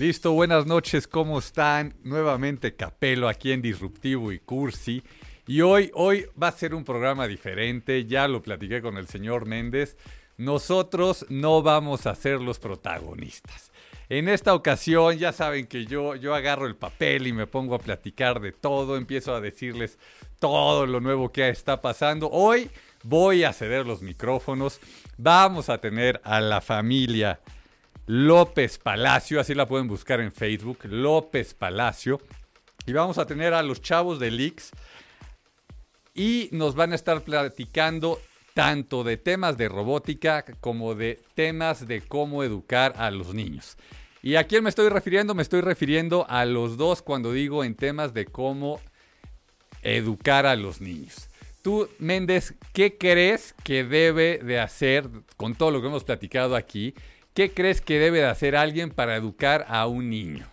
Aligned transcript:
Listo, 0.00 0.32
buenas 0.32 0.64
noches, 0.64 1.06
¿cómo 1.06 1.38
están? 1.38 1.92
Nuevamente 2.04 2.74
Capelo 2.74 3.28
aquí 3.28 3.52
en 3.52 3.60
Disruptivo 3.60 4.32
y 4.32 4.38
Cursi. 4.38 5.02
Y 5.46 5.60
hoy, 5.60 5.90
hoy 5.92 6.24
va 6.42 6.48
a 6.48 6.52
ser 6.52 6.74
un 6.74 6.84
programa 6.84 7.26
diferente, 7.26 8.06
ya 8.06 8.26
lo 8.26 8.40
platiqué 8.42 8.80
con 8.80 8.96
el 8.96 9.08
señor 9.08 9.44
Méndez. 9.44 9.98
Nosotros 10.38 11.26
no 11.28 11.62
vamos 11.62 12.06
a 12.06 12.14
ser 12.14 12.40
los 12.40 12.58
protagonistas. 12.58 13.72
En 14.08 14.30
esta 14.30 14.54
ocasión 14.54 15.18
ya 15.18 15.32
saben 15.32 15.66
que 15.66 15.84
yo, 15.84 16.16
yo 16.16 16.34
agarro 16.34 16.66
el 16.66 16.76
papel 16.76 17.26
y 17.26 17.34
me 17.34 17.46
pongo 17.46 17.74
a 17.74 17.78
platicar 17.78 18.40
de 18.40 18.52
todo, 18.52 18.96
empiezo 18.96 19.34
a 19.34 19.42
decirles 19.42 19.98
todo 20.38 20.86
lo 20.86 21.00
nuevo 21.00 21.30
que 21.30 21.50
está 21.50 21.82
pasando. 21.82 22.30
Hoy 22.30 22.70
voy 23.02 23.44
a 23.44 23.52
ceder 23.52 23.84
los 23.84 24.00
micrófonos, 24.00 24.80
vamos 25.18 25.68
a 25.68 25.76
tener 25.76 26.22
a 26.24 26.40
la 26.40 26.62
familia 26.62 27.38
López 28.12 28.78
Palacio, 28.78 29.38
así 29.38 29.54
la 29.54 29.68
pueden 29.68 29.86
buscar 29.86 30.20
en 30.20 30.32
Facebook, 30.32 30.78
López 30.82 31.54
Palacio. 31.54 32.20
Y 32.84 32.92
vamos 32.92 33.18
a 33.18 33.26
tener 33.26 33.54
a 33.54 33.62
los 33.62 33.80
chavos 33.82 34.18
de 34.18 34.32
Leaks 34.32 34.72
y 36.12 36.48
nos 36.50 36.74
van 36.74 36.90
a 36.90 36.96
estar 36.96 37.22
platicando 37.22 38.20
tanto 38.52 39.04
de 39.04 39.16
temas 39.16 39.56
de 39.56 39.68
robótica 39.68 40.44
como 40.60 40.96
de 40.96 41.20
temas 41.36 41.86
de 41.86 42.00
cómo 42.00 42.42
educar 42.42 42.94
a 42.96 43.12
los 43.12 43.32
niños. 43.32 43.76
¿Y 44.24 44.34
a 44.34 44.42
quién 44.42 44.64
me 44.64 44.70
estoy 44.70 44.88
refiriendo? 44.88 45.36
Me 45.36 45.42
estoy 45.42 45.60
refiriendo 45.60 46.26
a 46.28 46.44
los 46.46 46.76
dos 46.76 47.02
cuando 47.02 47.32
digo 47.32 47.62
en 47.62 47.76
temas 47.76 48.12
de 48.12 48.26
cómo 48.26 48.80
educar 49.82 50.46
a 50.46 50.56
los 50.56 50.80
niños. 50.80 51.28
Tú, 51.62 51.88
Méndez, 52.00 52.54
¿qué 52.72 52.98
crees 52.98 53.54
que 53.62 53.84
debe 53.84 54.38
de 54.38 54.58
hacer 54.58 55.08
con 55.36 55.54
todo 55.54 55.70
lo 55.70 55.80
que 55.80 55.86
hemos 55.86 56.02
platicado 56.02 56.56
aquí? 56.56 56.92
¿Qué 57.34 57.52
crees 57.52 57.80
que 57.80 57.98
debe 57.98 58.18
de 58.18 58.26
hacer 58.26 58.56
alguien 58.56 58.90
para 58.90 59.16
educar 59.16 59.64
a 59.68 59.86
un 59.86 60.10
niño? 60.10 60.46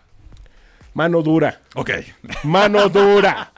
Mano 0.94 1.22
dura. 1.22 1.60
Ok. 1.74 1.90
Mano 2.44 2.88
dura. 2.88 3.52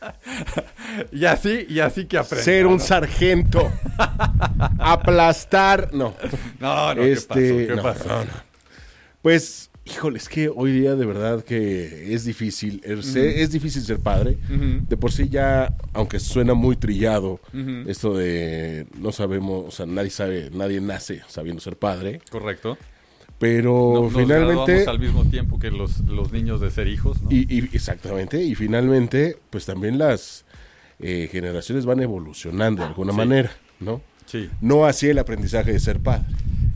y 1.12 1.24
así, 1.24 1.66
y 1.68 1.80
así 1.80 2.06
que 2.06 2.18
aprende. 2.18 2.44
Ser 2.44 2.66
un 2.66 2.80
sargento. 2.80 3.72
Aplastar. 4.78 5.90
No. 5.92 6.14
No, 6.58 6.94
no, 6.94 7.02
Este, 7.02 7.34
¿qué 7.34 7.66
pasó? 7.66 7.66
¿Qué 7.68 7.76
no, 7.76 7.82
pasó? 7.82 8.08
no, 8.08 8.24
no. 8.24 8.30
Pues, 9.22 9.70
híjole, 9.86 10.18
es 10.18 10.28
que 10.28 10.48
hoy 10.48 10.72
día 10.72 10.94
de 10.96 11.06
verdad 11.06 11.44
que 11.44 12.12
es 12.14 12.24
difícil. 12.24 12.80
Es, 12.84 13.14
es 13.16 13.50
difícil 13.50 13.82
ser 13.82 14.00
padre. 14.00 14.36
De 14.88 14.96
por 14.96 15.12
sí 15.12 15.28
ya, 15.28 15.74
aunque 15.92 16.18
suena 16.20 16.54
muy 16.54 16.76
trillado, 16.76 17.40
esto 17.86 18.14
de 18.16 18.86
no 18.98 19.12
sabemos, 19.12 19.64
o 19.66 19.70
sea, 19.70 19.86
nadie 19.86 20.10
sabe, 20.10 20.50
nadie 20.52 20.80
nace 20.80 21.22
sabiendo 21.28 21.60
ser 21.60 21.76
padre. 21.78 22.20
Correcto. 22.30 22.76
Pero 23.38 24.08
No- 24.10 24.18
finalmente. 24.18 24.86
al 24.86 24.98
mismo 24.98 25.24
tiempo 25.28 25.58
que 25.58 25.70
los, 25.70 26.00
los 26.00 26.32
niños 26.32 26.60
de 26.60 26.70
ser 26.70 26.88
hijos, 26.88 27.20
¿no? 27.22 27.28
Y, 27.30 27.46
y- 27.50 27.68
exactamente, 27.76 28.42
y 28.42 28.54
finalmente, 28.54 29.36
pues 29.50 29.66
también 29.66 29.98
las 29.98 30.46
eh, 31.00 31.28
generaciones 31.30 31.84
van 31.84 32.00
evolucionando 32.00 32.80
de 32.82 32.88
alguna 32.88 33.12
Sí. 33.12 33.18
manera, 33.18 33.50
¿no? 33.80 34.00
sí. 34.24 34.48
No 34.62 34.86
así 34.86 35.08
el 35.08 35.18
aprendizaje 35.18 35.70
de 35.72 35.80
ser 35.80 36.00
padre. 36.00 36.24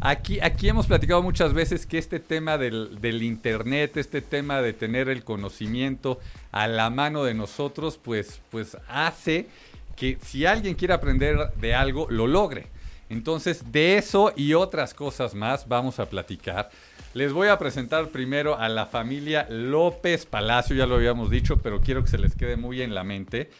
Aquí, 0.03 0.41
aquí 0.41 0.67
hemos 0.67 0.87
platicado 0.87 1.23
muchas 1.23 1.53
veces 1.53 1.85
que 1.85 1.99
este 1.99 2.21
tema 2.21 2.57
del, 2.57 3.23
Internet, 3.23 3.99
este 3.99 4.23
tema 4.23 4.63
de 4.63 4.73
tener 4.73 5.11
el 5.11 5.25
conocimiento 5.25 6.19
a 6.53 6.69
la 6.69 6.89
mano 6.89 7.23
de 7.23 7.35
nosotros, 7.35 8.01
pues, 8.03 8.41
pues 8.51 8.79
hace 8.89 9.47
que 9.97 10.17
si 10.23 10.47
alguien 10.47 10.75
quiere 10.75 10.95
aprender 10.95 11.53
de 11.57 11.75
algo, 11.75 12.07
lo 12.09 12.27
logre. 12.27 12.69
Entonces, 13.11 13.73
de 13.73 13.99
eso 13.99 14.33
y 14.35 14.55
otras 14.55 14.95
cosas 14.95 15.35
más 15.35 15.69
vamos 15.69 16.01
a 16.01 16.07
platicar. 16.09 16.71
Les 17.13 17.35
voy 17.35 17.49
a 17.49 17.59
presentar 17.59 18.09
primero 18.09 18.57
a 18.57 18.71
la 18.71 18.87
familia 18.87 19.47
López 19.51 20.25
Palacio, 20.25 20.77
ya 20.77 20.87
lo 20.87 20.95
habíamos 20.95 21.29
dicho, 21.29 21.59
pero 21.59 21.81
quiero 21.83 22.03
que 22.03 22.09
se 22.09 22.19
les 22.19 22.35
quede 22.35 22.57
muy 22.57 22.81
en 22.81 22.95
la 22.95 23.05
mente. 23.05 23.51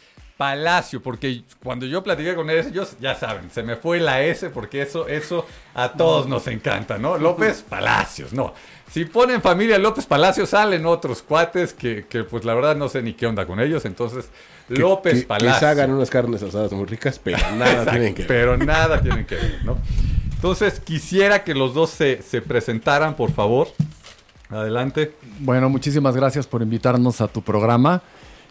Palacio, 0.41 1.03
porque 1.03 1.43
cuando 1.63 1.85
yo 1.85 2.01
platiqué 2.01 2.33
con 2.33 2.49
ellos, 2.49 2.95
ya 2.99 3.13
saben, 3.13 3.51
se 3.51 3.61
me 3.61 3.75
fue 3.75 3.99
la 3.99 4.23
S 4.23 4.49
porque 4.49 4.81
eso, 4.81 5.07
eso 5.07 5.45
a 5.75 5.91
todos 5.91 6.27
nos 6.27 6.47
encanta, 6.47 6.97
¿no? 6.97 7.15
López 7.19 7.61
Palacios, 7.61 8.33
no. 8.33 8.51
Si 8.91 9.05
ponen 9.05 9.39
familia 9.43 9.77
López 9.77 10.07
Palacios, 10.07 10.49
salen 10.49 10.87
otros 10.87 11.21
cuates 11.21 11.73
que, 11.75 12.07
que, 12.09 12.23
pues 12.23 12.43
la 12.43 12.55
verdad 12.55 12.75
no 12.75 12.89
sé 12.89 13.03
ni 13.03 13.13
qué 13.13 13.27
onda 13.27 13.45
con 13.45 13.59
ellos, 13.59 13.85
entonces 13.85 14.29
Que- 14.67 14.79
López 14.81 15.19
que, 15.21 15.27
Palacios. 15.27 15.61
Les 15.61 15.69
hagan 15.69 15.91
unas 15.91 16.09
carnes 16.09 16.41
asadas 16.41 16.71
muy 16.71 16.85
ricas, 16.85 17.19
pero 17.23 17.37
nada 17.51 17.71
Exacto, 17.71 17.91
tienen 17.91 18.15
que 18.15 18.21
ver. 18.23 18.27
Pero 18.27 18.57
nada 18.57 18.99
tienen 18.99 19.25
que 19.27 19.35
ver, 19.35 19.59
¿no? 19.63 19.77
Entonces, 20.33 20.79
quisiera 20.79 21.43
que 21.43 21.53
los 21.53 21.75
dos 21.75 21.91
se, 21.91 22.23
se 22.23 22.41
presentaran, 22.41 23.15
por 23.15 23.31
favor. 23.31 23.67
Adelante. 24.49 25.13
Bueno, 25.39 25.69
muchísimas 25.69 26.15
gracias 26.15 26.47
por 26.47 26.63
invitarnos 26.63 27.21
a 27.21 27.27
tu 27.27 27.43
programa. 27.43 28.01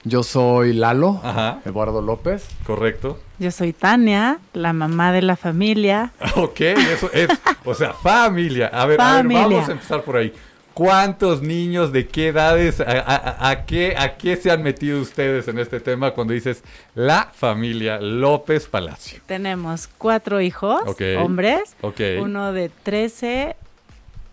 Yo 0.05 0.23
soy 0.23 0.73
Lalo, 0.73 1.21
Ajá. 1.23 1.61
Eduardo 1.67 2.01
López. 2.01 2.47
Correcto. 2.67 3.19
Yo 3.39 3.51
soy 3.51 3.73
Tania, 3.73 4.39
la 4.55 4.73
mamá 4.73 5.13
de 5.13 5.23
la 5.23 5.37
familia. 5.37 6.13
Ok, 6.37 6.61
eso 6.61 7.11
es, 7.13 7.29
o 7.65 7.75
sea, 7.75 7.93
familia. 7.93 8.69
A 8.69 8.87
ver, 8.87 9.01
a 9.01 9.05
ver, 9.17 9.23
Familia. 9.25 9.43
vamos 9.57 9.69
a 9.69 9.73
empezar 9.73 10.03
por 10.03 10.17
ahí. 10.17 10.33
¿Cuántos 10.73 11.43
niños 11.43 11.93
de 11.93 12.07
qué 12.09 12.29
edades, 12.29 12.81
a, 12.81 12.85
a- 12.85 13.51
a 13.51 13.67
qué, 13.67 13.95
a 13.99 14.17
qué 14.17 14.37
se 14.37 14.51
han 14.51 14.63
metido 14.63 15.01
ustedes 15.03 15.49
en 15.49 15.59
este 15.59 15.81
tema 15.81 16.13
cuando 16.13 16.33
dices 16.33 16.63
la 16.95 17.29
familia 17.35 18.01
López 18.01 18.67
Palacio? 18.69 19.21
Tenemos 19.27 19.89
cuatro 19.99 20.41
hijos, 20.41 20.81
hombres. 21.19 21.77
Ok. 21.83 22.01
Uno 22.23 22.53
de 22.55 22.71
13, 22.71 23.57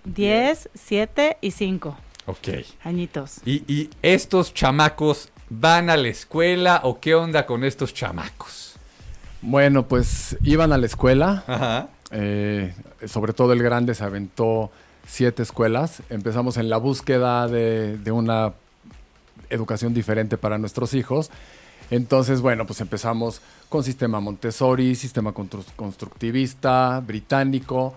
10, 0.06 0.70
7 0.74 1.38
y 1.42 1.52
5 1.52 1.98
Ok. 2.28 2.48
añitos. 2.84 3.42
¿Y, 3.46 3.64
y 3.68 3.90
estos 4.02 4.54
chamacos 4.54 5.30
van 5.50 5.90
a 5.90 5.98
la 5.98 6.08
escuela 6.08 6.82
o 6.84 7.00
qué 7.00 7.16
onda 7.16 7.46
con 7.46 7.64
estos 7.64 7.94
chamacos? 7.94 8.76
Bueno, 9.42 9.88
pues 9.88 10.38
iban 10.44 10.74
a 10.74 10.78
la 10.78 10.86
escuela, 10.86 11.44
Ajá. 11.48 11.90
eh, 12.12 12.74
sobre 13.06 13.34
todo 13.34 13.54
el 13.54 13.62
grande 13.64 13.94
se 13.96 14.04
aventó 14.04 14.72
siete 15.06 15.44
escuelas. 15.44 16.02
Empezamos 16.10 16.58
en 16.58 16.70
la 16.70 16.78
búsqueda 16.78 17.48
de, 17.48 17.98
de 17.98 18.12
una 18.12 18.54
educación 19.50 19.94
diferente 19.94 20.38
para 20.38 20.58
nuestros 20.58 20.94
hijos. 20.94 21.30
Entonces, 21.90 22.42
bueno, 22.42 22.66
pues 22.66 22.82
empezamos 22.82 23.40
con 23.70 23.84
sistema 23.84 24.20
Montessori, 24.20 24.96
sistema 24.96 25.34
constru- 25.34 25.64
constructivista, 25.78 27.00
británico, 27.06 27.94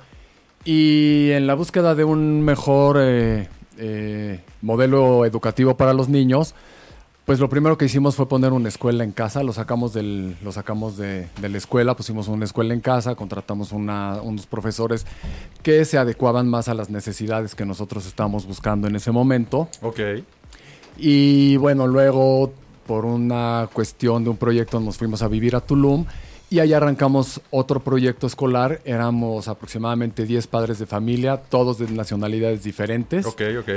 y 0.65 1.31
en 1.33 1.47
la 1.49 1.55
búsqueda 1.55 1.95
de 1.97 2.05
un 2.05 2.43
mejor 2.43 2.99
eh, 3.01 3.49
eh, 3.79 4.41
modelo 4.63 5.25
educativo 5.25 5.77
para 5.77 5.93
los 5.95 6.09
niños, 6.09 6.55
pues 7.25 7.39
lo 7.39 7.49
primero 7.49 7.79
que 7.79 7.85
hicimos 7.85 8.17
fue 8.17 8.29
poner 8.29 8.53
una 8.53 8.69
escuela 8.69 9.05
en 9.05 9.13
casa, 9.13 9.43
lo 9.45 9.53
sacamos, 9.53 9.93
del, 9.93 10.37
lo 10.43 10.51
sacamos 10.53 10.97
de, 10.97 11.29
de 11.41 11.49
la 11.49 11.59
escuela, 11.59 11.95
pusimos 11.95 12.27
una 12.29 12.45
escuela 12.45 12.75
en 12.75 12.81
casa, 12.81 13.15
contratamos 13.15 13.71
una- 13.73 14.21
unos 14.23 14.47
profesores 14.47 15.07
que 15.63 15.85
se 15.85 15.97
adecuaban 15.99 16.49
más 16.49 16.69
a 16.69 16.75
las 16.75 16.91
necesidades 16.91 17.55
que 17.55 17.65
nosotros 17.65 18.07
estábamos 18.07 18.47
buscando 18.47 18.89
en 18.89 18.97
ese 18.97 19.13
momento. 19.13 19.69
Ok. 19.83 20.01
Y 20.99 21.57
bueno, 21.57 21.87
luego 21.87 22.53
por 22.87 23.05
una 23.05 23.69
cuestión 23.73 24.25
de 24.25 24.31
un 24.31 24.37
proyecto 24.37 24.81
nos 24.81 24.97
fuimos 24.99 25.23
a 25.23 25.29
vivir 25.29 25.55
a 25.55 25.61
Tulum 25.61 26.05
y 26.51 26.59
ahí 26.59 26.73
arrancamos 26.73 27.41
otro 27.51 27.79
proyecto 27.81 28.27
escolar. 28.27 28.81
Éramos 28.85 29.47
aproximadamente 29.47 30.27
10 30.27 30.49
padres 30.49 30.81
de 30.81 30.87
familia, 30.87 31.37
todos 31.37 31.79
de 31.79 31.89
nacionalidades 31.93 32.65
diferentes. 32.65 33.25
Ok, 33.25 33.43
ok. 33.61 33.69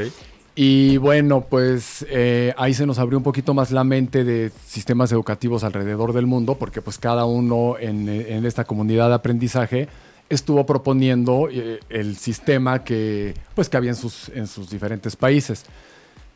Y 0.55 0.97
bueno, 0.97 1.41
pues 1.49 2.05
eh, 2.09 2.53
ahí 2.57 2.73
se 2.75 2.85
nos 2.85 2.99
abrió 2.99 3.17
un 3.17 3.23
poquito 3.23 3.53
más 3.55 3.71
la 3.71 3.83
mente 3.83 4.23
de 4.23 4.51
sistemas 4.67 5.11
educativos 5.11 5.63
alrededor 5.63 6.13
del 6.13 6.27
mundo, 6.27 6.55
porque 6.55 6.81
pues 6.81 6.99
cada 6.99 7.25
uno 7.25 7.75
en, 7.79 8.07
en 8.07 8.45
esta 8.45 8.63
comunidad 8.63 9.09
de 9.09 9.15
aprendizaje 9.15 9.87
estuvo 10.29 10.65
proponiendo 10.65 11.49
eh, 11.51 11.79
el 11.89 12.17
sistema 12.17 12.83
que 12.83 13.33
pues 13.55 13.67
que 13.67 13.77
había 13.77 13.91
en 13.91 13.95
sus, 13.95 14.29
en 14.29 14.47
sus 14.47 14.69
diferentes 14.69 15.15
países. 15.15 15.65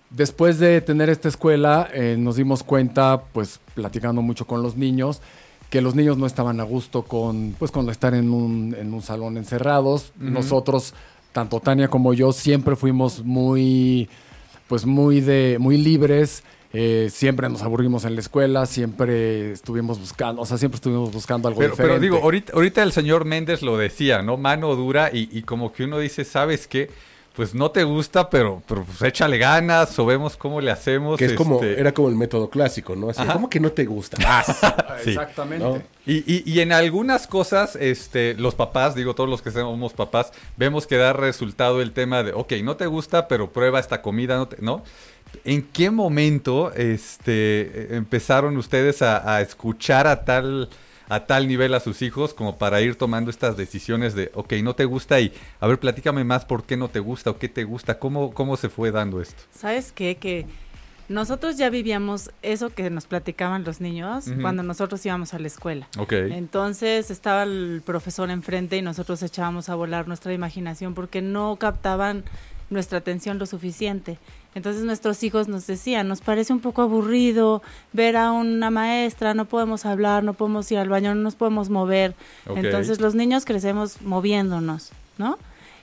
Después 0.10 0.58
de 0.58 0.82
tener 0.82 1.10
esta 1.10 1.28
escuela, 1.28 1.90
eh, 1.94 2.16
nos 2.18 2.38
dimos 2.38 2.64
cuenta, 2.64 3.24
pues 3.34 3.60
platicando 3.76 4.22
mucho 4.22 4.48
con 4.48 4.64
los 4.64 4.78
niños, 4.78 5.22
que 5.70 5.82
los 5.82 5.96
niños 5.96 6.18
no 6.18 6.26
estaban 6.26 6.62
a 6.62 6.64
gusto 6.64 7.04
con, 7.04 7.54
pues, 7.60 7.72
con 7.72 7.90
estar 7.90 8.14
en 8.14 8.32
un, 8.32 8.74
en 8.80 8.94
un 8.94 9.02
salón 9.02 9.36
encerrados. 9.36 10.14
Nosotros, 10.18 10.94
tanto 11.38 11.60
Tania 11.60 11.88
como 11.88 12.16
yo, 12.16 12.32
siempre 12.32 12.76
fuimos 12.76 13.24
muy, 13.24 14.10
pues 14.68 14.88
muy 14.88 15.22
de, 15.22 15.58
muy 15.60 15.78
libres. 15.78 16.44
Eh, 16.74 17.10
siempre 17.12 17.48
nos 17.48 17.62
aburrimos 17.62 18.06
en 18.06 18.16
la 18.16 18.22
escuela, 18.22 18.66
siempre 18.66 19.52
estuvimos 19.52 20.00
buscando, 20.00 20.42
o 20.42 20.48
sea, 20.48 20.58
siempre 20.58 20.78
estuvimos 20.78 21.14
buscando 21.14 21.48
algo 21.48 21.60
Pero, 21.60 21.74
diferente. 21.74 22.00
pero 22.00 22.02
digo, 22.02 22.24
ahorita, 22.24 22.54
ahorita 22.54 22.82
el 22.82 22.92
señor 22.92 23.26
Méndez 23.26 23.62
lo 23.62 23.78
decía, 23.78 24.24
¿no? 24.24 24.38
Mano 24.38 24.76
dura 24.76 25.12
y, 25.14 25.30
y 25.32 25.44
como 25.44 25.72
que 25.72 25.84
uno 25.84 26.00
dice, 26.00 26.26
¿sabes 26.26 26.66
qué? 26.66 26.90
Pues 27.38 27.54
no 27.54 27.70
te 27.70 27.84
gusta, 27.84 28.32
pero, 28.32 28.64
pero 28.68 28.84
pues 28.84 29.00
échale 29.04 29.38
ganas 29.38 29.98
o 30.00 30.08
vemos 30.08 30.36
cómo 30.36 30.60
le 30.60 30.72
hacemos. 30.72 31.20
Que 31.20 31.26
es 31.26 31.34
como, 31.34 31.56
este, 31.62 31.80
era 31.80 31.92
como 31.94 32.10
el 32.10 32.16
método 32.16 32.50
clásico, 32.50 32.96
¿no? 32.96 33.10
Así, 33.12 33.22
Ajá. 33.22 33.34
¿cómo 33.34 33.48
que 33.48 33.60
no 33.60 33.72
te 33.72 33.86
gusta? 33.86 34.18
sí. 35.04 35.12
Exactamente. 35.12 35.64
¿no? 35.64 35.80
Y, 36.08 36.24
y- 36.26 36.42
y 36.52 36.60
en 36.62 36.72
algunas 36.72 37.28
cosas, 37.28 37.76
este, 37.76 38.34
los 38.34 38.56
papás, 38.56 38.96
digo 38.96 39.14
todos 39.14 39.30
los 39.30 39.44
que 39.44 39.52
somos 39.52 39.94
papás, 39.94 40.32
vemos 40.56 40.88
que 40.88 40.98
da 40.98 41.14
resultado 41.14 41.80
el 41.80 41.92
tema 41.92 42.24
de, 42.24 42.34
ok, 42.34 42.54
no 42.64 42.76
te 42.76 42.88
gusta, 42.88 43.28
pero 43.28 43.54
prueba 43.54 43.80
esta 43.80 44.02
comida, 44.02 44.36
¿no? 44.38 44.48
te- 44.48 44.58
¿no? 44.60 44.84
¿En 45.46 45.62
qué 45.62 45.92
momento 45.92 46.72
este, 46.74 47.96
empezaron 47.96 48.58
ustedes 48.58 49.04
a, 49.04 49.36
a 49.36 49.42
escuchar 49.42 50.08
a 50.08 50.26
tal, 50.26 50.70
a 51.10 51.26
tal 51.26 51.48
nivel 51.48 51.74
a 51.74 51.80
sus 51.80 52.02
hijos 52.02 52.34
como 52.34 52.58
para 52.58 52.82
ir 52.82 52.96
tomando 52.96 53.32
estas 53.32 53.58
decisiones 53.58 54.14
de, 54.14 54.32
ok, 54.34 54.54
no 54.64 54.76
te 54.76 54.86
gusta 54.86 55.20
y, 55.20 55.34
a 55.60 55.68
ver, 55.68 55.80
platícame 55.80 56.24
más 56.24 56.46
por 56.46 56.64
qué 56.64 56.78
no 56.78 56.90
te 56.90 57.00
gusta 57.00 57.32
o 57.32 57.38
qué 57.38 57.50
te 57.50 57.64
gusta, 57.64 58.00
cómo, 58.00 58.34
cómo 58.34 58.58
se 58.58 58.70
fue 58.70 58.92
dando 58.92 59.22
esto? 59.22 59.44
¿Sabes 59.52 59.92
qué? 59.92 60.16
Que 60.16 60.46
nosotros 61.10 61.58
ya 61.58 61.70
vivíamos 61.70 62.32
eso 62.42 62.70
que 62.70 62.90
nos 62.90 63.06
platicaban 63.06 63.64
los 63.64 63.80
niños 63.80 64.26
cuando 64.42 64.62
nosotros 64.64 65.06
íbamos 65.06 65.34
a 65.34 65.40
la 65.40 65.48
escuela. 65.48 65.88
Ok. 65.98 66.12
Entonces 66.12 67.10
estaba 67.10 67.44
el 67.44 67.82
profesor 67.86 68.30
enfrente 68.30 68.76
y 68.76 68.82
nosotros 68.82 69.24
echábamos 69.24 69.70
a 69.70 69.76
volar 69.76 70.08
nuestra 70.08 70.34
imaginación 70.34 70.94
porque 70.94 71.22
no 71.22 71.56
captaban 71.56 72.26
nuestra 72.70 72.98
atención 72.98 73.40
lo 73.40 73.46
suficiente. 73.46 74.18
Entonces 74.56 74.84
nuestros 74.84 75.22
hijos 75.24 75.48
nos 75.48 75.68
decían, 75.68 76.08
nos 76.08 76.22
parece 76.22 76.52
un 76.52 76.60
poco 76.60 76.82
aburrido 76.82 77.62
ver 77.94 78.18
a 78.18 78.32
una 78.32 78.72
maestra, 78.72 79.34
no 79.34 79.46
podemos 79.46 79.86
hablar, 79.86 80.24
no 80.24 80.34
podemos 80.34 80.72
ir 80.72 80.80
al 80.80 80.90
baño, 80.90 81.14
no 81.14 81.22
nos 81.22 81.36
podemos 81.36 81.70
mover. 81.70 82.16
Entonces 82.56 83.00
los 83.00 83.14
niños 83.14 83.46
crecemos 83.46 84.02
moviéndonos, 84.02 84.92
¿no? 85.18 85.38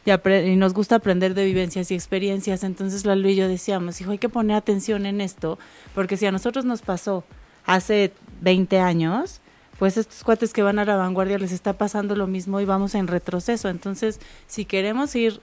Y, 0.05 0.11
y 0.11 0.57
nos 0.57 0.75
gusta 0.75 0.97
aprender 0.97 1.35
de 1.35 1.45
vivencias 1.45 1.91
y 1.91 1.95
experiencias. 1.95 2.65
Entonces 2.65 3.07
Lalo 3.07 3.29
y 3.29 3.37
yo 3.37 3.49
decíamos, 3.49 4.01
hijo, 4.01 4.11
hay 4.11 4.19
que 4.19 4.29
poner 4.29 4.57
atención 4.57 5.07
en 5.07 5.21
esto, 5.21 5.59
porque 5.95 6.17
si 6.17 6.27
a 6.27 6.33
nosotros 6.33 6.65
nos 6.65 6.83
pasó 6.83 7.25
hace 7.67 8.13
20 8.41 8.81
años, 8.81 9.41
pues 9.79 9.97
estos 9.97 10.23
cuates 10.25 10.53
que 10.53 10.63
van 10.63 10.79
a 10.79 10.85
la 10.85 10.97
vanguardia 10.97 11.39
les 11.39 11.53
está 11.53 11.75
pasando 11.75 12.17
lo 12.17 12.27
mismo 12.27 12.61
y 12.61 12.65
vamos 12.65 12.95
en 12.95 13.07
retroceso. 13.07 13.69
Entonces, 13.69 14.21
si 14.47 14.65
queremos 14.65 15.15
ir 15.15 15.41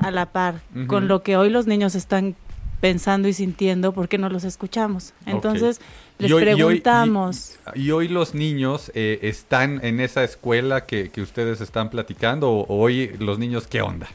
a 0.00 0.10
la 0.10 0.26
par 0.26 0.60
con 0.86 1.08
lo 1.08 1.22
que 1.22 1.36
hoy 1.36 1.50
los 1.50 1.66
niños 1.66 1.94
están 1.94 2.36
pensando 2.80 3.28
y 3.28 3.32
sintiendo, 3.32 3.92
¿por 3.92 4.08
qué 4.08 4.16
no 4.18 4.28
los 4.28 4.44
escuchamos? 4.44 5.12
Entonces, 5.26 5.80
les 6.18 6.30
Y 6.30 6.32
hoy- 6.32 6.42
y 6.42 6.46
hoy- 6.48 6.54
preguntamos. 6.56 7.58
Y, 7.74 7.82
y 7.82 7.90
hoy 7.90 8.08
los 8.08 8.34
niños 8.34 8.90
eh, 8.94 9.18
están 9.22 9.80
en 9.84 10.00
esa 10.00 10.24
escuela 10.24 10.86
que, 10.86 11.10
que 11.10 11.20
ustedes 11.22 11.60
están 11.60 11.90
platicando, 11.90 12.50
o, 12.50 12.66
hoy 12.80 13.14
los 13.18 13.38
niños, 13.38 13.66
¿qué 13.66 13.82
onda? 13.82 14.08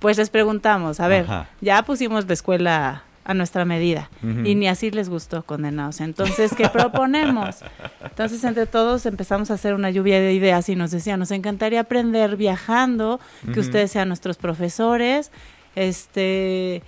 Pues 0.00 0.18
les 0.18 0.30
preguntamos, 0.30 0.98
a 0.98 1.06
ver, 1.06 1.24
Ajá. 1.24 1.48
ya 1.60 1.82
pusimos 1.84 2.26
la 2.26 2.32
escuela 2.34 3.04
a 3.24 3.34
nuestra 3.34 3.64
medida 3.64 4.10
y 4.44 4.56
ni 4.56 4.66
así 4.66 4.90
les 4.90 5.08
gustó 5.08 5.44
condenados. 5.44 6.00
Entonces, 6.00 6.52
¿qué 6.56 6.68
proponemos? 6.72 7.58
Entonces, 8.02 8.42
entre 8.42 8.66
todos 8.66 9.06
empezamos 9.06 9.52
a 9.52 9.54
hacer 9.54 9.74
una 9.74 9.90
lluvia 9.90 10.20
de 10.20 10.32
ideas 10.32 10.68
y 10.68 10.74
nos 10.74 10.90
decían, 10.90 11.20
nos 11.20 11.30
encantaría 11.30 11.78
aprender 11.82 12.36
viajando, 12.36 13.20
que 13.54 13.60
ustedes 13.60 13.92
sean 13.92 14.08
nuestros 14.08 14.38
profesores, 14.38 15.30
este, 15.76 16.82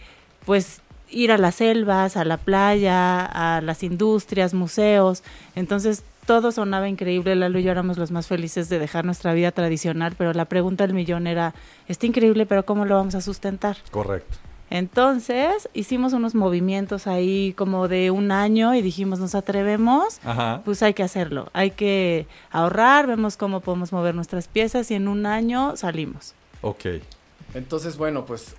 pues 0.45 0.81
ir 1.11 1.33
a 1.33 1.39
las 1.39 1.57
selvas, 1.57 2.17
a 2.17 2.25
la 2.25 2.37
playa, 2.37 3.25
a 3.25 3.61
las 3.61 3.83
industrias, 3.83 4.55
museos. 4.55 5.23
Entonces, 5.55 6.03
todo 6.27 6.53
sonaba 6.53 6.89
increíble. 6.89 7.37
Lalo 7.37 7.59
y 7.59 7.63
yo 7.63 7.71
éramos 7.71 7.99
los 7.99 8.11
más 8.11 8.27
felices 8.27 8.69
de 8.69 8.79
dejar 8.79 9.05
nuestra 9.05 9.33
vida 9.35 9.53
tradicional, 9.53 10.15
pero 10.17 10.33
la 10.33 10.47
pregunta 10.47 10.87
del 10.87 10.95
millón 10.95 11.27
era, 11.27 11.55
está 11.89 12.07
increíble, 12.07 12.47
pero 12.47 12.65
¿cómo 12.65 12.85
lo 12.85 12.97
vamos 12.97 13.15
a 13.15 13.21
sustentar? 13.21 13.77
Correcto. 13.91 14.39
Entonces, 14.71 15.69
hicimos 15.73 16.15
unos 16.15 16.35
movimientos 16.35 17.07
ahí 17.07 17.53
como 17.57 17.87
de 17.87 18.11
un 18.11 18.33
año 18.33 18.75
y 18.75 18.83
dijimos, 18.83 19.21
nos 19.21 19.35
atrevemos, 19.35 20.19
Ajá. 20.25 20.63
pues 20.65 20.83
hay 20.83 20.95
que 20.95 21.03
hacerlo. 21.03 21.49
Hay 21.53 21.71
que 21.71 22.27
ahorrar, 22.51 23.07
vemos 23.07 23.37
cómo 23.37 23.61
podemos 23.61 23.93
mover 23.93 24.15
nuestras 24.15 24.49
piezas 24.49 24.91
y 24.91 24.95
en 24.95 25.07
un 25.07 25.27
año 25.27 25.77
salimos. 25.77 26.35
Ok. 26.63 26.87
Entonces, 27.53 27.97
bueno, 27.97 28.25
pues 28.25 28.57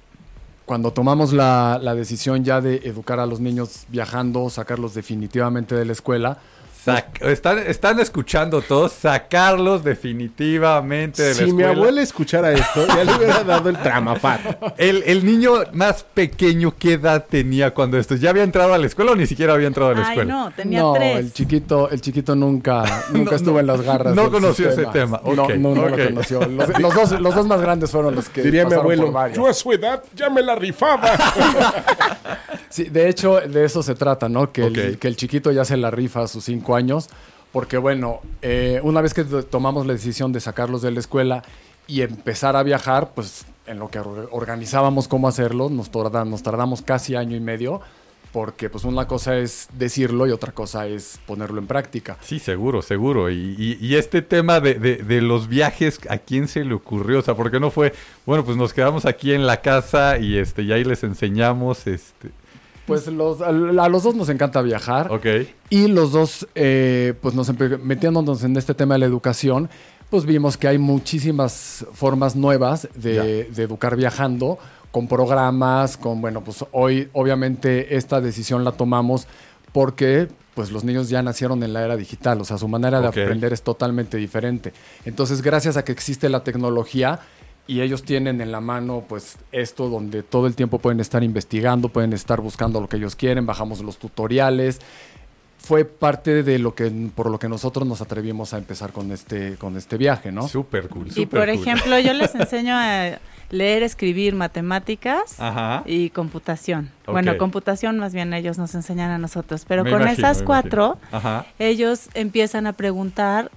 cuando 0.66 0.92
tomamos 0.92 1.32
la, 1.32 1.80
la 1.82 1.94
decisión 1.96 2.44
ya 2.44 2.60
de 2.60 2.78
educar 2.84 3.20
a 3.20 3.26
los 3.26 3.40
niños 3.40 3.86
viajando, 3.90 4.50
sacarlos 4.50 4.94
definitivamente 4.94 5.76
de 5.76 5.86
la 5.86 5.92
escuela, 5.94 6.40
Sac- 6.86 7.20
están, 7.22 7.58
están 7.60 8.00
escuchando 8.00 8.62
todos, 8.62 8.92
sacarlos 8.92 9.84
definitivamente 9.84 11.24
de 11.24 11.30
la 11.30 11.34
Si 11.48 11.52
mi 11.52 11.64
abuela 11.64 12.02
escuchara 12.02 12.52
esto, 12.52 12.86
ya 12.88 13.04
le 13.04 13.16
hubiera 13.16 13.44
dado 13.44 13.70
el 13.70 13.78
tramafat. 13.78 14.42
El, 14.78 15.02
el 15.08 15.26
niño 15.26 15.54
más 15.74 16.04
pequeño, 16.04 16.76
¿qué 16.78 16.94
edad 16.94 17.26
tenía 17.28 17.74
cuando 17.74 17.98
esto? 17.98 18.16
¿Ya 18.16 18.30
había 18.30 18.44
entrado 18.44 18.74
a 18.74 18.78
la 18.78 18.86
escuela 18.86 19.14
o 19.14 19.16
ni 19.16 19.26
siquiera 19.26 19.54
había 19.54 19.68
entrado 19.68 19.92
a 19.92 19.94
la 19.96 20.02
Ay, 20.02 20.10
escuela? 20.10 20.34
no, 20.34 20.52
tenía 20.52 20.80
no, 20.82 20.94
tres. 20.94 21.18
el 21.18 21.34
chiquito, 21.34 21.90
el 21.90 22.02
chiquito 22.02 22.36
nunca, 22.36 22.84
nunca 23.12 23.32
No, 23.32 23.36
estuvo 23.38 23.54
no, 23.56 23.60
en 23.62 23.68
las 23.68 23.82
garras. 23.82 24.16
no 24.16 24.30
conoció 24.30 24.70
ese 24.70 24.86
tema. 24.88 25.20
No, 25.26 25.44
Ok, 25.44 25.54
no, 25.56 25.74
no 25.76 25.90
lo 25.90 25.98
conoció. 26.06 26.42
Los, 26.46 26.80
los 26.80 26.94
dos, 26.94 27.20
los 27.20 27.34
dos 27.36 27.48
más 27.48 27.62
grandes 27.62 27.90
fueron 27.92 28.14
los 28.16 28.30
que 28.30 28.44
Diría 28.44 28.66
mi 28.66 28.74
abuelo, 28.76 29.12
varios. 29.12 29.38
yo 29.38 29.48
a 29.48 29.54
su 29.54 29.72
edad 29.72 30.04
ya 30.16 30.30
me 30.30 30.42
la 30.44 30.56
rifaba. 30.56 31.10
Sí, 32.70 32.86
de 32.86 33.08
hecho, 33.08 33.40
de 33.40 33.64
eso 33.64 33.82
se 33.82 33.96
trata, 33.96 34.28
¿no? 34.28 34.52
Que, 34.52 34.66
el, 34.66 34.98
que 34.98 35.08
el 35.08 35.16
chiquito 35.16 35.50
ya 35.52 35.64
se 35.64 35.78
la 35.78 35.90
rifa 35.92 36.24
a 36.24 36.28
sus 36.28 36.44
cinco 36.44 36.75
años, 36.75 36.75
porque 37.51 37.77
bueno, 37.77 38.19
eh, 38.42 38.80
una 38.83 39.01
vez 39.01 39.13
que 39.13 39.24
to- 39.24 39.44
tomamos 39.44 39.86
la 39.86 39.94
decisión 39.94 40.31
de 40.33 40.39
sacarlos 40.39 40.81
de 40.81 40.92
la 40.92 41.00
escuela 41.00 41.44
y 41.88 42.01
empezar 42.01 42.56
a 42.56 42.63
viajar, 42.63 43.12
pues 43.16 43.45
en 43.68 43.80
lo 43.80 43.89
que 43.89 44.00
or- 44.00 44.30
organizábamos 44.31 45.07
cómo 45.07 45.27
hacerlo, 45.27 45.69
nos, 45.69 45.92
tarda- 45.92 46.25
nos 46.25 46.44
tardamos 46.44 46.81
casi 46.81 47.16
año 47.16 47.36
y 47.36 47.39
medio, 47.39 47.81
porque 48.33 48.69
pues 48.69 48.83
una 48.83 49.07
cosa 49.07 49.38
es 49.38 49.69
decirlo 49.77 50.27
y 50.27 50.31
otra 50.31 50.51
cosa 50.51 50.88
es 50.88 51.19
ponerlo 51.25 51.60
en 51.62 51.68
práctica. 51.68 52.18
Sí, 52.22 52.38
seguro, 52.39 52.81
seguro. 52.81 53.30
Y, 53.31 53.56
y- 53.57 53.77
y 53.80 53.95
este 53.95 54.22
tema 54.22 54.60
de, 54.60 54.74
de- 54.74 54.98
de 54.98 55.22
los 55.22 55.48
viajes, 55.48 56.00
¿a 56.10 56.18
quién 56.18 56.50
se 56.50 56.66
le 56.66 56.74
ocurrió? 56.74 57.19
O 57.19 57.22
sea, 57.22 57.36
¿por 57.36 57.50
qué 57.50 57.62
no 57.62 57.72
fue, 57.72 57.94
bueno, 58.25 58.44
pues 58.44 58.57
nos 58.57 58.74
quedamos 58.74 59.06
aquí 59.06 59.31
en 59.31 59.48
la 59.48 59.62
casa 59.62 60.18
y 60.18 60.38
este 60.38 60.63
y 60.63 60.74
ahí 60.74 60.83
les 60.83 61.04
enseñamos, 61.06 61.88
este, 61.88 62.31
Pues 62.86 63.08
los, 63.08 63.42
a, 63.42 63.48
a 63.48 63.90
los 63.90 64.04
dos 64.04 64.16
nos 64.16 64.30
encanta 64.30 64.62
viajar. 64.62 65.12
ok, 65.12 65.26
Y 65.70 65.88
los 65.88 66.12
dos, 66.12 66.48
eh, 66.56 67.13
pues 67.22 67.34
nos 67.34 67.51
metiéndonos 67.84 68.44
en 68.44 68.56
este 68.58 68.74
tema 68.74 68.96
de 68.96 69.00
la 69.00 69.06
educación, 69.06 69.70
pues 70.10 70.25
vimos 70.25 70.58
que 70.58 70.68
hay 70.68 70.77
muchísimas 70.77 71.86
formas 71.94 72.36
nuevas 72.36 72.88
de, 72.96 73.46
de 73.46 73.63
educar 73.63 73.96
viajando, 73.96 74.60
con 74.92 75.08
programas, 75.08 75.98
con, 75.98 76.22
bueno, 76.22 76.42
pues 76.42 76.63
hoy 76.72 77.10
obviamente 77.12 77.98
esta 77.98 78.22
decisión 78.22 78.63
la 78.63 78.72
tomamos 78.72 79.27
porque 79.74 80.30
pues 80.54 80.72
los 80.72 80.86
niños 80.86 81.10
ya 81.10 81.22
nacieron 81.22 81.62
en 81.63 81.74
la 81.74 81.84
era 81.84 81.98
digital, 81.98 82.39
o 82.39 82.46
sea, 82.46 82.58
su 82.58 82.70
manera 82.70 83.01
de 83.01 83.08
aprender 83.08 83.51
es 83.51 83.62
totalmente 83.62 84.15
diferente. 84.15 84.72
Entonces, 85.04 85.42
gracias 85.42 85.75
a 85.75 85.84
que 85.84 85.92
existe 85.92 86.30
la 86.30 86.46
tecnología, 86.46 87.20
y 87.67 87.81
ellos 87.81 88.03
tienen 88.03 88.41
en 88.41 88.51
la 88.51 88.62
mano 88.62 89.03
pues 89.07 89.38
esto 89.51 89.89
donde 89.89 90.24
todo 90.24 90.48
el 90.48 90.55
tiempo 90.55 90.79
pueden 90.79 91.00
estar 91.00 91.24
investigando, 91.24 91.89
pueden 91.89 92.13
estar 92.13 92.41
buscando 92.41 92.79
lo 92.79 92.88
que 92.88 92.98
ellos 92.98 93.15
quieren, 93.15 93.45
bajamos 93.45 93.81
los 93.81 93.98
tutoriales. 93.98 94.79
Fue 95.57 95.84
parte 95.84 96.43
de 96.43 96.60
lo 96.60 96.75
que 96.75 96.91
por 97.15 97.31
lo 97.31 97.39
que 97.39 97.50
nosotros 97.50 97.88
nos 97.88 98.00
atrevimos 98.00 98.53
a 98.53 98.60
empezar 98.60 98.91
con 98.91 99.12
este 99.12 99.55
con 99.55 99.77
este 99.77 99.98
viaje, 99.98 100.31
¿no? 100.31 100.48
súper 100.48 100.89
cool. 100.89 101.07
y 101.15 101.25
por 101.25 101.39
cool. 101.39 101.50
ejemplo, 101.50 101.98
yo 102.00 102.13
les 102.13 102.36
enseño 102.36 102.75
a 102.75 103.17
leer, 103.50 103.81
escribir, 103.81 104.36
matemáticas 104.36 105.39
Ajá. 105.39 105.81
y 105.88 106.12
computación. 106.12 106.91
Bueno, 107.07 107.38
computación 107.38 107.98
más 107.98 108.13
bien 108.13 108.34
ellos 108.34 108.60
nos 108.60 108.75
enseñan 108.75 109.10
a 109.10 109.17
nosotros, 109.17 109.65
pero 109.67 109.84
Me 109.84 109.91
con 109.91 110.01
imagino, 110.01 110.27
esas 110.27 110.43
cuatro 110.43 111.00
ellos 111.57 112.10
empiezan 112.13 112.67
a 112.67 112.74
preguntar 112.74 113.50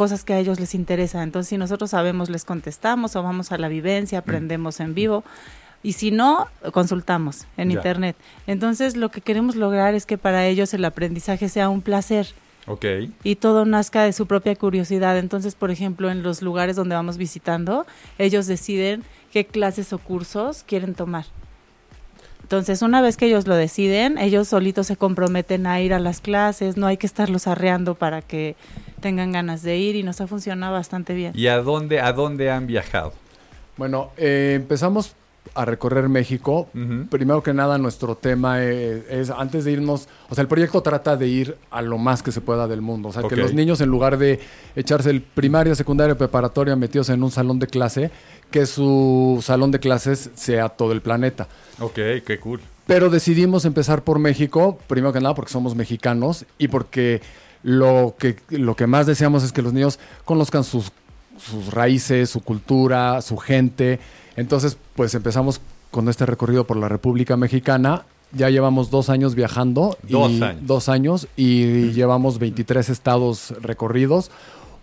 cosas 0.00 0.24
que 0.24 0.32
a 0.32 0.38
ellos 0.38 0.58
les 0.58 0.74
interesan. 0.74 1.20
Entonces, 1.24 1.50
si 1.50 1.58
nosotros 1.58 1.90
sabemos, 1.90 2.30
les 2.30 2.46
contestamos 2.46 3.16
o 3.16 3.22
vamos 3.22 3.52
a 3.52 3.58
la 3.58 3.68
vivencia, 3.68 4.20
aprendemos 4.20 4.80
en 4.80 4.94
vivo. 4.94 5.24
Y 5.82 5.92
si 5.92 6.10
no, 6.10 6.48
consultamos 6.72 7.44
en 7.58 7.68
Ya. 7.68 7.74
internet. 7.76 8.16
Entonces, 8.46 8.96
lo 8.96 9.10
que 9.10 9.20
queremos 9.20 9.56
lograr 9.56 9.94
es 9.94 10.06
que 10.06 10.16
para 10.16 10.46
ellos 10.46 10.72
el 10.72 10.86
aprendizaje 10.86 11.50
sea 11.50 11.68
un 11.68 11.82
placer 11.82 12.28
Ok. 12.66 12.86
y 13.24 13.34
todo 13.36 13.66
nazca 13.66 14.02
de 14.04 14.14
su 14.14 14.24
propia 14.26 14.56
curiosidad. 14.56 15.18
Entonces, 15.18 15.54
por 15.54 15.70
ejemplo, 15.70 16.10
en 16.10 16.22
los 16.22 16.40
lugares 16.40 16.76
donde 16.76 16.94
vamos 16.94 17.18
visitando, 17.18 17.84
ellos 18.16 18.46
deciden 18.46 19.04
qué 19.34 19.44
clases 19.44 19.92
o 19.92 19.98
cursos 19.98 20.64
quieren 20.66 20.94
tomar. 20.94 21.26
Entonces, 22.50 22.82
una 22.82 23.00
vez 23.00 23.16
que 23.16 23.26
ellos 23.26 23.46
lo 23.46 23.54
deciden, 23.54 24.18
ellos 24.18 24.48
solitos 24.48 24.88
se 24.88 24.96
comprometen 24.96 25.68
a 25.68 25.80
ir 25.80 25.94
a 25.94 26.00
las 26.00 26.20
clases, 26.20 26.76
no 26.76 26.88
hay 26.88 26.96
que 26.96 27.06
estarlos 27.06 27.46
arreando 27.46 27.94
para 27.94 28.22
que 28.22 28.56
tengan 29.00 29.30
ganas 29.30 29.62
de 29.62 29.76
ir 29.76 29.94
y 29.94 30.02
nos 30.02 30.20
ha 30.20 30.26
funcionado 30.26 30.72
bastante 30.72 31.14
bien. 31.14 31.32
¿Y 31.36 31.46
a 31.46 31.58
dónde, 31.58 32.00
a 32.00 32.12
dónde 32.12 32.50
han 32.50 32.66
viajado? 32.66 33.12
Bueno, 33.76 34.10
eh, 34.16 34.54
empezamos 34.56 35.14
a 35.54 35.64
recorrer 35.64 36.08
México. 36.08 36.68
Primero 37.10 37.42
que 37.42 37.52
nada, 37.52 37.78
nuestro 37.78 38.16
tema 38.16 38.62
es, 38.62 39.04
es, 39.10 39.30
antes 39.30 39.64
de 39.64 39.72
irnos, 39.72 40.08
o 40.28 40.34
sea, 40.34 40.42
el 40.42 40.48
proyecto 40.48 40.82
trata 40.82 41.16
de 41.16 41.26
ir 41.26 41.56
a 41.70 41.82
lo 41.82 41.98
más 41.98 42.22
que 42.22 42.32
se 42.32 42.40
pueda 42.40 42.68
del 42.68 42.80
mundo. 42.80 43.08
O 43.08 43.12
sea, 43.12 43.22
que 43.24 43.36
los 43.36 43.52
niños, 43.52 43.80
en 43.80 43.88
lugar 43.88 44.18
de 44.18 44.40
echarse 44.76 45.10
el 45.10 45.22
primaria, 45.22 45.74
secundaria, 45.74 46.16
preparatoria 46.16 46.76
metidos 46.76 47.08
en 47.10 47.22
un 47.22 47.30
salón 47.30 47.58
de 47.58 47.66
clase, 47.66 48.10
que 48.50 48.66
su 48.66 49.40
salón 49.42 49.70
de 49.70 49.80
clases 49.80 50.30
sea 50.34 50.68
todo 50.68 50.92
el 50.92 51.00
planeta. 51.00 51.48
Ok, 51.78 51.94
qué 52.24 52.38
cool. 52.40 52.60
Pero 52.86 53.10
decidimos 53.10 53.64
empezar 53.64 54.02
por 54.02 54.18
México, 54.18 54.78
primero 54.86 55.12
que 55.12 55.20
nada 55.20 55.34
porque 55.34 55.52
somos 55.52 55.74
mexicanos 55.74 56.44
y 56.58 56.68
porque 56.68 57.20
lo 57.62 58.14
que, 58.18 58.36
lo 58.48 58.74
que 58.74 58.86
más 58.86 59.06
deseamos 59.06 59.44
es 59.44 59.52
que 59.52 59.62
los 59.62 59.72
niños 59.72 59.98
conozcan 60.24 60.64
sus, 60.64 60.90
sus 61.40 61.72
raíces, 61.72 62.30
su 62.30 62.40
cultura, 62.40 63.20
su 63.22 63.36
gente. 63.36 63.98
Entonces, 64.36 64.76
pues 64.94 65.14
empezamos 65.14 65.60
con 65.90 66.08
este 66.08 66.26
recorrido 66.26 66.64
por 66.66 66.76
la 66.76 66.88
República 66.88 67.36
Mexicana. 67.36 68.04
Ya 68.32 68.48
llevamos 68.48 68.90
dos 68.90 69.10
años 69.10 69.34
viajando. 69.34 69.96
Dos 70.08 70.30
y, 70.32 70.42
años. 70.42 70.66
Dos 70.66 70.88
años 70.88 71.28
y 71.36 71.90
llevamos 71.92 72.38
23 72.38 72.88
estados 72.88 73.54
recorridos. 73.60 74.30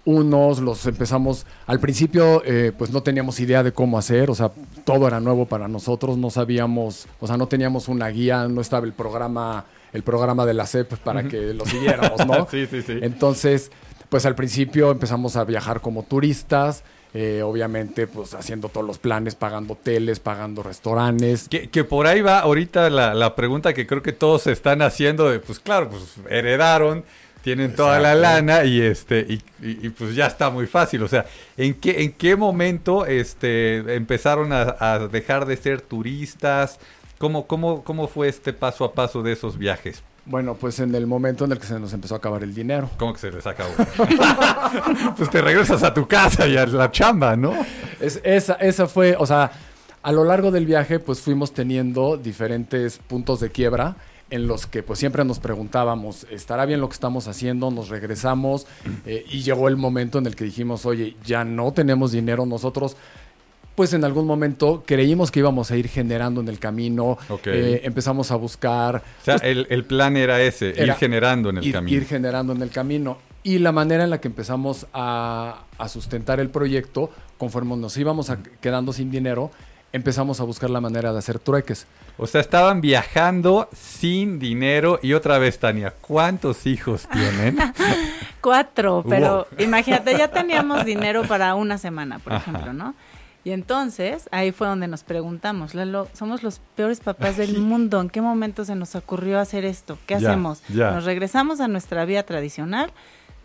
Unos 0.03 0.59
los 0.59 0.85
empezamos, 0.85 1.45
al 1.65 1.81
principio 1.81 2.41
eh, 2.45 2.71
pues 2.77 2.91
no 2.91 3.03
teníamos 3.03 3.41
idea 3.41 3.61
de 3.61 3.73
cómo 3.73 3.97
hacer, 3.97 4.29
o 4.29 4.35
sea, 4.35 4.51
todo 4.85 5.05
era 5.05 5.19
nuevo 5.19 5.47
para 5.47 5.67
nosotros, 5.67 6.17
no 6.17 6.29
sabíamos, 6.29 7.07
o 7.19 7.27
sea, 7.27 7.35
no 7.35 7.47
teníamos 7.47 7.89
una 7.89 8.07
guía, 8.07 8.47
no 8.47 8.61
estaba 8.61 8.85
el 8.85 8.93
programa, 8.93 9.65
el 9.91 10.03
programa 10.03 10.45
de 10.45 10.53
la 10.53 10.65
CEP 10.65 10.93
para 10.99 11.23
que 11.27 11.53
lo 11.53 11.65
siguiéramos, 11.65 12.25
¿no? 12.25 12.47
Sí, 12.51 12.67
sí, 12.67 12.83
sí. 12.83 12.93
Entonces, 13.01 13.69
pues 14.09 14.25
al 14.25 14.35
principio 14.35 14.91
empezamos 14.91 15.35
a 15.35 15.43
viajar 15.43 15.81
como 15.81 16.03
turistas, 16.03 16.83
eh, 17.13 17.41
obviamente 17.43 18.05
pues 18.07 18.33
haciendo 18.33 18.69
todos 18.69 18.85
los 18.85 18.99
planes, 18.99 19.35
pagando 19.35 19.73
hoteles, 19.73 20.19
pagando 20.19 20.63
restaurantes. 20.63 21.47
Que, 21.49 21.69
que 21.69 21.83
por 21.83 22.07
ahí 22.07 22.21
va 22.21 22.39
ahorita 22.39 22.89
la, 22.89 23.13
la 23.13 23.35
pregunta 23.35 23.73
que 23.73 23.87
creo 23.87 24.01
que 24.03 24.13
todos 24.13 24.43
se 24.43 24.51
están 24.51 24.81
haciendo 24.81 25.29
de, 25.29 25.39
pues 25.39 25.59
claro, 25.59 25.89
pues 25.89 26.15
heredaron, 26.29 27.03
tienen 27.43 27.75
toda 27.75 27.99
la 27.99 28.13
lana 28.13 28.65
y 28.65 28.81
este 28.81 29.25
y, 29.27 29.33
y- 29.65 29.85
y, 29.87 29.89
pues 29.89 30.15
ya 30.15 30.27
está 30.27 30.49
muy 30.49 30.67
fácil. 30.67 31.01
O 31.03 31.07
sea, 31.07 31.25
¿en 31.55 31.73
qué, 31.75 32.03
en 32.03 32.11
qué 32.11 32.35
momento 32.35 33.05
este 33.05 33.95
empezaron 33.95 34.51
a, 34.51 34.75
a 34.79 34.99
dejar 35.07 35.45
de 35.45 35.55
ser 35.57 35.79
turistas? 35.81 36.79
¿Cómo, 37.17 37.47
cómo, 37.47 37.83
¿Cómo 37.83 38.07
fue 38.07 38.27
este 38.27 38.51
paso 38.53 38.83
a 38.83 38.93
paso 38.93 39.23
de 39.23 39.31
esos 39.31 39.57
viajes? 39.57 40.03
Bueno, 40.29 40.55
pues 40.55 40.79
en 40.79 40.93
el 40.93 41.07
momento 41.07 41.46
en 41.46 41.53
el 41.53 41.60
que 41.60 41.65
se 41.65 41.79
nos 41.79 41.93
empezó 41.93 42.15
a 42.15 42.17
acabar 42.17 42.43
el 42.43 42.53
dinero. 42.53 42.89
¿Cómo 42.98 43.13
que 43.13 43.19
se 43.19 43.31
les 43.31 43.48
acabó? 43.48 43.72
pues 45.17 45.29
te 45.29 45.41
regresas 45.41 45.84
a 45.84 45.93
tu 45.93 46.07
casa 46.07 46.48
y 46.48 46.57
a 46.57 46.65
la 46.65 46.91
chamba, 46.91 47.36
¿no? 47.36 47.53
Es- 48.00 48.19
esa, 48.24 48.53
esa 48.55 48.88
fue, 48.88 49.15
o 49.17 49.25
sea, 49.25 49.51
a 50.03 50.12
lo 50.12 50.24
largo 50.24 50.51
del 50.51 50.65
viaje, 50.65 51.00
pues 51.00 51.22
fuimos 51.22 51.53
teniendo 51.53 52.17
diferentes 52.17 52.98
puntos 52.98 53.39
de 53.39 53.50
quiebra 53.51 53.96
en 54.29 54.46
los 54.48 54.67
que 54.67 54.84
pues 54.84 55.00
siempre 55.00 55.24
nos 55.24 55.39
preguntábamos, 55.39 56.27
¿estará 56.29 56.65
bien 56.65 56.81
lo 56.81 56.89
que 56.89 56.93
estamos 56.93 57.29
haciendo? 57.29 57.72
Nos 57.72 57.88
regresamos 57.88 58.67
eh, 59.05 59.24
y 59.29 59.41
llegó 59.43 59.69
el 59.69 59.77
momento 59.77 60.17
en 60.19 60.25
el 60.25 60.36
que 60.36 60.43
dijimos, 60.43 60.86
oye, 60.86 61.15
ya 61.25 61.46
no 61.46 61.72
tenemos 61.72 62.12
dinero 62.12 62.46
nosotros. 62.46 62.98
Pues 63.77 63.93
en 63.93 64.03
algún 64.03 64.25
momento 64.25 64.84
creímos 64.88 65.29
que 65.29 65.38
íbamos 65.38 65.69
a 65.69 65.77
ir 65.77 65.88
generando 65.88 66.41
en 66.41 66.48
el 66.48 66.57
camino, 66.57 67.19
Ok. 67.29 67.46
eh, 67.46 67.81
empezamos 67.84 68.31
a 68.31 68.36
buscar... 68.36 68.96
O 69.22 69.24
sea, 69.24 69.36
pues, 69.38 69.43
el, 69.51 69.67
el 69.69 69.86
plan 69.86 70.17
era 70.17 70.41
ese, 70.41 70.69
ir 70.69 70.79
era 70.79 70.96
generando 70.96 71.51
en 71.51 71.60
el 71.60 71.63
ir, 71.67 71.74
camino. 71.74 71.96
ir 71.96 72.05
generando 72.07 72.53
en 72.53 72.63
el 72.63 72.72
camino. 72.72 73.19
Y 73.43 73.60
la 73.60 73.72
manera 73.72 74.03
en 74.03 74.10
la 74.10 74.19
que 74.19 74.29
empezamos 74.29 74.88
a, 74.93 75.62
a 75.77 75.89
sustentar 75.89 76.39
el 76.39 76.50
proyecto, 76.50 77.12
conforme 77.38 77.77
nos 77.77 77.96
íbamos 77.98 78.31
a- 78.31 78.39
quedando 78.62 78.93
sin 78.93 79.12
dinero, 79.12 79.51
empezamos 79.93 80.39
a 80.39 80.43
buscar 80.43 80.72
la 80.72 80.81
manera 80.81 81.13
de 81.13 81.19
hacer 81.19 81.38
trueques. 81.38 81.86
O 82.17 82.25
sea, 82.25 82.41
estaban 82.41 82.81
viajando 82.81 83.69
sin 83.75 84.39
dinero. 84.39 85.00
Y 85.03 85.13
otra 85.13 85.38
vez, 85.38 85.60
Tania, 85.60 85.93
¿cuántos 86.01 86.65
hijos 86.65 87.07
tienen? 87.13 87.60
Cuatro, 88.41 89.05
pero 89.07 89.48
Wow. 89.51 89.63
imagínate, 89.65 90.17
ya 90.17 90.29
teníamos 90.29 90.84
dinero 90.84 91.22
para 91.27 91.53
una 91.53 91.77
semana, 91.77 92.17
por 92.17 92.34
Ajá. 92.34 92.50
ejemplo, 92.50 92.74
¿no? 92.74 92.96
Y 93.44 93.51
entonces, 93.51 94.27
ahí 94.32 94.51
fue 94.51 94.67
donde 94.67 94.88
nos 94.88 95.03
preguntamos, 95.03 95.74
Lalo, 95.74 96.08
somos 96.13 96.44
los 96.44 96.60
peores 96.75 97.00
papás 97.00 97.38
del 97.38 97.58
mundo, 97.60 98.01
¿en 98.01 98.10
qué 98.10 98.22
momento 98.22 98.65
se 98.65 98.75
nos 98.75 98.96
ocurrió 98.96 99.39
hacer 99.39 99.63
esto? 99.65 99.98
¿Qué 100.06 100.20
Ya, 100.20 100.29
hacemos? 100.32 100.62
ya. 100.70 100.91
¿Nos 100.91 101.06
regresamos 101.06 101.60
a 101.62 101.67
nuestra 101.67 102.03
vida 102.06 102.24
tradicional? 102.24 102.91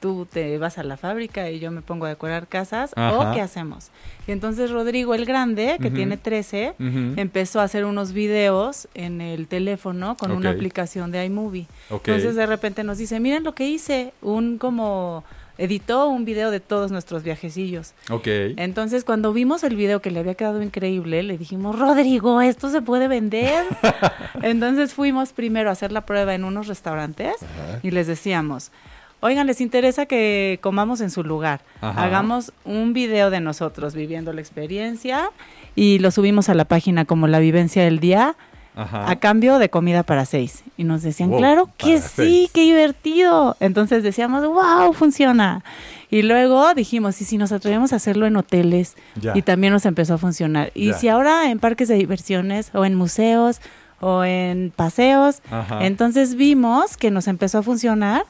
Tú 0.01 0.27
te 0.29 0.59
vas 0.59 0.79
a 0.79 0.83
la 0.83 0.97
fábrica 0.97 1.49
y 1.51 1.61
yo 1.61 1.71
me 1.71 1.81
pongo 1.81 2.07
a 2.07 2.09
decorar 2.09 2.49
casas, 2.49 2.91
Ajá. 2.97 3.17
¿o 3.31 3.33
qué 3.33 3.41
hacemos? 3.41 3.91
Y 4.27 4.33
entonces 4.33 4.73
Rodrigo 4.73 5.15
el 5.15 5.25
Grande, 5.25 5.77
que 5.81 5.93
tiene 5.93 6.17
13, 6.17 6.75
Ujú. 6.81 7.21
empezó 7.21 7.61
a 7.61 7.63
hacer 7.63 7.85
unos 7.85 8.13
videos 8.13 8.89
en 8.95 9.21
el 9.21 9.47
teléfono 9.47 10.17
con 10.17 10.33
una 10.33 10.51
aplicación 10.51 11.13
de 11.13 11.25
iMovie. 11.27 11.69
Entonces 11.89 12.35
de 12.35 12.47
repente 12.47 12.83
nos 12.83 12.99
dice, 12.99 13.21
miren 13.21 13.45
lo 13.45 13.55
que 13.55 13.69
hice, 13.69 14.13
un 14.23 14.59
como 14.59 15.23
editó 15.59 16.09
un 16.09 16.25
video 16.25 16.51
de 16.51 16.61
todos 16.61 16.91
nuestros 16.91 17.23
viajecillos. 17.23 17.95
Ok. 18.11 18.27
Entonces 18.57 19.05
cuando 19.05 19.33
vimos 19.33 19.65
el 19.65 19.77
video 19.77 20.01
que 20.01 20.11
le 20.11 20.21
había 20.21 20.35
quedado 20.35 20.63
increíble, 20.63 21.23
le 21.23 21.39
dijimos, 21.39 21.79
Rodrigo, 21.79 22.41
¿esto 22.41 22.71
se 22.71 22.83
puede 22.83 23.09
vender? 23.09 23.65
Entonces 24.43 24.95
fuimos 24.95 25.33
primero 25.33 25.69
a 25.69 25.73
hacer 25.73 25.93
la 25.93 26.07
prueba 26.07 26.35
en 26.35 26.45
unos 26.45 26.67
restaurantes 26.67 27.35
y 27.83 27.91
les 27.91 28.07
decíamos, 28.07 28.73
oigan, 29.21 29.47
¿les 29.47 29.61
interesa 29.61 30.07
que 30.07 30.59
comamos 30.63 31.01
en 31.01 31.11
su 31.11 31.23
lugar? 31.23 31.61
Ajá. 31.81 32.03
Hagamos 32.05 32.53
un 32.65 32.93
video 32.93 33.31
de 33.31 33.41
nosotros 33.41 33.95
viviendo 33.95 34.33
la 34.33 34.41
experiencia 34.41 35.31
y 35.75 35.99
lo 35.99 36.11
subimos 36.11 36.49
a 36.49 36.55
la 36.55 36.65
página 36.65 37.05
como 37.05 37.29
la 37.29 37.39
vivencia 37.39 37.85
del 37.85 38.01
día 38.01 38.37
Ajá. 38.75 39.11
a 39.11 39.17
cambio 39.17 39.59
de 39.59 39.69
comida 39.69 40.03
para 40.03 40.25
seis. 40.25 40.65
Y 40.77 40.85
nos 40.85 41.03
decían, 41.03 41.31
Wow, 41.31 41.39
claro 41.39 41.69
que 41.77 42.01
sí, 42.01 42.49
qué 42.55 42.63
divertido. 42.63 43.57
Entonces 43.61 44.03
decíamos, 44.03 44.45
wow, 44.47 44.93
funciona. 44.93 45.63
Y 46.11 46.23
luego 46.23 46.73
dijimos, 46.75 47.21
y 47.21 47.25
si 47.25 47.39
nos 47.39 47.53
atrevemos 47.53 47.93
a 47.93 47.97
hacerlo 47.97 48.27
en 48.27 48.37
hoteles, 48.37 48.97
Ya. 49.21 49.33
y 49.35 49.43
también 49.43 49.73
nos 49.73 49.87
empezó 49.87 50.15
a 50.15 50.19
funcionar. 50.19 50.71
Y 50.75 50.89
Ya. 50.89 50.95
si 50.95 51.09
ahora 51.09 51.51
en 51.51 51.59
parques 51.59 51.89
de 51.89 51.95
diversiones 51.97 52.71
o 52.75 52.85
en 52.85 52.95
museos 52.95 53.61
o 54.01 54.25
en 54.25 54.73
paseos, 54.75 55.43
Ajá. 55.51 55.85
entonces 55.87 56.35
vimos 56.35 56.97
que 56.97 57.11
nos 57.11 57.29
empezó 57.29 57.59
a 57.59 57.63
funcionar. 57.63 58.25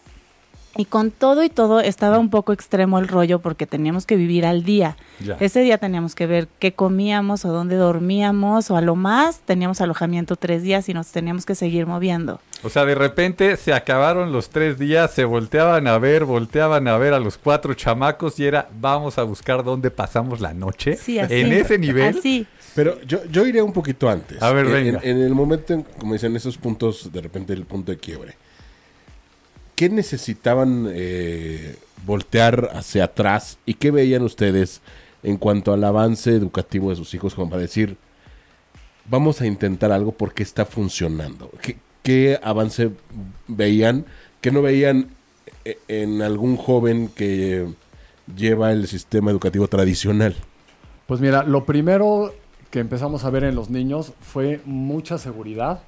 Y 0.74 0.86
con 0.86 1.10
todo 1.10 1.42
y 1.44 1.50
todo 1.50 1.80
estaba 1.80 2.18
un 2.18 2.30
poco 2.30 2.54
extremo 2.54 2.98
el 2.98 3.06
rollo 3.06 3.40
porque 3.40 3.66
teníamos 3.66 4.06
que 4.06 4.16
vivir 4.16 4.46
al 4.46 4.64
día. 4.64 4.96
Ya. 5.20 5.36
Ese 5.38 5.60
día 5.60 5.76
teníamos 5.76 6.14
que 6.14 6.26
ver 6.26 6.48
qué 6.58 6.72
comíamos 6.72 7.44
o 7.44 7.52
dónde 7.52 7.76
dormíamos 7.76 8.70
o 8.70 8.76
a 8.76 8.80
lo 8.80 8.96
más 8.96 9.40
teníamos 9.40 9.82
alojamiento 9.82 10.36
tres 10.36 10.62
días 10.62 10.88
y 10.88 10.94
nos 10.94 11.08
teníamos 11.08 11.44
que 11.44 11.54
seguir 11.54 11.86
moviendo. 11.86 12.40
O 12.62 12.70
sea, 12.70 12.86
de 12.86 12.94
repente 12.94 13.56
se 13.58 13.74
acabaron 13.74 14.32
los 14.32 14.48
tres 14.48 14.78
días, 14.78 15.10
se 15.10 15.24
volteaban 15.26 15.86
a 15.88 15.98
ver, 15.98 16.24
volteaban 16.24 16.88
a 16.88 16.96
ver 16.96 17.12
a 17.12 17.20
los 17.20 17.36
cuatro 17.36 17.74
chamacos 17.74 18.40
y 18.40 18.46
era, 18.46 18.68
vamos 18.80 19.18
a 19.18 19.24
buscar 19.24 19.64
dónde 19.64 19.90
pasamos 19.90 20.40
la 20.40 20.54
noche. 20.54 20.96
Sí, 20.96 21.18
así. 21.18 21.34
En 21.34 21.52
ese 21.52 21.76
nivel. 21.78 22.16
Así. 22.16 22.46
Pero 22.74 22.98
yo, 23.02 23.18
yo 23.30 23.44
iría 23.46 23.62
un 23.62 23.74
poquito 23.74 24.08
antes. 24.08 24.40
A 24.42 24.50
ver, 24.52 24.64
En- 24.66 24.72
venga. 24.72 25.00
En, 25.02 25.18
en 25.18 25.22
el 25.24 25.34
momento, 25.34 25.74
en, 25.74 25.82
como 25.82 26.14
dicen, 26.14 26.34
esos 26.34 26.56
puntos, 26.56 27.12
de 27.12 27.20
repente 27.20 27.52
el 27.52 27.66
punto 27.66 27.92
de 27.92 27.98
quiebre. 27.98 28.36
¿Qué 29.82 29.88
necesitaban 29.88 30.86
eh, 30.92 31.74
voltear 32.06 32.70
hacia 32.72 33.02
atrás 33.02 33.58
y 33.66 33.74
qué 33.74 33.90
veían 33.90 34.22
ustedes 34.22 34.80
en 35.24 35.36
cuanto 35.38 35.72
al 35.72 35.82
avance 35.82 36.30
educativo 36.30 36.90
de 36.90 36.94
sus 36.94 37.12
hijos 37.14 37.34
como 37.34 37.50
para 37.50 37.62
decir, 37.62 37.96
vamos 39.06 39.40
a 39.40 39.46
intentar 39.46 39.90
algo 39.90 40.12
porque 40.12 40.44
está 40.44 40.66
funcionando? 40.66 41.50
¿Qué, 41.60 41.78
qué 42.04 42.38
avance 42.44 42.90
veían 43.48 44.06
que 44.40 44.52
no 44.52 44.62
veían 44.62 45.08
eh, 45.64 45.78
en 45.88 46.22
algún 46.22 46.56
joven 46.56 47.08
que 47.08 47.66
lleva 48.36 48.70
el 48.70 48.86
sistema 48.86 49.32
educativo 49.32 49.66
tradicional? 49.66 50.36
Pues 51.08 51.20
mira, 51.20 51.42
lo 51.42 51.64
primero 51.66 52.32
que 52.70 52.78
empezamos 52.78 53.24
a 53.24 53.30
ver 53.30 53.42
en 53.42 53.56
los 53.56 53.68
niños 53.68 54.12
fue 54.20 54.60
mucha 54.64 55.18
seguridad. 55.18 55.82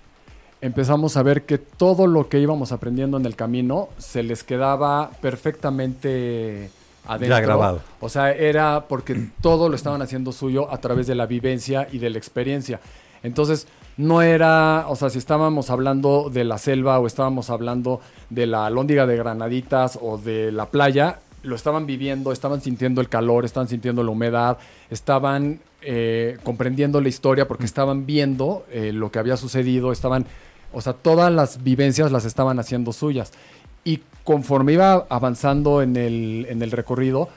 Empezamos 0.64 1.18
a 1.18 1.22
ver 1.22 1.42
que 1.42 1.58
todo 1.58 2.06
lo 2.06 2.30
que 2.30 2.40
íbamos 2.40 2.72
aprendiendo 2.72 3.18
en 3.18 3.26
el 3.26 3.36
camino 3.36 3.90
se 3.98 4.22
les 4.22 4.42
quedaba 4.44 5.10
perfectamente 5.20 6.70
adentro. 7.06 7.36
Ya 7.36 7.40
grabado. 7.42 7.82
O 8.00 8.08
sea, 8.08 8.32
era 8.32 8.86
porque 8.88 9.28
todo 9.42 9.68
lo 9.68 9.76
estaban 9.76 10.00
haciendo 10.00 10.32
suyo 10.32 10.72
a 10.72 10.78
través 10.78 11.06
de 11.06 11.16
la 11.16 11.26
vivencia 11.26 11.86
y 11.92 11.98
de 11.98 12.08
la 12.08 12.16
experiencia. 12.16 12.80
Entonces, 13.22 13.66
no 13.98 14.22
era, 14.22 14.86
o 14.88 14.96
sea, 14.96 15.10
si 15.10 15.18
estábamos 15.18 15.68
hablando 15.68 16.30
de 16.32 16.44
la 16.44 16.56
selva 16.56 16.98
o 16.98 17.06
estábamos 17.06 17.50
hablando 17.50 18.00
de 18.30 18.46
la 18.46 18.70
lóndiga 18.70 19.06
de 19.06 19.18
Granaditas 19.18 19.98
o 20.00 20.16
de 20.16 20.50
la 20.50 20.70
playa, 20.70 21.18
lo 21.42 21.56
estaban 21.56 21.84
viviendo, 21.84 22.32
estaban 22.32 22.62
sintiendo 22.62 23.02
el 23.02 23.10
calor, 23.10 23.44
estaban 23.44 23.68
sintiendo 23.68 24.02
la 24.02 24.12
humedad, 24.12 24.56
estaban 24.88 25.60
eh, 25.82 26.38
comprendiendo 26.42 27.02
la 27.02 27.08
historia 27.08 27.46
porque 27.46 27.66
estaban 27.66 28.06
viendo 28.06 28.64
eh, 28.70 28.92
lo 28.94 29.12
que 29.12 29.18
había 29.18 29.36
sucedido, 29.36 29.92
estaban, 29.92 30.24
o 30.74 30.80
sea, 30.80 30.92
todas 30.92 31.32
las 31.32 31.62
vivencias 31.62 32.12
las 32.12 32.24
estaban 32.24 32.58
haciendo 32.58 32.92
suyas. 32.92 33.32
Y 33.84 34.00
conforme 34.24 34.72
iba 34.72 35.06
avanzando 35.08 35.82
en 35.82 35.96
el, 35.96 36.46
en 36.48 36.62
el 36.62 36.70
recorrido, 36.70 37.28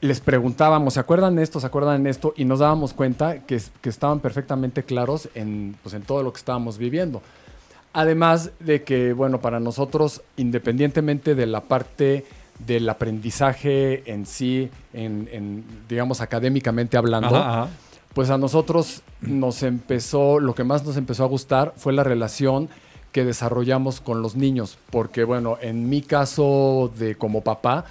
les 0.00 0.20
preguntábamos, 0.20 0.94
¿se 0.94 1.00
acuerdan 1.00 1.36
de 1.36 1.42
esto? 1.42 1.58
¿Se 1.58 1.66
acuerdan 1.66 2.02
de 2.04 2.10
esto? 2.10 2.34
Y 2.36 2.44
nos 2.44 2.60
dábamos 2.60 2.92
cuenta 2.92 3.40
que, 3.40 3.60
que 3.80 3.88
estaban 3.88 4.20
perfectamente 4.20 4.84
claros 4.84 5.28
en, 5.34 5.76
pues, 5.82 5.94
en 5.94 6.02
todo 6.02 6.22
lo 6.22 6.32
que 6.32 6.38
estábamos 6.38 6.78
viviendo. 6.78 7.22
Además 7.92 8.50
de 8.60 8.82
que, 8.82 9.14
bueno, 9.14 9.40
para 9.40 9.58
nosotros, 9.58 10.22
independientemente 10.36 11.34
de 11.34 11.46
la 11.46 11.62
parte 11.62 12.26
del 12.58 12.88
aprendizaje 12.88 14.10
en 14.10 14.26
sí, 14.26 14.70
en, 14.92 15.28
en, 15.32 15.64
digamos, 15.88 16.20
académicamente 16.20 16.96
hablando, 16.96 17.36
Ajá, 17.36 17.62
ajá. 17.62 17.70
pues 18.14 18.30
a 18.30 18.38
nosotros 18.38 19.02
nos 19.22 19.62
empezó, 19.62 20.40
lo 20.40 20.54
que 20.54 20.64
más 20.64 20.84
nos 20.84 20.96
empezó 20.96 21.24
a 21.24 21.26
gustar 21.26 21.72
fue 21.76 21.92
la 21.92 22.04
relación 22.04 22.68
que 23.16 23.24
desarrollamos 23.24 24.02
con 24.02 24.20
los 24.20 24.36
niños, 24.36 24.76
porque 24.90 25.24
bueno, 25.24 25.56
en 25.62 25.88
mi 25.88 26.02
caso 26.02 26.92
de 26.98 27.14
como 27.14 27.40
papá, 27.40 27.86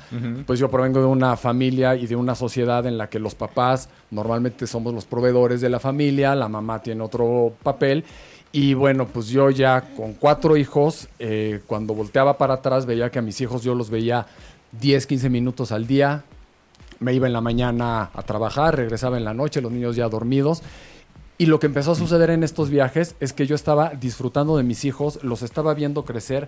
pues 0.45 0.59
yo 0.59 0.69
provengo 0.69 0.99
de 0.99 1.07
una 1.07 1.35
familia 1.35 1.95
y 1.95 2.05
de 2.05 2.15
una 2.15 2.35
sociedad 2.35 2.85
en 2.85 2.99
la 2.99 3.09
que 3.09 3.17
los 3.17 3.33
papás 3.33 3.89
normalmente 4.11 4.67
somos 4.67 4.93
los 4.93 5.05
proveedores 5.05 5.61
de 5.61 5.69
la 5.69 5.79
familia, 5.79 6.35
la 6.35 6.47
mamá 6.47 6.83
tiene 6.83 7.01
otro 7.01 7.53
papel 7.63 8.03
y 8.51 8.75
bueno, 8.75 9.07
pues 9.07 9.29
yo 9.29 9.49
ya 9.49 9.95
con 9.97 10.13
cuatro 10.13 10.57
hijos, 10.57 11.09
eh, 11.17 11.59
cuando 11.65 11.95
volteaba 11.95 12.37
para 12.37 12.53
atrás 12.53 12.85
veía 12.85 13.09
que 13.09 13.17
a 13.17 13.23
mis 13.23 13.41
hijos 13.41 13.63
yo 13.63 13.73
los 13.73 13.89
veía 13.89 14.27
10, 14.79 15.07
15 15.07 15.27
minutos 15.31 15.71
al 15.71 15.87
día, 15.87 16.23
me 16.99 17.13
iba 17.13 17.25
en 17.25 17.33
la 17.33 17.41
mañana 17.41 18.11
a 18.13 18.21
trabajar, 18.21 18.75
regresaba 18.75 19.17
en 19.17 19.25
la 19.25 19.33
noche, 19.33 19.59
los 19.59 19.71
niños 19.71 19.95
ya 19.95 20.07
dormidos. 20.07 20.61
Y 21.37 21.47
lo 21.47 21.59
que 21.59 21.67
empezó 21.67 21.91
a 21.91 21.95
suceder 21.95 22.29
en 22.29 22.43
estos 22.43 22.69
viajes 22.69 23.15
es 23.19 23.33
que 23.33 23.45
yo 23.45 23.55
estaba 23.55 23.89
disfrutando 23.89 24.55
de 24.57 24.63
mis 24.63 24.85
hijos, 24.85 25.19
los 25.23 25.41
estaba 25.41 25.73
viendo 25.73 26.05
crecer 26.05 26.47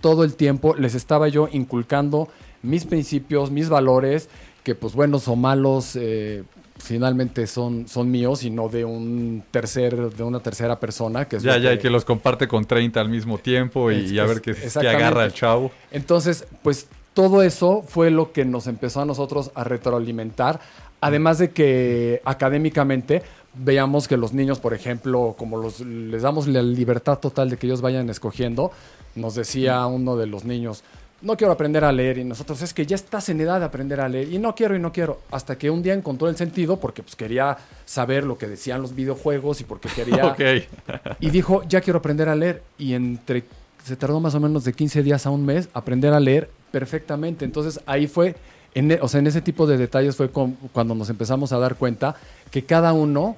todo 0.00 0.22
el 0.22 0.34
tiempo, 0.34 0.74
les 0.76 0.94
estaba 0.94 1.26
yo 1.28 1.48
inculcando 1.50 2.28
mis 2.62 2.84
principios, 2.84 3.50
mis 3.50 3.68
valores, 3.68 4.28
que 4.62 4.76
pues 4.76 4.94
buenos 4.94 5.26
o 5.26 5.34
malos, 5.34 5.96
eh, 5.96 6.44
finalmente 6.76 7.48
son, 7.48 7.88
son 7.88 8.08
míos 8.10 8.44
y 8.44 8.50
no 8.50 8.68
de 8.68 8.84
un 8.84 9.42
tercer, 9.50 9.96
de 10.14 10.22
una 10.22 10.38
tercera 10.38 10.78
persona. 10.78 11.24
Que 11.26 11.36
es 11.36 11.42
Ya, 11.42 11.58
ya, 11.58 11.72
y 11.72 11.78
que 11.78 11.90
los 11.90 12.04
comparte 12.04 12.46
con 12.46 12.64
30 12.64 13.00
al 13.00 13.08
mismo 13.08 13.38
tiempo 13.38 13.90
y, 13.90 14.04
Es- 14.04 14.12
y 14.12 14.18
a 14.20 14.24
ver 14.24 14.40
qué, 14.40 14.54
qué 14.54 14.88
agarra 14.88 15.24
el 15.24 15.32
chavo. 15.32 15.72
Entonces, 15.90 16.46
pues 16.62 16.86
todo 17.14 17.42
eso 17.42 17.82
fue 17.82 18.12
lo 18.12 18.30
que 18.32 18.44
nos 18.44 18.68
empezó 18.68 19.00
a 19.00 19.04
nosotros 19.04 19.50
a 19.56 19.64
retroalimentar. 19.64 20.60
Además 21.00 21.38
de 21.38 21.50
que 21.50 22.22
académicamente 22.24 23.22
veamos 23.58 24.08
que 24.08 24.16
los 24.16 24.32
niños, 24.32 24.58
por 24.58 24.74
ejemplo, 24.74 25.34
como 25.38 25.56
los, 25.56 25.80
les 25.80 26.22
damos 26.22 26.46
la 26.46 26.62
libertad 26.62 27.18
total 27.18 27.50
de 27.50 27.56
que 27.56 27.66
ellos 27.66 27.80
vayan 27.80 28.08
escogiendo, 28.10 28.70
nos 29.14 29.34
decía 29.34 29.86
uno 29.86 30.16
de 30.16 30.26
los 30.26 30.44
niños, 30.44 30.84
no 31.20 31.36
quiero 31.36 31.52
aprender 31.52 31.84
a 31.84 31.90
leer 31.90 32.18
y 32.18 32.24
nosotros 32.24 32.62
es 32.62 32.72
que 32.72 32.86
ya 32.86 32.94
estás 32.94 33.28
en 33.28 33.40
edad 33.40 33.58
de 33.58 33.66
aprender 33.66 34.00
a 34.00 34.08
leer 34.08 34.32
y 34.32 34.38
no 34.38 34.54
quiero 34.54 34.76
y 34.76 34.78
no 34.78 34.92
quiero, 34.92 35.20
hasta 35.30 35.58
que 35.58 35.68
un 35.68 35.82
día 35.82 35.94
encontró 35.94 36.28
el 36.28 36.36
sentido 36.36 36.78
porque 36.78 37.02
pues 37.02 37.16
quería 37.16 37.56
saber 37.84 38.24
lo 38.24 38.38
que 38.38 38.46
decían 38.46 38.80
los 38.80 38.94
videojuegos 38.94 39.60
y 39.60 39.64
porque 39.64 39.88
quería 39.88 40.36
y 41.20 41.30
dijo, 41.30 41.62
ya 41.68 41.80
quiero 41.80 41.98
aprender 41.98 42.28
a 42.28 42.36
leer. 42.36 42.62
Y 42.78 42.94
entre, 42.94 43.44
se 43.84 43.96
tardó 43.96 44.20
más 44.20 44.34
o 44.34 44.40
menos 44.40 44.64
de 44.64 44.72
15 44.72 45.02
días 45.02 45.26
a 45.26 45.30
un 45.30 45.44
mes 45.44 45.68
aprender 45.74 46.12
a 46.12 46.20
leer 46.20 46.50
perfectamente. 46.70 47.44
Entonces 47.44 47.80
ahí 47.86 48.06
fue, 48.06 48.36
en, 48.74 48.90
e- 48.92 48.98
o 49.00 49.08
sea, 49.08 49.20
en 49.20 49.26
ese 49.26 49.40
tipo 49.42 49.66
de 49.66 49.76
detalles 49.76 50.16
fue 50.16 50.30
con- 50.30 50.56
cuando 50.72 50.94
nos 50.94 51.10
empezamos 51.10 51.52
a 51.52 51.58
dar 51.58 51.76
cuenta 51.76 52.14
que 52.50 52.64
cada 52.64 52.92
uno 52.92 53.36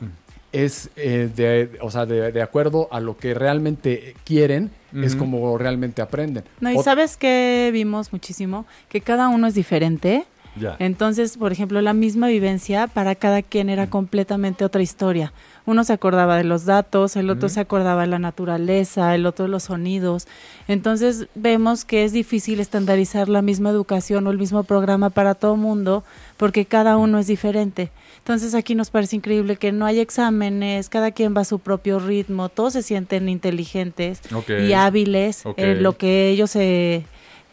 es, 0.53 0.91
eh, 0.97 1.31
de, 1.35 1.79
o 1.81 1.91
sea, 1.91 2.07
de, 2.07 2.33
de 2.33 2.43
acuerdo 2.43 2.89
a 2.91 3.01
lo 3.01 3.17
que 3.17 3.35
realmente 3.35 4.15
quieren, 4.25 4.71
es 4.93 5.15
como 5.15 5.57
realmente 5.57 6.03
aprenden. 6.03 6.43
No, 6.61 6.71
y 6.73 6.77
Ot- 6.77 6.83
sabes 6.83 7.17
que 7.17 7.71
vimos 7.73 8.13
muchísimo, 8.13 8.67
que 8.89 9.01
cada 9.01 9.29
uno 9.29 9.47
es 9.47 9.55
diferente. 9.55 10.25
Ya. 10.57 10.75
Entonces, 10.81 11.37
por 11.37 11.53
ejemplo, 11.53 11.81
la 11.81 11.93
misma 11.95 12.27
vivencia 12.27 12.89
para 12.89 13.15
cada 13.15 13.41
quien 13.43 13.71
era 13.71 13.89
completamente 13.89 14.65
otra 14.65 14.83
historia. 14.83 15.33
Uno 15.67 15.85
se 15.85 15.93
acordaba 15.93 16.37
de 16.37 16.45
los 16.45 16.65
datos, 16.65 17.17
el 17.17 17.31
otro 17.31 17.49
se 17.49 17.61
acordaba 17.61 18.03
de 18.03 18.09
la 18.09 18.19
naturaleza, 18.19 19.15
el 19.15 19.27
otro 19.27 19.45
de 19.45 19.51
los 19.51 19.65
sonidos. 19.65 20.27
Entonces, 20.69 21.27
vemos 21.35 21.85
que 21.85 22.05
es 22.05 22.13
difícil 22.13 22.61
estandarizar 22.61 23.29
la 23.29 23.43
misma 23.43 23.71
educación 23.71 24.27
o 24.27 24.31
el 24.31 24.39
mismo 24.39 24.65
programa 24.65 25.11
para 25.11 25.35
todo 25.35 25.57
mundo 25.57 26.05
porque 26.37 26.65
cada 26.65 26.97
uno 26.97 27.19
es 27.19 27.27
diferente. 27.27 27.91
Entonces, 28.19 28.55
aquí 28.55 28.75
nos 28.75 28.91
parece 28.91 29.17
increíble 29.17 29.57
que 29.57 29.73
no 29.73 29.87
hay 29.87 30.01
exámenes, 30.01 30.89
cada 30.89 31.11
quien 31.11 31.37
va 31.37 31.43
a 31.43 31.45
su 31.45 31.59
propio 31.59 31.99
ritmo, 31.99 32.49
todos 32.49 32.73
se 32.73 32.83
sienten 32.83 33.29
inteligentes 33.29 34.21
y 34.49 34.73
hábiles 34.73 35.45
en 35.57 35.83
lo 35.83 35.97
que 35.97 36.31
ellos 36.31 36.51
se 36.51 37.05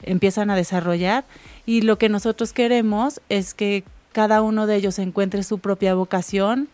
empiezan 0.03 0.49
a 0.49 0.55
desarrollar 0.55 1.25
y 1.65 1.81
lo 1.81 1.97
que 1.97 2.09
nosotros 2.09 2.53
queremos 2.53 3.21
es 3.29 3.53
que 3.53 3.83
cada 4.13 4.41
uno 4.41 4.67
de 4.67 4.75
ellos 4.75 4.99
encuentre 4.99 5.43
su 5.43 5.59
propia 5.59 5.93
vocación 5.93 6.69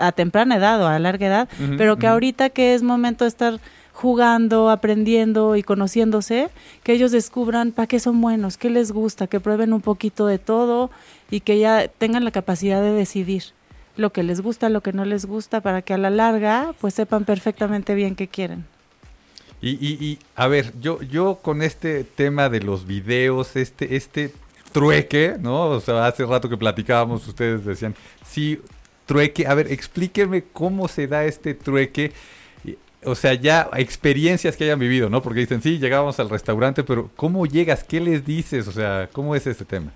a 0.00 0.12
temprana 0.12 0.56
edad 0.56 0.82
o 0.82 0.86
a 0.86 0.98
larga 0.98 1.26
edad, 1.26 1.48
pero 1.76 1.96
que 1.96 2.06
ahorita 2.06 2.50
que 2.50 2.74
es 2.74 2.82
momento 2.82 3.24
de 3.24 3.28
estar 3.28 3.60
jugando, 3.92 4.70
aprendiendo 4.70 5.56
y 5.56 5.62
conociéndose, 5.62 6.48
que 6.82 6.92
ellos 6.92 7.12
descubran 7.12 7.72
para 7.72 7.86
qué 7.86 8.00
son 8.00 8.20
buenos, 8.20 8.56
qué 8.56 8.70
les 8.70 8.92
gusta, 8.92 9.26
que 9.26 9.40
prueben 9.40 9.72
un 9.72 9.82
poquito 9.82 10.26
de 10.26 10.38
todo 10.38 10.90
y 11.30 11.40
que 11.40 11.58
ya 11.58 11.86
tengan 11.88 12.24
la 12.24 12.30
capacidad 12.30 12.80
de 12.80 12.92
decidir 12.92 13.44
lo 13.96 14.10
que 14.10 14.22
les 14.22 14.40
gusta, 14.40 14.70
lo 14.70 14.80
que 14.80 14.92
no 14.94 15.04
les 15.04 15.26
gusta, 15.26 15.60
para 15.60 15.82
que 15.82 15.92
a 15.92 15.98
la 15.98 16.10
larga 16.10 16.72
pues 16.80 16.94
sepan 16.94 17.24
perfectamente 17.24 17.94
bien 17.94 18.16
qué 18.16 18.28
quieren. 18.28 18.64
Y, 19.60 19.72
y, 19.72 19.98
y, 20.02 20.18
a 20.34 20.46
ver, 20.46 20.72
yo, 20.80 21.02
yo 21.02 21.38
con 21.42 21.60
este 21.60 22.04
tema 22.04 22.48
de 22.48 22.60
los 22.60 22.86
videos, 22.86 23.56
este, 23.56 23.96
este 23.96 24.32
trueque, 24.72 25.36
¿no? 25.38 25.66
O 25.66 25.80
sea, 25.80 26.06
hace 26.06 26.24
rato 26.24 26.48
que 26.48 26.56
platicábamos, 26.56 27.28
ustedes 27.28 27.64
decían, 27.66 27.94
sí, 28.26 28.58
trueque. 29.10 29.48
A 29.48 29.54
ver, 29.54 29.72
explíquenme 29.72 30.44
cómo 30.52 30.86
se 30.86 31.08
da 31.08 31.24
este 31.24 31.54
trueque. 31.54 32.12
O 33.04 33.16
sea, 33.16 33.34
ya 33.34 33.68
experiencias 33.76 34.56
que 34.56 34.64
hayan 34.64 34.78
vivido, 34.78 35.10
¿no? 35.10 35.20
Porque 35.20 35.40
dicen, 35.40 35.60
sí, 35.62 35.80
llegábamos 35.80 36.20
al 36.20 36.30
restaurante, 36.30 36.84
pero 36.84 37.10
¿cómo 37.16 37.44
llegas? 37.44 37.82
¿Qué 37.82 37.98
les 37.98 38.24
dices? 38.24 38.68
O 38.68 38.72
sea, 38.72 39.08
¿cómo 39.12 39.34
es 39.34 39.48
este 39.48 39.64
tema? 39.64 39.90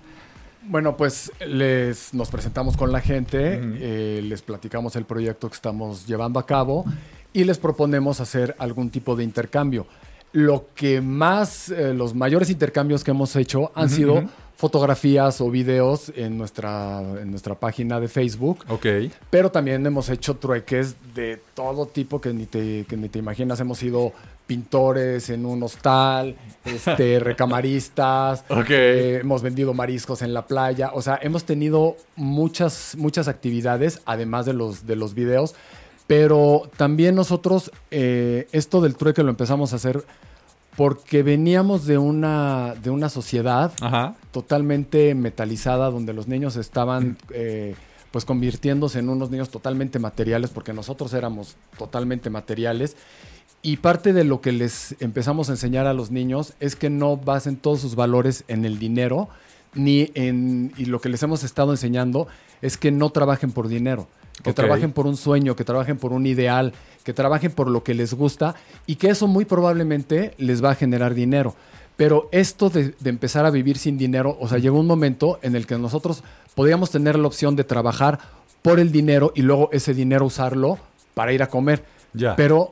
Bueno, 0.63 0.97
pues 0.97 1.31
les 1.47 2.13
nos 2.13 2.29
presentamos 2.29 2.75
con 2.75 2.91
la 2.91 2.99
gente, 2.99 3.61
eh, 3.61 4.21
les 4.21 4.41
platicamos 4.41 4.97
el 4.97 5.05
proyecto 5.05 5.47
que 5.47 5.55
estamos 5.55 6.07
llevando 6.07 6.37
a 6.39 6.45
cabo 6.45 6.83
y 7.31 7.45
les 7.45 7.57
proponemos 7.57 8.19
hacer 8.19 8.53
algún 8.57 8.89
tipo 8.89 9.15
de 9.15 9.23
intercambio. 9.23 9.87
Lo 10.35 10.65
que 10.75 10.99
más, 10.99 11.69
eh, 11.69 11.93
los 11.93 12.13
mayores 12.13 12.49
intercambios 12.49 13.05
que 13.05 13.11
hemos 13.11 13.33
hecho 13.37 13.71
han 13.73 13.89
sido 13.89 14.25
fotografías 14.57 15.39
o 15.39 15.49
videos 15.49 16.11
en 16.13 16.37
nuestra, 16.37 16.99
en 17.21 17.31
nuestra 17.31 17.55
página 17.55 18.01
de 18.01 18.09
Facebook, 18.09 18.65
Ok. 18.67 18.85
pero 19.29 19.49
también 19.49 19.85
hemos 19.85 20.09
hecho 20.09 20.35
trueques 20.35 20.95
de 21.13 21.39
todo 21.53 21.85
tipo 21.85 22.19
que 22.19 22.33
ni 22.33 22.45
te, 22.45 22.85
que 22.87 22.97
ni 22.97 23.07
te 23.07 23.19
imaginas. 23.19 23.61
Hemos 23.61 23.77
sido 23.77 24.11
pintores 24.45 25.29
en 25.29 25.45
un 25.45 25.63
hostal, 25.63 26.35
este, 26.65 27.19
recamaristas, 27.19 28.43
Ok. 28.49 28.69
eh, 28.71 29.19
hemos 29.21 29.41
vendido 29.41 29.73
mariscos 29.73 30.21
en 30.21 30.33
la 30.33 30.45
playa. 30.47 30.91
O 30.93 31.01
sea, 31.01 31.17
hemos 31.21 31.45
tenido 31.45 31.95
muchas, 32.17 32.95
muchas 32.97 33.27
actividades, 33.29 34.01
además 34.05 34.45
de 34.45 34.53
los, 34.53 34.85
de 34.85 34.95
los 34.97 35.13
videos. 35.13 35.55
Pero 36.07 36.69
también 36.77 37.15
nosotros, 37.15 37.71
eh, 37.91 38.47
esto 38.51 38.81
del 38.81 38.95
trueque 38.95 39.23
lo 39.23 39.29
empezamos 39.29 39.73
a 39.73 39.77
hacer 39.77 40.03
porque 40.75 41.23
veníamos 41.23 41.85
de 41.85 41.97
una, 41.97 42.75
de 42.83 42.89
una 42.89 43.09
sociedad 43.09 43.71
Ajá. 43.81 44.15
totalmente 44.31 45.15
metalizada, 45.15 45.89
donde 45.89 46.13
los 46.13 46.27
niños 46.27 46.57
estaban 46.57 47.17
eh, 47.31 47.75
pues 48.11 48.25
convirtiéndose 48.25 48.99
en 48.99 49.09
unos 49.09 49.29
niños 49.29 49.49
totalmente 49.49 49.99
materiales, 49.99 50.49
porque 50.49 50.73
nosotros 50.73 51.13
éramos 51.13 51.55
totalmente 51.77 52.29
materiales. 52.29 52.95
Y 53.61 53.77
parte 53.77 54.13
de 54.13 54.23
lo 54.23 54.41
que 54.41 54.51
les 54.51 54.95
empezamos 54.99 55.49
a 55.49 55.53
enseñar 55.53 55.87
a 55.87 55.93
los 55.93 56.11
niños 56.11 56.53
es 56.59 56.75
que 56.75 56.89
no 56.89 57.17
basen 57.17 57.57
todos 57.57 57.79
sus 57.79 57.95
valores 57.95 58.43
en 58.47 58.63
el 58.63 58.77
dinero, 58.77 59.27
ni 59.73 60.11
en. 60.13 60.71
Y 60.77 60.85
lo 60.85 61.01
que 61.01 61.09
les 61.09 61.23
hemos 61.23 61.43
estado 61.43 61.71
enseñando 61.71 62.27
es 62.61 62.77
que 62.77 62.91
no 62.91 63.09
trabajen 63.09 63.51
por 63.51 63.67
dinero, 63.67 64.07
que 64.43 64.53
trabajen 64.53 64.91
por 64.91 65.07
un 65.07 65.17
sueño, 65.17 65.55
que 65.55 65.63
trabajen 65.63 65.97
por 65.97 66.11
un 66.11 66.25
ideal, 66.25 66.73
que 67.03 67.13
trabajen 67.13 67.51
por 67.51 67.69
lo 67.69 67.83
que 67.83 67.93
les 67.93 68.13
gusta 68.13 68.55
y 68.85 68.95
que 68.95 69.09
eso 69.09 69.27
muy 69.27 69.45
probablemente 69.45 70.33
les 70.37 70.63
va 70.63 70.71
a 70.71 70.75
generar 70.75 71.13
dinero. 71.13 71.55
Pero 71.95 72.27
esto 72.31 72.69
de, 72.69 72.93
de 72.99 73.09
empezar 73.09 73.45
a 73.45 73.51
vivir 73.51 73.77
sin 73.77 73.97
dinero, 73.97 74.37
o 74.39 74.47
sea, 74.49 74.57
llegó 74.57 74.79
un 74.79 74.87
momento 74.87 75.39
en 75.41 75.55
el 75.55 75.65
que 75.65 75.77
nosotros 75.77 76.23
podíamos 76.53 76.91
tener 76.91 77.17
la 77.17 77.27
opción 77.27 77.55
de 77.55 77.63
trabajar 77.63 78.19
por 78.61 78.79
el 78.79 78.91
dinero 78.91 79.31
y 79.35 79.43
luego 79.43 79.69
ese 79.71 79.93
dinero 79.93 80.25
usarlo 80.25 80.77
para 81.13 81.31
ir 81.31 81.41
a 81.41 81.47
comer. 81.47 81.85
Ya. 82.13 82.35
Pero 82.35 82.71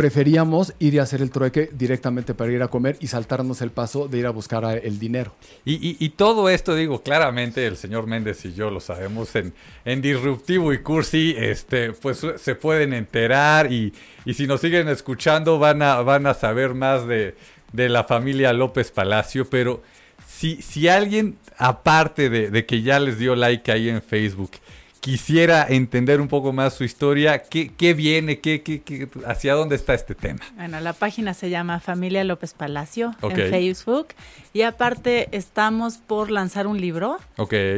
preferíamos 0.00 0.72
ir 0.78 0.94
y 0.94 0.98
hacer 0.98 1.20
el 1.20 1.30
trueque 1.30 1.68
directamente 1.74 2.32
para 2.32 2.50
ir 2.50 2.62
a 2.62 2.68
comer 2.68 2.96
y 3.00 3.06
saltarnos 3.08 3.60
el 3.60 3.70
paso 3.70 4.08
de 4.08 4.16
ir 4.16 4.26
a 4.26 4.30
buscar 4.30 4.64
el 4.82 4.98
dinero. 4.98 5.34
Y, 5.66 5.74
y- 5.74 5.96
y 6.00 6.08
todo 6.08 6.48
esto, 6.48 6.74
digo, 6.74 7.02
claramente 7.02 7.66
el 7.66 7.76
señor 7.76 8.06
Méndez 8.06 8.42
y 8.46 8.54
yo 8.54 8.70
lo 8.70 8.80
sabemos 8.80 9.36
en, 9.36 9.52
en 9.84 10.00
Disruptivo 10.00 10.72
y 10.72 10.78
Cursi, 10.78 11.34
este, 11.36 11.92
pues 11.92 12.24
se 12.38 12.54
pueden 12.54 12.94
enterar 12.94 13.70
y, 13.70 13.92
y 14.24 14.32
si 14.32 14.46
nos 14.46 14.62
siguen 14.62 14.88
escuchando 14.88 15.58
van 15.58 15.82
a, 15.82 15.96
van 16.00 16.26
a 16.26 16.32
saber 16.32 16.72
más 16.72 17.06
de, 17.06 17.34
de 17.74 17.90
la 17.90 18.04
familia 18.04 18.54
López 18.54 18.90
Palacio, 18.92 19.50
pero 19.50 19.82
si, 20.26 20.62
si 20.62 20.88
alguien, 20.88 21.36
aparte 21.58 22.30
de, 22.30 22.50
de 22.50 22.64
que 22.64 22.80
ya 22.80 22.98
les 23.00 23.18
dio 23.18 23.36
like 23.36 23.70
ahí 23.70 23.90
en 23.90 24.00
Facebook, 24.00 24.52
quisiera 25.00 25.66
entender 25.68 26.20
un 26.20 26.28
poco 26.28 26.52
más 26.52 26.74
su 26.74 26.84
historia, 26.84 27.42
¿qué, 27.42 27.72
qué 27.76 27.94
viene? 27.94 28.40
¿Qué, 28.40 28.62
qué, 28.62 28.82
qué- 28.82 29.08
¿Hacia 29.26 29.54
dónde 29.54 29.76
está 29.76 29.94
este 29.94 30.14
tema? 30.14 30.40
Bueno, 30.56 30.78
la 30.80 30.92
página 30.92 31.32
se 31.34 31.48
llama 31.50 31.80
Familia 31.80 32.22
López 32.24 32.52
Palacio 32.54 33.14
en 33.22 33.50
Facebook. 33.50 34.08
Y 34.52 34.62
aparte 34.62 35.28
estamos 35.36 35.96
por 35.98 36.30
lanzar 36.30 36.66
un 36.66 36.80
libro 36.80 37.18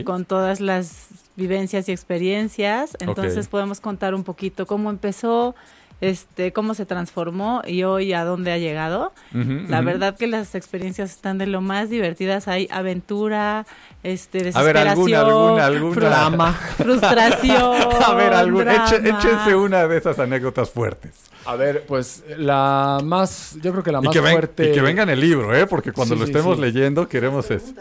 con 0.05 0.25
todas 0.25 0.61
las 0.61 1.09
vivencias 1.37 1.89
y 1.89 1.93
experiencias. 1.93 2.97
Entonces 3.01 3.49
podemos 3.49 3.81
contar 3.81 4.15
un 4.15 4.25
poquito 4.25 4.67
cómo 4.67 4.91
empezó, 4.91 5.55
este, 6.01 6.53
cómo 6.53 6.75
se 6.75 6.85
transformó 6.87 7.63
y 7.65 7.85
hoy 7.85 8.13
a 8.13 8.25
dónde 8.25 8.51
ha 8.53 8.59
llegado. 8.59 9.13
La 9.33 9.81
verdad 9.83 10.17
que 10.17 10.27
las 10.27 10.55
experiencias 10.57 11.11
están 11.13 11.39
de 11.39 11.47
lo 11.47 11.61
más 11.61 11.89
divertidas. 11.91 12.49
Hay 12.49 12.67
aventura, 12.73 13.65
este, 14.03 14.51
A 14.55 14.63
ver, 14.63 14.77
alguna, 14.77 15.19
desesperación, 15.19 15.61
alguna, 15.61 15.67
alguna. 15.67 15.95
Drama. 16.09 16.53
frustración. 16.77 17.77
A 18.05 18.15
ver, 18.15 18.33
algún, 18.35 18.65
eche- 18.69 19.01
drama. 19.01 19.19
échense 19.21 19.55
una 19.55 19.87
de 19.87 19.99
esas 19.99 20.19
anécdotas 20.19 20.71
fuertes. 20.71 21.13
A 21.45 21.57
ver, 21.57 21.85
pues 21.87 22.23
la 22.37 23.01
más, 23.03 23.57
yo 23.63 23.73
creo 23.73 23.83
que 23.83 23.93
la 23.93 23.99
Y 23.99 24.03
más 24.03 24.13
que, 24.13 24.21
ven- 24.21 24.33
fuerte. 24.33 24.71
y 24.71 24.73
que 24.73 24.81
venga 24.81 25.03
en 25.03 25.11
el 25.11 25.21
libro, 25.21 25.55
¿eh? 25.55 25.67
Porque 25.67 25.93
cuando 25.93 26.15
Sí, 26.15 26.21
lo 26.21 26.27
estemos 26.27 26.57
sí. 26.57 26.63
leyendo 26.63 27.09
queremos 27.09 27.51
eso. 27.51 27.73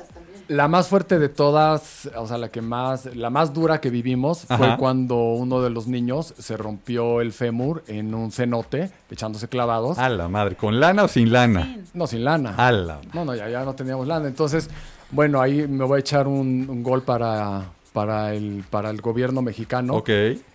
La 0.48 0.68
más 0.68 0.90
fuerte 0.90 1.18
de 1.18 1.30
todas, 1.30 2.10
o 2.18 2.28
sea, 2.28 2.38
la 2.38 2.50
que 2.50 2.62
más, 2.62 3.06
la 3.16 3.30
más 3.30 3.54
dura 3.54 3.80
que 3.80 3.90
vivimos 3.90 4.44
Ajá. 4.50 4.58
fue 4.58 4.78
cuando 4.78 5.16
uno 5.16 5.62
de 5.62 5.70
los 5.70 5.88
niños 5.88 6.34
se 6.38 6.58
rompió 6.58 7.22
el 7.22 7.32
fémur 7.32 7.84
en 7.88 8.14
un 8.14 8.32
cenote, 8.34 8.92
echándose 9.10 9.48
clavados. 9.48 9.98
A 9.98 10.10
la 10.10 10.28
madre, 10.28 10.56
¿con 10.58 10.80
lana 10.82 11.04
o 11.04 11.08
sin 11.08 11.32
lana? 11.32 11.78
No, 11.94 12.06
sin 12.06 12.26
lana. 12.26 12.56
A 12.58 12.72
la 12.74 13.00
No, 13.14 13.24
no, 13.24 13.34
ya, 13.34 13.48
ya 13.48 13.64
no 13.64 13.76
teníamos 13.76 14.08
lana. 14.08 14.28
Entonces, 14.28 14.70
bueno, 15.12 15.42
ahí 15.42 15.68
me 15.68 15.84
voy 15.86 15.98
a 15.98 16.00
echar 16.00 16.28
un, 16.28 16.68
un 16.70 16.84
gol 16.84 17.04
para, 17.04 17.70
para, 17.94 18.34
el, 18.34 18.64
para 18.70 18.90
el 18.90 19.02
gobierno 19.02 19.42
mexicano. 19.42 19.96
Ok. 19.96 20.10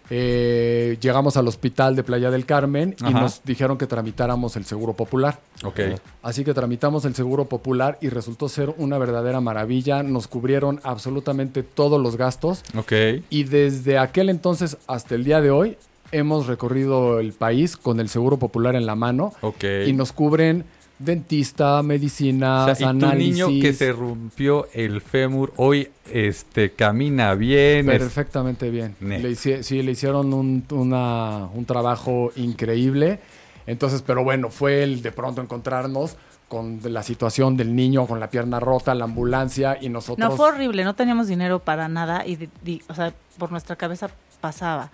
Eh, 0.09 0.99
llegamos 1.01 1.37
al 1.37 1.49
hospital 1.49 1.97
de 1.97 2.05
Playa 2.05 2.31
del 2.31 2.47
Carmen 2.47 2.95
y 3.09 3.12
nos 3.12 3.42
dijeron 3.45 3.77
que 3.77 3.87
tramitáramos 3.88 4.55
el 4.57 4.64
seguro 4.64 4.92
popular. 4.92 5.40
Ok. 5.64 5.81
Así 6.23 6.45
que 6.45 6.55
tramitamos 6.55 7.05
el 7.05 7.14
seguro 7.16 7.47
popular 7.47 7.99
y 8.01 8.09
resultó 8.09 8.49
ser 8.49 8.73
una 8.79 8.99
verdadera 8.99 9.40
maravilla. 9.40 10.03
Nos 10.05 10.29
cubrieron 10.29 10.81
absolutamente 10.85 11.62
todos 11.64 12.01
los 12.01 12.16
gastos 12.16 12.62
Ok. 12.77 12.92
y 13.31 13.45
desde 13.45 13.99
aquel 13.99 14.29
entonces 14.31 14.77
hasta 14.87 15.16
el 15.16 15.25
día 15.25 15.40
de 15.40 15.51
hoy 15.51 15.77
hemos 16.12 16.47
recorrido 16.47 17.19
el 17.19 17.33
país 17.33 17.77
con 17.77 17.99
el 17.99 18.09
seguro 18.09 18.37
popular 18.37 18.77
en 18.77 18.87
la 18.87 18.95
mano 18.95 19.33
Ok. 19.40 19.64
y 19.88 19.92
nos 19.92 20.12
cubren 20.12 20.64
dentista, 20.99 21.81
O 21.81 21.83
y 22.81 22.83
tu 22.83 22.89
análisis. 22.89 23.47
niño 23.47 23.63
que 23.63 23.73
se 23.73 23.93
rompió 23.93 24.69
el 24.73 25.01
fémur 25.01 25.53
hoy 25.57 25.89
este 26.13 26.73
camina 26.73 27.35
bien. 27.35 27.87
Perfectamente 27.87 28.71
bien. 28.71 28.97
Le 29.01 29.35
sí, 29.35 29.83
le 29.83 29.93
hicieron 29.93 30.33
un, 30.33 30.65
una- 30.71 31.49
un 31.53 31.65
trabajo 31.65 32.33
increíble. 32.37 33.19
Entonces, 33.67 34.03
pero 34.03 34.23
bueno, 34.23 34.51
fue 34.51 34.83
el 34.85 35.03
de 35.03 35.13
pronto 35.13 35.41
encontrarnos 35.43 36.17
con 36.49 36.79
la 36.85 37.03
situación 37.03 37.57
del 37.57 37.75
niño 37.75 38.07
con 38.07 38.21
la 38.21 38.31
pierna 38.31 38.61
rota, 38.61 38.95
la 38.95 39.05
ambulancia 39.05 39.77
y 39.81 39.89
nosotros... 39.89 40.31
No, 40.31 40.37
fue 40.37 40.49
horrible, 40.49 40.85
no 40.85 40.95
teníamos 40.95 41.27
dinero 41.27 41.59
para 41.59 41.89
nada 41.89 42.25
y, 42.25 42.49
o 42.89 42.95
sea, 42.95 43.13
por 43.37 43.51
nuestra 43.51 43.75
cabeza 43.75 44.09
pasaba, 44.41 44.93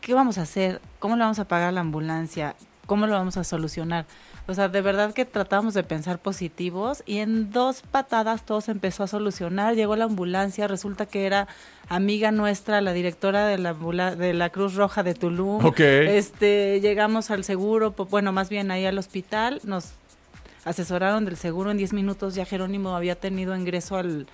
¿qué 0.00 0.12
vamos 0.14 0.36
a 0.38 0.42
hacer? 0.42 0.80
¿Cómo 0.98 1.14
le 1.14 1.22
vamos 1.22 1.38
a 1.38 1.44
pagar 1.46 1.72
la 1.72 1.80
ambulancia? 1.80 2.56
¿Cómo 2.86 3.06
lo 3.06 3.12
vamos 3.12 3.36
a 3.36 3.44
solucionar? 3.44 4.04
O 4.46 4.52
sea, 4.52 4.68
de 4.68 4.82
verdad 4.82 5.14
que 5.14 5.24
tratamos 5.24 5.72
de 5.72 5.82
pensar 5.84 6.18
positivos 6.18 7.02
y 7.06 7.18
en 7.18 7.50
dos 7.50 7.80
patadas 7.80 8.44
todo 8.44 8.60
se 8.60 8.72
empezó 8.72 9.02
a 9.02 9.06
solucionar. 9.06 9.74
Llegó 9.74 9.96
la 9.96 10.04
ambulancia, 10.04 10.68
resulta 10.68 11.06
que 11.06 11.24
era 11.24 11.48
amiga 11.88 12.30
nuestra, 12.30 12.82
la 12.82 12.92
directora 12.92 13.46
de 13.46 13.56
la, 13.56 13.74
de 14.14 14.34
la 14.34 14.50
Cruz 14.50 14.74
Roja 14.74 15.02
de 15.02 15.14
Tulum. 15.14 15.64
Ok. 15.64 15.80
Este, 15.80 16.80
llegamos 16.82 17.30
al 17.30 17.44
seguro, 17.44 17.94
bueno, 18.10 18.32
más 18.32 18.50
bien 18.50 18.70
ahí 18.70 18.84
al 18.84 18.98
hospital, 18.98 19.60
nos 19.64 19.92
asesoraron 20.66 21.24
del 21.24 21.36
seguro 21.36 21.70
en 21.70 21.78
10 21.78 21.94
minutos, 21.94 22.34
ya 22.34 22.44
Jerónimo 22.44 22.96
había 22.96 23.14
tenido 23.14 23.56
ingreso 23.56 23.96
al, 23.96 24.26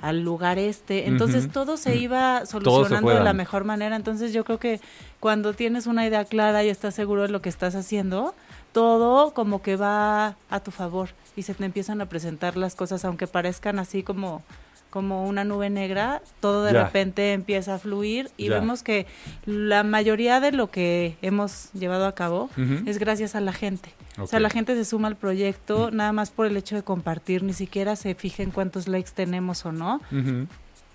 al 0.00 0.22
lugar 0.22 0.58
este, 0.58 1.06
entonces 1.06 1.50
todo 1.50 1.76
se 1.76 1.96
iba 1.96 2.40
Todo 2.40 2.46
se 2.46 2.52
solucionando 2.52 3.10
de 3.10 3.20
la 3.20 3.32
mejor 3.32 3.64
manera, 3.64 3.96
entonces 3.96 4.32
yo 4.32 4.44
creo 4.44 4.58
que 4.58 4.80
cuando 5.20 5.52
tienes 5.52 5.86
una 5.86 6.06
idea 6.06 6.24
clara 6.24 6.64
y 6.64 6.68
estás 6.68 6.94
seguro 6.94 7.22
de 7.22 7.28
lo 7.28 7.42
que 7.42 7.48
estás 7.48 7.74
haciendo, 7.74 8.34
todo 8.72 9.32
como 9.34 9.62
que 9.62 9.76
va 9.76 10.36
a 10.50 10.60
tu 10.60 10.70
favor 10.70 11.10
y 11.36 11.42
se 11.42 11.54
te 11.54 11.64
empiezan 11.64 12.00
a 12.00 12.06
presentar 12.06 12.56
las 12.56 12.74
cosas, 12.74 13.04
aunque 13.04 13.26
parezcan 13.26 13.78
así 13.78 14.02
como 14.02 14.42
como 14.90 15.24
una 15.28 15.44
nube 15.44 15.70
negra, 15.70 16.20
todo 16.40 16.64
de 16.64 16.72
Ya. 16.72 16.82
repente 16.82 17.32
empieza 17.32 17.74
a 17.74 17.78
fluir 17.78 18.28
y 18.36 18.48
Ya. 18.48 18.54
vemos 18.58 18.82
que 18.82 19.06
la 19.46 19.84
mayoría 19.84 20.40
de 20.40 20.50
lo 20.50 20.68
que 20.72 21.16
hemos 21.22 21.70
llevado 21.74 22.06
a 22.06 22.14
cabo 22.16 22.50
es 22.86 22.98
gracias 22.98 23.36
a 23.36 23.40
la 23.40 23.52
gente. 23.52 23.94
O 24.18 24.26
sea, 24.26 24.40
la 24.40 24.50
gente 24.50 24.74
se 24.74 24.84
suma 24.84 25.06
al 25.06 25.14
proyecto 25.14 25.92
nada 25.92 26.10
más 26.10 26.30
por 26.32 26.46
el 26.46 26.56
hecho 26.56 26.74
de 26.74 26.82
compartir, 26.82 27.44
ni 27.44 27.52
siquiera 27.52 27.94
se 27.94 28.16
fija 28.16 28.42
en 28.42 28.50
cuántos 28.50 28.88
likes 28.88 29.12
tenemos 29.14 29.64
o 29.64 29.70
no. 29.70 30.00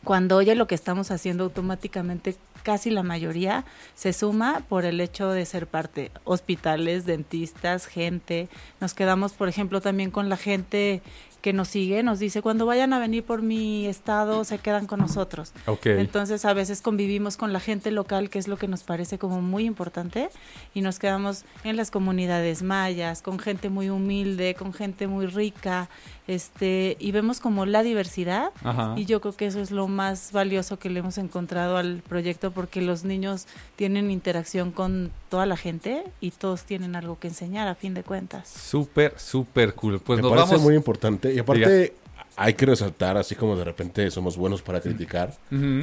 Cuando 0.04 0.36
oye 0.36 0.56
lo 0.56 0.68
que 0.68 0.76
estamos 0.76 1.10
haciendo 1.10 1.46
automáticamente, 1.46 2.36
casi 2.66 2.90
la 2.90 3.04
mayoría 3.04 3.64
se 3.94 4.12
suma 4.12 4.64
por 4.68 4.86
el 4.86 5.00
hecho 5.00 5.30
de 5.30 5.46
ser 5.46 5.68
parte. 5.68 6.12
Hospitales, 6.24 7.06
dentistas, 7.06 7.86
gente. 7.86 8.50
Nos 8.82 8.96
quedamos, 8.96 9.34
por 9.34 9.48
ejemplo, 9.48 9.82
también 9.82 10.10
con 10.10 10.30
la 10.30 10.36
gente 10.36 11.04
que 11.46 11.54
nos 11.54 11.68
sigue, 11.68 12.02
nos 12.02 12.18
dice, 12.18 12.42
cuando 12.42 12.66
vayan 12.66 12.92
a 12.92 12.98
venir 12.98 13.24
por 13.24 13.44
mi 13.44 13.86
estado, 13.86 14.44
se 14.46 14.58
quedan 14.58 14.88
con 14.88 15.00
nosotros. 15.00 15.54
Entonces 15.84 16.44
a 16.44 16.54
veces 16.56 16.82
convivimos 16.82 17.38
con 17.38 17.54
la 17.54 17.60
gente 17.60 17.92
local, 17.92 18.32
que 18.32 18.40
es 18.40 18.48
lo 18.48 18.58
que 18.58 18.68
nos 18.68 18.82
parece 18.82 19.20
como 19.20 19.44
muy 19.44 19.66
importante, 19.66 20.30
y 20.74 20.82
nos 20.82 20.98
quedamos 20.98 21.46
en 21.64 21.76
las 21.76 21.92
comunidades 21.92 22.64
mayas, 22.64 23.22
con 23.22 23.38
gente 23.38 23.70
muy 23.70 23.92
humilde, 23.92 24.56
con 24.56 24.74
gente 24.74 25.06
muy 25.06 25.28
rica, 25.28 25.88
este, 26.28 26.98
y 27.00 27.12
vemos 27.12 27.40
como 27.40 27.66
la 27.66 27.84
diversidad, 27.84 28.50
Ajá. 28.64 28.94
y 28.98 29.06
yo 29.06 29.22
creo 29.22 29.36
que 29.36 29.46
eso 29.46 29.60
es 29.60 29.72
lo 29.72 29.88
más 29.88 30.32
valioso 30.32 30.80
que 30.80 30.90
le 30.90 31.00
hemos 31.00 31.18
encontrado 31.18 31.78
al 31.78 32.02
proyecto, 32.08 32.52
porque 32.52 32.82
los 32.82 33.04
niños 33.04 33.48
tienen 33.76 34.10
interacción 34.12 34.72
con 34.72 35.12
toda 35.30 35.46
la 35.46 35.58
gente 35.58 36.04
y 36.22 36.32
todos 36.32 36.64
tienen 36.64 36.96
algo 36.96 37.20
que 37.20 37.28
enseñar 37.28 37.68
a 37.68 37.76
fin 37.76 37.94
de 37.94 38.04
cuentas. 38.04 38.50
Súper, 38.50 39.14
súper 39.18 39.76
cool. 39.76 40.00
Pues 40.00 40.18
Me 40.18 40.24
nos 40.24 40.32
parece 40.32 40.52
vamos. 40.54 40.64
muy 40.64 40.76
importante. 40.76 41.34
Y 41.34 41.40
aparte, 41.40 41.94
hay 42.38 42.54
que 42.54 42.66
resaltar, 42.66 43.18
así 43.18 43.36
como 43.36 43.56
de 43.56 43.64
repente 43.64 44.10
somos 44.12 44.36
buenos 44.36 44.62
para 44.62 44.82
criticar, 44.82 45.34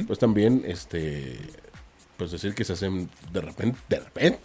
pues 0.07 0.19
también, 0.19 0.63
este, 0.65 1.39
pues 2.17 2.31
decir 2.31 2.53
que 2.53 2.63
se 2.63 2.73
hacen 2.73 3.09
de 3.31 3.41
repente, 3.41 3.77
de 3.89 3.99
repente, 3.99 4.39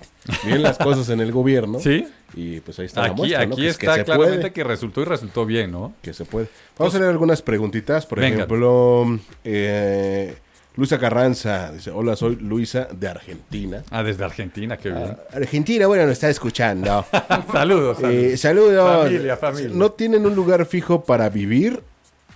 bien 0.45 0.63
las 0.63 0.79
cosas 0.79 1.09
en 1.11 1.21
el 1.21 1.33
gobierno. 1.33 1.79
Sí. 1.81 2.07
Y 2.35 2.61
pues 2.61 2.79
ahí 2.79 2.87
está 2.87 3.03
la 3.03 3.07
Aquí, 3.09 3.17
muestra, 3.17 3.47
¿no? 3.47 3.53
aquí 3.55 3.63
Que 3.63 3.69
es 3.69 3.79
que 3.79 3.87
está 3.87 4.05
claramente 4.05 4.39
puede, 4.41 4.53
que 4.53 4.65
resultó 4.65 5.01
y 5.01 5.05
resultó 5.05 5.47
bien, 5.47 5.71
¿no? 5.73 5.95
que 6.03 6.13
se 6.15 6.25
puede. 6.25 6.49
Vamos 6.79 6.95
a 6.95 6.99
leer 6.99 7.11
algunas 7.11 7.43
preguntitas. 7.43 8.07
Por 8.07 8.21
Venga. 8.21 8.37
ejemplo, 8.45 9.19
eh, 9.45 10.37
Luisa 10.77 10.99
Carranza 10.99 11.73
dice, 11.73 11.91
hola, 11.91 12.15
soy 12.17 12.37
Luisa 12.37 12.87
de 12.93 13.09
Argentina. 13.09 13.83
Ah, 13.91 14.03
desde 14.03 14.25
Argentina, 14.25 14.77
qué 14.77 14.91
bien. 14.91 15.17
Ah, 15.19 15.37
Argentina, 15.37 15.87
bueno, 15.87 16.05
nos 16.05 16.13
está 16.13 16.29
escuchando. 16.31 17.05
saludos, 17.53 17.99
saludos. 18.01 18.15
Eh, 18.15 18.37
saludos. 18.37 19.05
Familia, 19.05 19.37
familia. 19.37 19.71
No 19.75 19.93
tienen 19.93 20.25
un 20.27 20.35
lugar 20.35 20.67
fijo 20.67 21.03
para 21.05 21.29
vivir. 21.29 21.83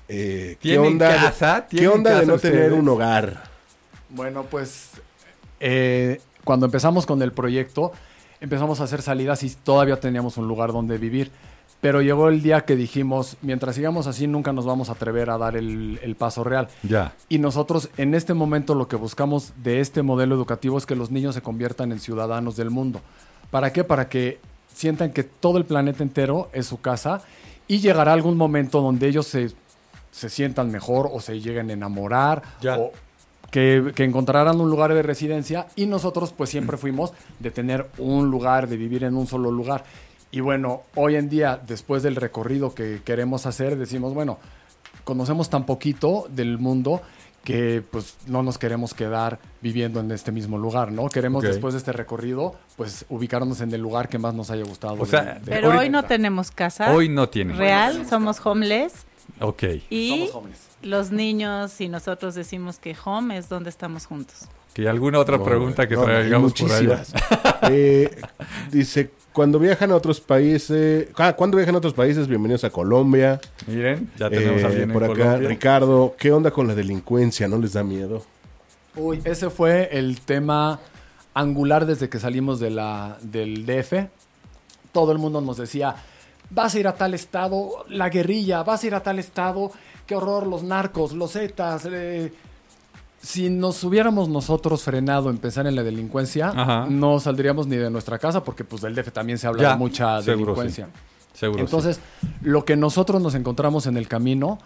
Eh, 0.08 0.56
¿Qué 0.60 0.70
¿Tienen 0.70 0.92
onda? 0.94 1.14
casa? 1.14 1.66
¿Qué 1.70 1.76
¿Tienen 1.78 1.96
onda 1.98 2.20
de 2.20 2.26
no 2.26 2.38
tener 2.38 2.72
un 2.72 2.88
hogar? 2.88 3.44
Bueno, 4.08 4.44
pues 4.50 4.90
eh, 5.62 6.20
cuando 6.44 6.66
empezamos 6.66 7.06
con 7.06 7.22
el 7.22 7.32
proyecto, 7.32 7.92
empezamos 8.40 8.80
a 8.80 8.84
hacer 8.84 9.00
salidas 9.00 9.42
y 9.44 9.50
todavía 9.50 9.98
teníamos 10.00 10.36
un 10.36 10.48
lugar 10.48 10.72
donde 10.72 10.98
vivir. 10.98 11.30
Pero 11.80 12.00
llegó 12.00 12.28
el 12.28 12.42
día 12.42 12.64
que 12.64 12.76
dijimos, 12.76 13.36
mientras 13.42 13.74
sigamos 13.74 14.06
así, 14.06 14.26
nunca 14.28 14.52
nos 14.52 14.64
vamos 14.66 14.88
a 14.88 14.92
atrever 14.92 15.30
a 15.30 15.38
dar 15.38 15.56
el, 15.56 15.98
el 16.02 16.14
paso 16.14 16.44
real. 16.44 16.68
Ya. 16.84 17.12
Y 17.28 17.38
nosotros 17.38 17.88
en 17.96 18.14
este 18.14 18.34
momento 18.34 18.74
lo 18.76 18.86
que 18.86 18.94
buscamos 18.96 19.52
de 19.64 19.80
este 19.80 20.02
modelo 20.02 20.34
educativo 20.36 20.78
es 20.78 20.86
que 20.86 20.94
los 20.94 21.10
niños 21.10 21.34
se 21.34 21.42
conviertan 21.42 21.90
en 21.90 21.98
ciudadanos 21.98 22.54
del 22.56 22.70
mundo. 22.70 23.00
¿Para 23.50 23.72
qué? 23.72 23.82
Para 23.82 24.08
que 24.08 24.38
sientan 24.72 25.12
que 25.12 25.24
todo 25.24 25.58
el 25.58 25.64
planeta 25.64 26.02
entero 26.04 26.48
es 26.52 26.66
su 26.66 26.80
casa 26.80 27.20
y 27.66 27.80
llegará 27.80 28.12
algún 28.12 28.36
momento 28.36 28.80
donde 28.80 29.08
ellos 29.08 29.26
se, 29.26 29.50
se 30.12 30.28
sientan 30.30 30.70
mejor 30.70 31.10
o 31.12 31.20
se 31.20 31.40
lleguen 31.40 31.68
a 31.70 31.72
enamorar 31.72 32.42
Ya. 32.60 32.78
o 32.78 32.92
que, 33.52 33.92
que 33.94 34.02
encontrarán 34.02 34.60
un 34.60 34.68
lugar 34.70 34.92
de 34.94 35.02
residencia 35.02 35.68
y 35.76 35.86
nosotros 35.86 36.32
pues 36.36 36.50
siempre 36.50 36.76
fuimos 36.76 37.12
de 37.38 37.52
tener 37.52 37.86
un 37.98 38.28
lugar, 38.30 38.66
de 38.68 38.76
vivir 38.76 39.04
en 39.04 39.14
un 39.16 39.28
solo 39.28 39.52
lugar. 39.52 39.84
Y 40.32 40.40
bueno, 40.40 40.82
hoy 40.96 41.14
en 41.16 41.28
día, 41.28 41.60
después 41.64 42.02
del 42.02 42.16
recorrido 42.16 42.74
que 42.74 43.00
queremos 43.04 43.44
hacer, 43.46 43.76
decimos, 43.76 44.14
bueno, 44.14 44.38
conocemos 45.04 45.50
tan 45.50 45.66
poquito 45.66 46.26
del 46.30 46.58
mundo 46.58 47.02
que 47.44 47.82
pues 47.90 48.16
no 48.28 48.42
nos 48.44 48.56
queremos 48.56 48.94
quedar 48.94 49.40
viviendo 49.60 49.98
en 50.00 50.10
este 50.12 50.30
mismo 50.30 50.58
lugar, 50.58 50.92
¿no? 50.92 51.08
Queremos 51.08 51.42
Ok. 51.42 51.50
después 51.50 51.74
de 51.74 51.78
este 51.78 51.92
recorrido, 51.92 52.54
pues 52.76 53.04
ubicarnos 53.08 53.60
en 53.60 53.74
el 53.74 53.80
lugar 53.80 54.08
que 54.08 54.16
más 54.18 54.32
nos 54.32 54.48
haya 54.50 54.62
gustado. 54.64 54.94
O 55.00 55.06
sea, 55.06 55.40
Pero 55.44 55.66
ahorita- 55.66 55.82
hoy 55.82 55.90
no 55.90 56.04
tenemos 56.04 56.52
casa 56.52 56.92
Hoy 56.94 57.08
no 57.08 57.28
tienen. 57.28 57.58
real, 57.58 58.06
somos 58.08 58.40
homeless. 58.46 58.92
Ok. 59.40 59.62
Y 59.90 60.08
Somos 60.10 60.30
jóvenes. 60.30 60.58
los 60.82 61.10
niños 61.10 61.80
y 61.80 61.88
nosotros 61.88 62.34
decimos 62.34 62.78
que 62.78 62.96
home 63.04 63.36
es 63.38 63.48
donde 63.48 63.70
estamos 63.70 64.06
juntos. 64.06 64.48
¿Y 64.74 64.86
alguna 64.86 65.18
otra 65.18 65.36
No, 65.36 65.44
pregunta 65.44 65.86
que 65.86 65.96
traigamos 65.96 66.54
por 66.54 66.72
allá? 66.72 67.04
muchísimas. 67.04 67.14
Eh, 67.70 68.10
dice, 68.70 69.10
cuando 69.32 69.58
viajan 69.58 69.90
a 69.92 69.96
otros 69.96 70.20
países, 70.20 71.08
ah, 71.16 71.34
cuando 71.34 71.56
viajan 71.58 71.74
a 71.74 71.78
otros 71.78 71.92
países, 71.94 72.26
bienvenidos 72.26 72.64
a 72.64 72.70
Colombia. 72.70 73.38
Miren, 73.66 74.10
ya 74.18 74.30
tenemos 74.30 74.62
Eh, 74.62 74.64
a 74.64 74.68
alguien 74.68 74.92
por 74.92 75.02
en 75.04 75.10
acá, 75.10 75.22
Colombia. 75.24 75.48
Ricardo, 75.48 76.14
¿qué 76.18 76.32
onda 76.32 76.50
con 76.50 76.66
la 76.66 76.74
delincuencia? 76.74 77.46
¿No 77.48 77.58
les 77.58 77.74
da 77.74 77.82
miedo? 77.84 78.24
Uy, 78.96 79.20
ese 79.24 79.48
fue 79.50 79.90
el 79.92 80.20
tema 80.20 80.80
angular 81.34 81.86
desde 81.86 82.08
que 82.08 82.18
salimos 82.18 82.58
de 82.58 82.70
la, 82.70 83.18
del 83.22 83.64
DF. 83.66 84.08
Todo 84.92 85.12
el 85.12 85.18
mundo 85.18 85.40
nos 85.40 85.56
decía, 85.58 85.94
vas 86.54 86.74
a 86.74 86.78
ir 86.78 86.86
a 86.88 86.94
tal 86.94 87.14
estado, 87.14 87.84
la 87.88 88.08
guerrilla, 88.08 88.62
vas 88.62 88.82
a 88.84 88.86
ir 88.86 88.94
a 88.94 89.02
tal 89.02 89.18
estado, 89.18 89.70
qué 90.06 90.14
horror, 90.14 90.46
los 90.46 90.62
narcos, 90.62 91.12
los 91.12 91.32
zetas. 91.32 91.86
eh". 91.90 92.32
Si 93.20 93.48
nos 93.50 93.84
hubiéramos 93.84 94.28
nosotros 94.28 94.82
frenado 94.82 95.30
en 95.30 95.38
pensar 95.38 95.66
en 95.68 95.76
la 95.76 95.84
delincuencia, 95.84 96.48
Ajá. 96.48 96.86
no 96.88 97.20
saldríamos 97.20 97.68
ni 97.68 97.76
de 97.76 97.88
nuestra 97.88 98.18
casa, 98.18 98.42
porque 98.42 98.64
pues 98.64 98.82
del 98.82 98.94
DF 98.96 99.12
también 99.12 99.38
se 99.38 99.46
habla 99.46 99.62
Ya, 99.62 99.70
de 99.70 99.76
mucha 99.76 100.20
seguro, 100.22 100.46
delincuencia. 100.52 100.88
Seguro. 101.32 101.58
sí. 101.58 101.64
Entonces, 101.64 102.00
lo 102.42 102.64
que 102.64 102.76
nosotros 102.76 103.22
nos 103.22 103.34
encontramos 103.36 103.86
en 103.86 103.96
el 103.96 104.08
camino 104.08 104.58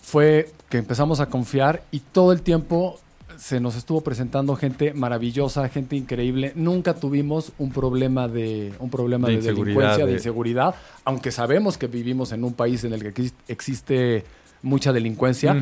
fue 0.00 0.52
que 0.68 0.78
empezamos 0.78 1.18
a 1.20 1.26
confiar 1.26 1.82
y 1.90 1.98
todo 2.00 2.30
el 2.32 2.42
tiempo 2.42 3.00
se 3.38 3.60
nos 3.60 3.76
estuvo 3.76 4.00
presentando 4.02 4.56
gente 4.56 4.92
maravillosa, 4.92 5.68
gente 5.68 5.94
increíble. 5.96 6.52
Nunca 6.56 6.94
tuvimos 6.94 7.52
un 7.58 7.70
problema 7.70 8.26
de 8.28 8.74
un 8.80 8.90
problema 8.90 9.28
De 9.28 9.40
delincuencia, 9.40 10.04
de... 10.04 10.10
de- 10.12 10.18
inseguridad, 10.18 10.74
aunque 11.04 11.30
sabemos 11.30 11.78
que 11.78 11.86
vivimos 11.86 12.32
en 12.32 12.42
un 12.44 12.52
país 12.52 12.82
en 12.84 12.92
el 12.94 13.00
que 13.02 13.14
exis- 13.14 13.32
existe 13.46 14.24
mucha 14.60 14.92
delincuencia, 14.92 15.54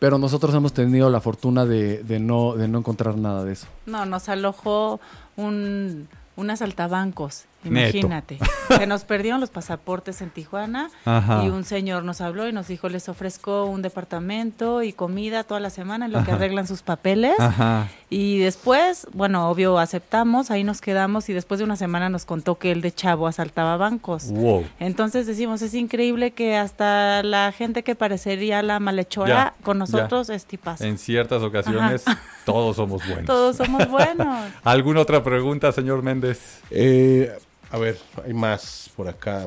pero 0.00 0.18
nosotros 0.18 0.52
hemos 0.56 0.72
tenido 0.72 1.08
la 1.08 1.20
fortuna 1.20 1.64
de, 1.64 2.02
de 2.02 2.18
no 2.18 2.56
de 2.56 2.66
no 2.66 2.78
encontrar 2.78 3.16
nada 3.16 3.44
de 3.44 3.52
eso. 3.52 3.68
No, 3.86 4.04
nos 4.06 4.28
alojó 4.28 4.98
un, 5.36 6.08
un 6.36 6.50
asaltabancos. 6.50 7.44
Imagínate. 7.64 8.38
Se 8.68 8.86
nos 8.86 9.04
perdieron 9.04 9.40
los 9.40 9.50
pasaportes 9.50 10.20
en 10.22 10.30
Tijuana 10.30 10.90
Ajá. 11.04 11.44
y 11.44 11.48
un 11.48 11.64
señor 11.64 12.04
nos 12.04 12.20
habló 12.20 12.48
y 12.48 12.52
nos 12.52 12.68
dijo, 12.68 12.88
les 12.88 13.08
ofrezco 13.08 13.64
un 13.66 13.82
departamento 13.82 14.82
y 14.82 14.92
comida 14.92 15.44
toda 15.44 15.60
la 15.60 15.70
semana 15.70 16.06
en 16.06 16.12
lo 16.12 16.24
que 16.24 16.32
arreglan 16.32 16.66
sus 16.66 16.82
papeles. 16.82 17.34
Ajá. 17.38 17.88
Y 18.08 18.38
después, 18.38 19.06
bueno, 19.12 19.48
obvio, 19.50 19.78
aceptamos, 19.78 20.50
ahí 20.50 20.64
nos 20.64 20.80
quedamos 20.80 21.28
y 21.28 21.32
después 21.32 21.58
de 21.58 21.64
una 21.64 21.76
semana 21.76 22.08
nos 22.08 22.24
contó 22.24 22.58
que 22.58 22.72
él 22.72 22.80
de 22.80 22.92
chavo 22.92 23.26
asaltaba 23.26 23.76
bancos. 23.76 24.30
Wow. 24.30 24.64
Entonces 24.80 25.26
decimos, 25.26 25.62
es 25.62 25.74
increíble 25.74 26.32
que 26.32 26.56
hasta 26.56 27.22
la 27.22 27.52
gente 27.52 27.82
que 27.82 27.94
parecería 27.94 28.62
la 28.62 28.80
malhechora 28.80 29.28
Ya, 29.28 29.54
con 29.62 29.76
ya. 29.76 29.80
nosotros 29.80 30.28
es 30.30 30.46
tipazo. 30.46 30.84
En 30.84 30.98
ciertas 30.98 31.42
ocasiones 31.42 32.04
todos 32.44 32.76
somos 32.76 33.06
buenos. 33.06 33.26
Todos 33.26 33.56
somos 33.56 33.88
buenos. 33.88 34.50
¿Alguna 34.64 35.00
otra 35.00 35.22
pregunta, 35.22 35.70
señor 35.72 36.02
Méndez? 36.02 36.60
Eh, 36.70 37.30
a 37.70 37.78
ver, 37.78 37.98
hay 38.24 38.32
más 38.32 38.90
por 38.96 39.08
acá. 39.08 39.46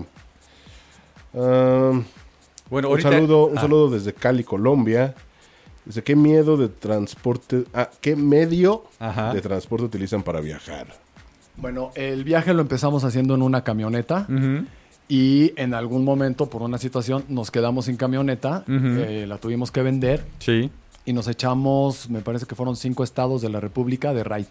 Um, 1.34 2.04
Bueno, 2.70 2.88
un 2.88 2.94
ahorita... 2.94 3.12
saludo, 3.12 3.48
un 3.48 3.58
Ah, 3.58 3.62
saludo 3.62 3.90
desde 3.90 4.14
Cali, 4.14 4.44
Colombia. 4.44 5.14
Dice, 5.86 6.02
¿qué 6.04 6.16
miedo 6.16 6.56
de 6.56 6.70
transporte, 6.70 7.66
ah, 7.74 7.90
qué 8.02 8.16
medio 8.16 8.86
Ajá. 9.00 9.34
de 9.34 9.42
transporte 9.42 9.86
utilizan 9.86 10.24
para 10.24 10.40
viajar? 10.40 10.88
Bueno, 11.58 11.92
el 11.96 12.24
viaje 12.24 12.54
lo 12.54 12.62
empezamos 12.62 13.04
haciendo 13.04 13.36
en 13.36 13.42
una 13.42 13.64
camioneta. 13.64 14.28
Y 15.10 15.52
en 15.58 15.74
algún 15.74 16.06
momento, 16.06 16.50
por 16.50 16.62
una 16.62 16.78
situación, 16.78 17.26
nos 17.28 17.52
quedamos 17.52 17.86
sin 17.86 17.98
camioneta, 17.98 18.64
eh, 18.68 19.26
la 19.28 19.38
tuvimos 19.38 19.70
que 19.70 19.82
vender 19.82 20.24
Sí. 20.40 20.72
y 21.06 21.12
nos 21.14 21.28
echamos, 21.28 22.10
me 22.10 22.22
parece 22.22 22.46
que 22.46 22.56
fueron 22.56 22.76
cinco 22.78 23.04
estados 23.04 23.42
de 23.42 23.50
la 23.50 23.60
República 23.60 24.14
de 24.14 24.24
ride. 24.24 24.48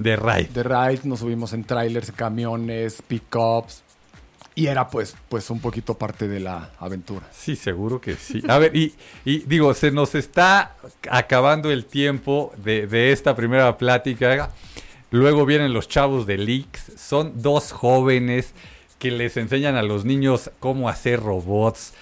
De 0.00 0.16
ride. 0.16 0.48
De 0.54 0.62
ride 0.62 1.00
nos 1.04 1.18
subimos 1.18 1.52
en 1.52 1.64
trailers, 1.64 2.10
camiones, 2.12 3.02
pickups 3.06 3.82
y 4.54 4.66
era 4.66 4.88
pues, 4.88 5.14
pues 5.28 5.50
un 5.50 5.60
poquito 5.60 5.98
parte 5.98 6.26
de 6.26 6.40
la 6.40 6.70
aventura. 6.78 7.26
Sí, 7.30 7.54
seguro 7.54 8.00
que 8.00 8.14
sí. 8.14 8.42
A 8.48 8.58
ver, 8.58 8.74
y, 8.74 8.94
y 9.26 9.40
digo, 9.40 9.74
se 9.74 9.90
nos 9.90 10.14
está 10.14 10.74
acabando 11.10 11.70
el 11.70 11.84
tiempo 11.84 12.52
de, 12.56 12.86
de 12.86 13.12
esta 13.12 13.36
primera 13.36 13.76
plática. 13.76 14.50
Luego 15.10 15.44
vienen 15.44 15.74
los 15.74 15.86
chavos 15.86 16.26
de 16.26 16.38
Leaks. 16.38 16.92
Son 16.96 17.42
dos 17.42 17.70
jóvenes 17.70 18.54
que 18.98 19.10
les 19.10 19.36
enseñan 19.36 19.76
a 19.76 19.82
los 19.82 20.06
niños 20.06 20.50
cómo 20.60 20.88
hacer 20.88 21.20
robots. 21.20 21.92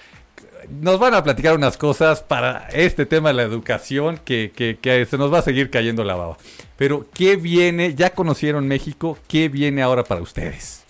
Nos 0.69 0.99
van 0.99 1.13
a 1.13 1.23
platicar 1.23 1.55
unas 1.55 1.77
cosas 1.77 2.21
para 2.21 2.67
este 2.73 3.05
tema 3.05 3.29
de 3.29 3.35
la 3.35 3.43
educación 3.43 4.19
que, 4.23 4.51
que- 4.55 4.77
que 4.81 5.05
se 5.05 5.17
nos 5.17 5.31
va 5.33 5.39
a 5.39 5.41
seguir 5.41 5.69
cayendo 5.69 6.03
la 6.03 6.15
baba. 6.15 6.37
Pero, 6.77 7.05
¿qué 7.13 7.35
viene? 7.35 7.93
Ya 7.95 8.09
conocieron 8.11 8.67
México. 8.67 9.17
¿Qué 9.27 9.49
viene 9.49 9.81
ahora 9.81 10.03
para 10.03 10.21
ustedes? 10.21 10.83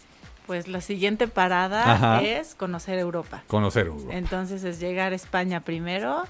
Pues 0.48 0.68
la 0.68 0.82
siguiente 0.82 1.28
parada 1.28 1.92
Ajá. 1.94 2.22
es 2.24 2.56
conocer 2.56 2.98
Europa. 2.98 3.44
Conocer 3.46 3.86
Europa. 3.86 4.16
Entonces 4.16 4.64
es 4.64 4.80
llegar 4.80 5.12
a 5.12 5.16
España 5.16 5.60
primero 5.60 6.24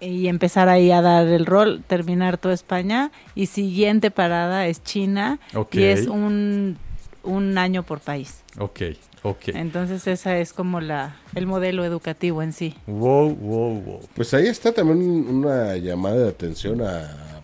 y 0.00 0.28
empezar 0.28 0.70
ahí 0.70 0.90
a 0.90 1.02
dar 1.02 1.26
el 1.26 1.44
rol, 1.44 1.82
terminar 1.86 2.38
toda 2.38 2.54
España. 2.54 3.10
Y 3.34 3.46
siguiente 3.46 4.10
parada 4.10 4.66
es 4.68 4.82
China 4.82 5.38
y 5.70 5.82
es 5.82 6.06
un, 6.06 6.78
un 7.22 7.56
año 7.58 7.82
por 7.84 8.00
país. 8.00 8.40
Ok, 8.58 8.80
ok. 9.22 9.48
Entonces 9.48 10.06
esa 10.06 10.36
es 10.38 10.52
como 10.52 10.80
la 10.80 11.16
el 11.34 11.46
modelo 11.46 11.84
educativo 11.84 12.42
en 12.42 12.52
sí. 12.52 12.74
Wow, 12.86 13.34
wow, 13.34 13.80
wow. 13.80 14.00
Pues 14.14 14.34
ahí 14.34 14.46
está 14.46 14.72
también 14.72 14.98
una 15.00 15.76
llamada 15.76 16.16
de 16.16 16.28
atención 16.28 16.82
a 16.82 17.42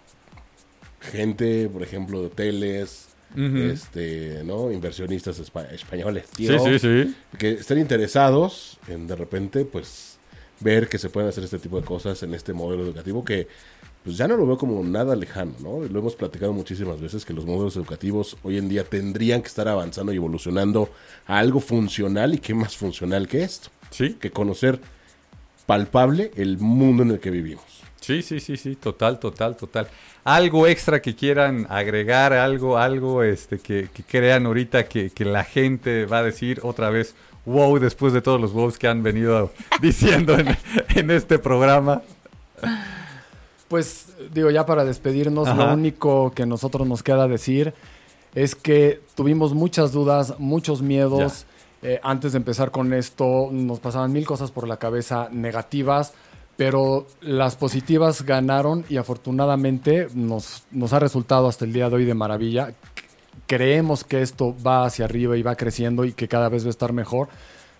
gente, 1.00 1.68
por 1.68 1.82
ejemplo, 1.82 2.20
de 2.20 2.26
hoteles, 2.26 3.08
este, 3.36 4.42
¿no? 4.44 4.70
Inversionistas 4.72 5.38
espa- 5.40 5.70
españoles, 5.72 6.24
Sí, 6.36 6.46
tío, 6.48 6.58
sí, 6.58 6.78
sí. 6.78 7.14
que 7.38 7.52
estén 7.52 7.78
interesados 7.78 8.78
en 8.88 9.06
de 9.06 9.14
repente, 9.16 9.64
pues, 9.64 10.18
ver 10.60 10.88
que 10.88 10.98
se 10.98 11.08
pueden 11.08 11.28
hacer 11.28 11.44
este 11.44 11.58
tipo 11.58 11.78
de 11.80 11.86
cosas 11.86 12.22
en 12.22 12.34
este 12.34 12.52
modelo 12.52 12.82
educativo 12.82 13.24
que, 13.24 13.46
pues, 14.08 14.16
ya 14.16 14.26
no 14.26 14.38
lo 14.38 14.46
veo 14.46 14.56
como 14.56 14.82
nada 14.82 15.14
lejano, 15.14 15.52
¿no? 15.60 15.80
Lo 15.86 15.98
hemos 15.98 16.16
platicado 16.16 16.54
muchísimas 16.54 16.98
veces 16.98 17.26
que 17.26 17.34
los 17.34 17.44
modelos 17.44 17.76
educativos 17.76 18.38
hoy 18.42 18.56
en 18.56 18.66
día 18.66 18.82
tendrían 18.82 19.42
que 19.42 19.48
estar 19.48 19.68
avanzando 19.68 20.14
y 20.14 20.16
evolucionando 20.16 20.88
a 21.26 21.38
algo 21.38 21.60
funcional 21.60 22.32
y 22.32 22.38
qué 22.38 22.54
más 22.54 22.74
funcional 22.74 23.28
que 23.28 23.42
esto, 23.42 23.68
Sí, 23.90 24.14
que 24.14 24.30
conocer 24.30 24.80
palpable 25.66 26.30
el 26.36 26.56
mundo 26.56 27.02
en 27.02 27.10
el 27.10 27.20
que 27.20 27.30
vivimos. 27.30 27.64
sí, 28.00 28.22
sí, 28.22 28.40
sí, 28.40 28.56
sí, 28.56 28.76
total, 28.76 29.18
total, 29.18 29.58
total. 29.58 29.88
Algo 30.24 30.66
extra 30.66 31.02
que 31.02 31.14
quieran 31.14 31.66
agregar, 31.68 32.32
algo, 32.32 32.78
algo 32.78 33.22
este, 33.22 33.58
que, 33.58 33.90
que 33.92 34.02
crean 34.04 34.46
ahorita 34.46 34.86
que, 34.86 35.10
que 35.10 35.26
la 35.26 35.44
gente 35.44 36.06
va 36.06 36.20
a 36.20 36.22
decir 36.22 36.60
otra 36.62 36.88
vez, 36.88 37.14
wow, 37.44 37.78
después 37.78 38.14
de 38.14 38.22
todos 38.22 38.40
los 38.40 38.52
wows 38.52 38.78
que 38.78 38.88
han 38.88 39.02
venido 39.02 39.52
diciendo 39.82 40.38
en, 40.38 40.56
en 40.96 41.10
este 41.10 41.38
programa. 41.38 42.00
Pues 43.68 44.06
digo, 44.32 44.50
ya 44.50 44.64
para 44.64 44.84
despedirnos, 44.84 45.46
Ajá. 45.48 45.66
lo 45.66 45.74
único 45.74 46.32
que 46.32 46.46
nosotros 46.46 46.86
nos 46.88 47.02
queda 47.02 47.28
decir 47.28 47.74
es 48.34 48.54
que 48.54 49.00
tuvimos 49.14 49.54
muchas 49.54 49.92
dudas, 49.92 50.34
muchos 50.38 50.82
miedos. 50.82 51.46
Eh, 51.82 52.00
antes 52.02 52.32
de 52.32 52.38
empezar 52.38 52.70
con 52.70 52.92
esto, 52.92 53.50
nos 53.52 53.78
pasaban 53.78 54.12
mil 54.12 54.26
cosas 54.26 54.50
por 54.50 54.66
la 54.66 54.78
cabeza 54.78 55.28
negativas, 55.30 56.12
pero 56.56 57.06
las 57.20 57.54
positivas 57.56 58.22
ganaron 58.22 58.84
y 58.88 58.96
afortunadamente 58.96 60.08
nos, 60.14 60.64
nos 60.72 60.92
ha 60.92 60.98
resultado 60.98 61.46
hasta 61.46 61.64
el 61.64 61.72
día 61.72 61.88
de 61.88 61.96
hoy 61.96 62.04
de 62.04 62.14
maravilla. 62.14 62.72
Creemos 63.46 64.02
que 64.02 64.22
esto 64.22 64.56
va 64.66 64.84
hacia 64.84 65.04
arriba 65.04 65.36
y 65.36 65.42
va 65.42 65.54
creciendo 65.54 66.04
y 66.04 66.12
que 66.12 66.26
cada 66.26 66.48
vez 66.48 66.64
va 66.64 66.68
a 66.68 66.70
estar 66.70 66.92
mejor. 66.92 67.28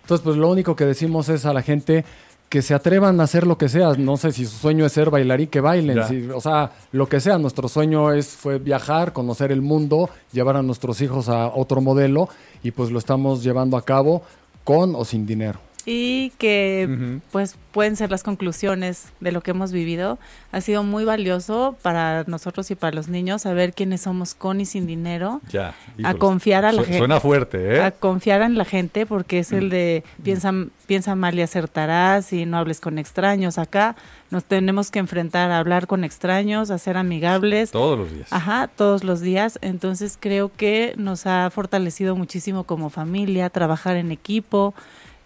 Entonces, 0.03 0.23
pues 0.23 0.37
lo 0.37 0.49
único 0.49 0.75
que 0.75 0.85
decimos 0.85 1.29
es 1.29 1.45
a 1.45 1.53
la 1.53 1.61
gente 1.61 2.05
que 2.49 2.61
se 2.63 2.73
atrevan 2.73 3.21
a 3.21 3.23
hacer 3.25 3.45
lo 3.45 3.57
que 3.57 3.69
sea. 3.69 3.93
No 3.93 4.17
sé 4.17 4.31
si 4.31 4.45
su 4.45 4.57
sueño 4.57 4.85
es 4.85 4.91
ser 4.91 5.09
bailarín, 5.11 5.47
que 5.47 5.61
bailen. 5.61 5.97
Si- 6.07 6.27
o 6.33 6.41
sea, 6.41 6.71
lo 6.91 7.07
que 7.07 7.19
sea. 7.19 7.37
Nuestro 7.37 7.67
sueño 7.67 8.11
es 8.11 8.27
fue 8.29 8.57
viajar, 8.57 9.13
conocer 9.13 9.51
el 9.51 9.61
mundo, 9.61 10.09
llevar 10.31 10.57
a 10.57 10.63
nuestros 10.63 10.99
hijos 11.01 11.29
a 11.29 11.47
otro 11.47 11.79
modelo 11.81 12.27
y 12.63 12.71
pues 12.71 12.89
lo 12.89 12.97
estamos 12.99 13.43
llevando 13.43 13.77
a 13.77 13.83
cabo 13.85 14.23
con 14.63 14.95
o 14.95 15.05
sin 15.05 15.25
dinero. 15.27 15.59
Y 15.91 16.31
que 16.37 17.19
pues 17.31 17.57
pueden 17.71 17.95
ser 17.95 18.11
las 18.11 18.21
conclusiones 18.23 19.07
de 19.19 19.31
lo 19.31 19.41
que 19.41 19.51
hemos 19.51 19.71
vivido. 19.71 20.19
Ha 20.51 20.61
sido 20.61 20.83
muy 20.83 21.03
valioso 21.03 21.75
para 21.81 22.23
nosotros 22.27 22.69
y 22.69 22.75
para 22.75 22.95
los 22.95 23.07
niños 23.07 23.41
saber 23.43 23.73
quiénes 23.73 24.01
somos 24.01 24.35
con 24.35 24.61
y 24.61 24.65
sin 24.65 24.85
dinero, 24.85 25.41
Ya. 25.51 25.73
a 26.03 26.13
confiar 26.13 26.63
a 26.65 26.71
la 26.71 26.81
Su- 26.81 26.85
gente. 26.85 26.97
Suena 26.99 27.19
fuerte, 27.19 27.75
¿eh? 27.77 27.81
a 27.81 27.91
confiar 27.91 28.41
en 28.43 28.55
la 28.57 28.65
gente 28.65 29.05
porque 29.07 29.39
es 29.39 29.51
el 29.51 29.69
de 29.71 30.03
piensa, 30.23 30.51
piensa 30.85 31.15
mal 31.15 31.37
y 31.37 31.41
acertarás 31.41 32.33
y 32.33 32.45
no 32.45 32.57
hables 32.57 32.79
con 32.81 32.99
extraños. 32.99 33.57
Acá 33.57 33.95
nos 34.29 34.43
tenemos 34.43 34.91
que 34.91 34.99
enfrentar 34.99 35.49
a 35.51 35.57
hablar 35.59 35.87
con 35.87 36.03
extraños, 36.03 36.69
a 36.69 36.77
ser 36.77 36.97
amigables. 36.97 37.71
Todos 37.71 37.97
los 37.97 38.11
días. 38.11 38.27
Ajá, 38.31 38.67
todos 38.75 39.03
los 39.03 39.21
días. 39.21 39.57
Entonces 39.61 40.17
creo 40.19 40.51
que 40.55 40.93
nos 40.97 41.25
ha 41.25 41.49
fortalecido 41.51 42.15
muchísimo 42.15 42.63
como 42.65 42.89
familia, 42.91 43.49
trabajar 43.49 43.95
en 43.95 44.11
equipo 44.11 44.73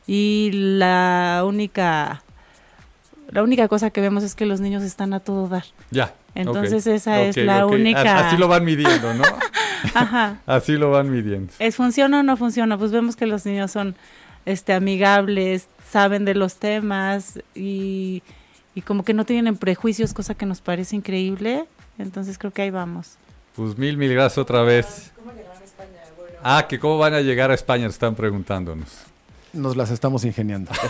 y 0.07 0.51
la 0.53 1.43
única 1.45 2.23
la 3.33 3.41
única 3.41 3.67
cosa 3.67 3.89
que 3.89 3.99
vemos 3.99 4.23
es 4.23 4.35
que 4.35 4.45
los 4.45 4.59
niños 4.59 4.83
están 4.83 5.13
a 5.13 5.19
todo 5.19 5.47
dar. 5.47 5.63
Ya. 5.89 6.13
Entonces 6.35 6.85
esa 6.85 7.21
es 7.21 7.35
la 7.35 7.65
única... 7.65 8.27
Así 8.27 8.37
lo 8.37 8.47
van 8.47 8.63
midiendo, 8.63 9.13
¿no? 9.15 9.23
Ajá. 9.95 10.39
Así 10.45 10.73
lo 10.73 10.91
van 10.91 11.11
midiendo. 11.11 11.51
¿Es 11.57 11.75
funciona 11.75 12.19
o 12.19 12.23
no 12.23 12.37
funciona? 12.37 12.77
Pues 12.77 12.91
vemos 12.91 13.15
que 13.15 13.25
los 13.25 13.43
niños 13.45 13.71
son 13.71 13.95
este 14.45 14.73
amigables, 14.73 15.67
saben 15.89 16.25
de 16.25 16.35
los 16.35 16.57
temas 16.57 17.39
y, 17.55 18.21
y 18.75 18.81
como 18.81 19.03
que 19.03 19.15
no 19.15 19.25
tienen 19.25 19.57
prejuicios, 19.57 20.13
cosa 20.13 20.35
que 20.35 20.45
nos 20.45 20.61
parece 20.61 20.95
increíble. 20.95 21.65
Entonces 21.97 22.37
creo 22.37 22.51
que 22.51 22.61
ahí 22.61 22.69
vamos. 22.69 23.17
Pues 23.55 23.77
mil, 23.79 23.97
mil 23.97 24.13
gracias 24.13 24.37
otra 24.37 24.61
vez. 24.61 25.11
Ah, 26.43 26.67
que 26.69 26.77
cómo 26.77 26.99
van 26.99 27.15
a 27.15 27.21
llegar 27.21 27.49
a 27.49 27.53
España, 27.55 27.87
están 27.87 28.13
preguntándonos. 28.13 29.12
Nos 29.53 29.77
las 29.77 29.91
estamos 29.91 30.25
ingeniando. 30.25 30.71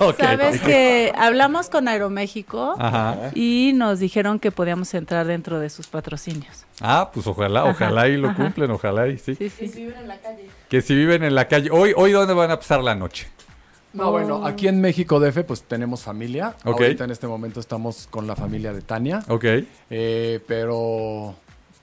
Ok. 0.00 0.16
Sabes 0.18 0.60
que 0.60 1.12
hablamos 1.16 1.68
con 1.68 1.86
Aeroméxico 1.86 2.74
Ajá. 2.78 3.30
y 3.34 3.72
nos 3.74 3.98
dijeron 3.98 4.38
que 4.38 4.50
podíamos 4.50 4.94
entrar 4.94 5.26
dentro 5.26 5.58
de 5.60 5.70
sus 5.70 5.86
patrocinios. 5.86 6.64
Ah, 6.80 7.10
pues 7.12 7.26
ojalá, 7.26 7.60
Ajá, 7.60 7.70
ojalá 7.70 8.08
y 8.08 8.16
lo 8.16 8.28
ajá. 8.30 8.36
cumplen, 8.42 8.70
ojalá 8.70 9.08
y 9.08 9.18
sí. 9.18 9.34
Sí, 9.34 9.48
sí. 9.50 9.88
Que 10.68 10.80
si 10.80 10.94
viven 10.94 11.22
en 11.24 11.34
la 11.34 11.46
calle. 11.48 11.70
Hoy, 11.70 11.92
hoy 11.96 12.12
¿dónde 12.12 12.34
van 12.34 12.50
a 12.50 12.56
pasar 12.58 12.82
la 12.82 12.94
noche? 12.94 13.28
No, 13.92 14.10
bueno, 14.10 14.46
aquí 14.46 14.68
en 14.68 14.80
México 14.80 15.20
DF 15.20 15.44
pues 15.44 15.62
tenemos 15.64 16.02
familia. 16.02 16.54
Ok. 16.64 16.80
Ahorita 16.80 17.04
en 17.04 17.10
este 17.10 17.26
momento 17.26 17.60
estamos 17.60 18.08
con 18.10 18.26
la 18.26 18.34
familia 18.34 18.72
de 18.72 18.80
Tania. 18.80 19.22
Ok. 19.28 19.44
Eh, 19.90 20.40
pero, 20.46 21.34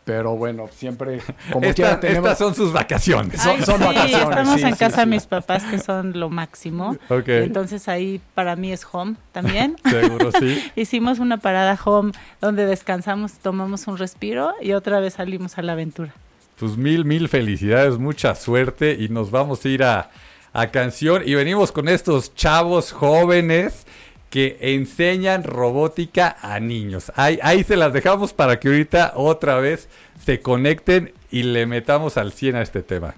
pero 0.09 0.35
bueno, 0.35 0.67
siempre 0.73 1.21
como 1.51 1.65
Esta- 1.67 1.73
quiera 1.75 1.99
tenemos... 1.99 2.31
Estas 2.31 2.37
son 2.39 2.55
sus 2.55 2.73
vacaciones. 2.73 3.39
Son- 3.39 3.57
Ay, 3.57 3.63
son 3.63 3.77
sí, 3.77 3.83
vacaciones, 3.83 4.29
Estamos 4.29 4.59
sí, 4.59 4.65
en 4.67 4.73
sí, 4.73 4.79
casa 4.79 4.97
de 4.97 5.03
sí. 5.03 5.09
mis 5.09 5.25
papás, 5.27 5.63
que 5.65 5.77
son 5.77 6.19
lo 6.19 6.29
máximo. 6.31 6.97
Entonces 7.09 7.87
ahí 7.87 8.19
para 8.33 8.55
mí 8.55 8.71
es 8.71 8.87
home 8.91 9.15
también. 9.31 9.75
Seguro 9.89 10.31
sí. 10.39 10.63
Hicimos 10.75 11.19
una 11.19 11.37
parada 11.37 11.77
home 11.85 12.11
donde 12.41 12.65
descansamos, 12.65 13.33
tomamos 13.33 13.85
un 13.87 13.97
respiro 13.97 14.53
y 14.61 14.71
otra 14.73 14.99
vez 14.99 15.13
salimos 15.13 15.57
a 15.59 15.61
la 15.61 15.73
aventura. 15.73 16.11
Pues 16.59 16.75
mil, 16.75 17.05
mil 17.05 17.29
felicidades, 17.29 17.97
mucha 17.99 18.33
suerte 18.35 18.97
y 18.99 19.09
nos 19.09 19.29
vamos 19.31 19.63
a 19.63 19.69
ir 19.69 19.83
a, 19.83 20.09
a 20.53 20.67
canción 20.71 21.21
y 21.25 21.35
venimos 21.35 21.71
con 21.71 21.87
estos 21.87 22.33
chavos 22.33 22.91
jóvenes 22.91 23.85
que 24.29 24.57
enseñan 24.61 25.43
robótica 25.43 26.37
a 26.41 26.59
niños. 26.59 27.11
Ahí, 27.15 27.39
ahí 27.41 27.63
se 27.63 27.77
las 27.77 27.93
dejamos 27.93 28.33
para 28.33 28.59
que 28.59 28.67
ahorita 28.67 29.13
otra 29.15 29.59
vez 29.59 29.89
se 30.23 30.41
conecten 30.41 31.13
y 31.31 31.43
le 31.43 31.65
metamos 31.65 32.17
al 32.17 32.31
100 32.31 32.55
a 32.55 32.61
este 32.61 32.83
tema. 32.83 33.15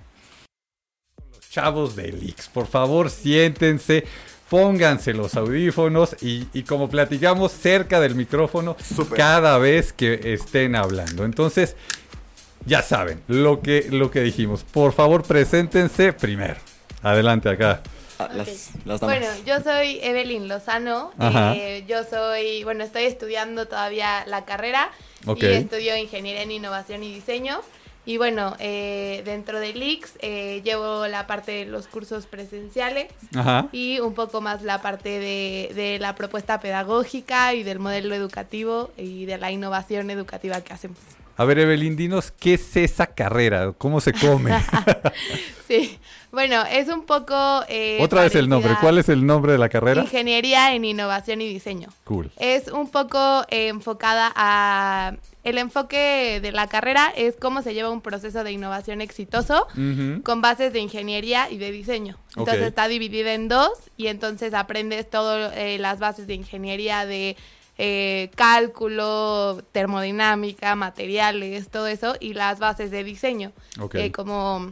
Los 1.36 1.50
chavos 1.50 1.96
de 1.96 2.12
Lix, 2.12 2.48
por 2.50 2.68
favor 2.68 3.10
siéntense, 3.10 4.06
pónganse 4.50 5.14
los 5.14 5.36
audífonos 5.36 6.16
y, 6.22 6.48
y 6.54 6.64
como 6.64 6.90
platicamos 6.90 7.52
cerca 7.52 8.00
del 8.00 8.16
micrófono 8.16 8.76
cada 9.16 9.58
vez 9.58 9.94
que 9.94 10.34
estén 10.34 10.76
hablando. 10.76 11.26
Entonces, 11.26 11.76
ya 12.66 12.82
saben 12.82 13.22
lo 13.28 13.62
que, 13.62 13.88
lo 13.90 14.12
que 14.12 14.22
dijimos. 14.22 14.64
Por 14.64 14.94
favor, 14.94 15.24
preséntense 15.24 16.14
primero. 16.14 16.58
Adelante 17.02 17.50
acá. 17.50 17.82
Ah, 18.30 18.34
las, 18.34 18.70
las 18.86 19.00
damas. 19.00 19.20
Bueno, 19.20 19.28
yo 19.46 19.62
soy 19.62 20.00
Evelyn 20.02 20.48
Lozano. 20.48 21.12
Eh, 21.20 21.84
yo 21.88 22.04
soy, 22.04 22.64
bueno, 22.64 22.84
estoy 22.84 23.04
estudiando 23.04 23.68
todavía 23.68 24.24
la 24.28 24.46
carrera 24.46 24.90
Ok. 25.26 25.44
y 25.44 25.46
estudio 25.48 25.96
Ingeniería 25.98 26.44
en 26.44 26.52
Innovación 26.52 27.04
y 27.04 27.14
Diseño. 27.14 27.62
Y 28.04 28.18
bueno, 28.18 28.56
eh, 28.58 29.22
dentro 29.26 29.60
de 29.60 29.74
LIX 29.74 30.14
eh, 30.22 30.62
llevo 30.64 31.06
la 31.08 31.28
parte 31.28 31.52
de 31.52 31.66
los 31.66 31.88
cursos 31.88 32.26
presenciales 32.26 33.08
Ajá. 33.36 33.68
y 33.72 34.00
un 34.00 34.16
poco 34.16 34.42
más 34.42 34.64
la 34.64 34.82
parte 34.82 35.20
de, 35.20 35.72
de 35.76 36.00
la 36.00 36.16
propuesta 36.16 36.60
pedagógica 36.60 37.54
y 37.54 37.62
del 37.62 37.78
modelo 37.78 38.16
educativo 38.16 38.90
y 38.98 39.26
de 39.26 39.38
la 39.38 39.52
innovación 39.52 40.10
educativa 40.10 40.62
que 40.62 40.74
hacemos. 40.74 40.98
A 41.38 41.46
ver, 41.46 41.60
Evelyn, 41.60 41.96
dinos, 41.96 42.32
¿qué 42.32 42.56
es 42.56 42.76
esa 42.76 43.06
carrera? 43.06 43.72
¿Cómo 43.78 44.02
se 44.02 44.14
come? 44.14 44.52
Sí, 45.68 45.98
bueno, 46.32 46.64
es 46.70 46.88
un 46.88 47.06
poco... 47.06 47.64
eh, 47.68 47.98
Otra 48.02 48.22
vez 48.22 48.36
el 48.36 48.48
nombre. 48.50 48.74
¿Cuál 48.82 48.98
es 48.98 49.10
el 49.10 49.26
nombre 49.26 49.52
de 49.52 49.58
la 49.58 49.70
carrera? 49.70 50.02
Ingeniería 50.02 50.74
en 50.74 50.86
Innovación 50.86 51.42
y 51.42 51.48
Diseño. 51.48 51.90
Cool. 52.04 52.32
Es 52.38 52.68
un 52.70 52.90
poco 52.90 53.44
eh, 53.50 53.68
enfocada 53.68 54.32
a... 54.36 55.14
El 55.44 55.58
enfoque 55.58 56.40
de 56.40 56.52
la 56.52 56.68
carrera 56.68 57.12
es 57.16 57.36
cómo 57.36 57.64
se 57.64 57.74
lleva 57.74 57.90
un 57.90 58.02
proceso 58.02 58.44
de 58.44 58.52
innovación 58.52 59.02
exitoso 59.02 59.66
con 60.24 60.40
bases 60.42 60.72
de 60.72 60.80
ingeniería 60.80 61.50
y 61.50 61.58
de 61.58 61.72
diseño. 61.72 62.18
Entonces 62.38 62.68
está 62.68 62.88
dividida 62.88 63.34
en 63.34 63.48
dos 63.48 63.72
y 63.98 64.06
entonces 64.08 64.54
aprendes 64.54 65.10
todas 65.10 65.52
las 65.80 65.98
bases 65.98 66.28
de 66.28 66.36
ingeniería 66.36 67.08
de 67.08 67.38
eh, 67.80 68.30
cálculo, 68.36 69.64
termodinámica, 69.72 70.76
materiales, 70.76 71.70
todo 71.70 71.88
eso 71.88 72.16
y 72.20 72.34
las 72.34 72.60
bases 72.60 72.92
de 72.92 73.04
diseño, 73.04 73.52
Ok. 73.80 73.96
eh, 73.96 74.12
como 74.12 74.72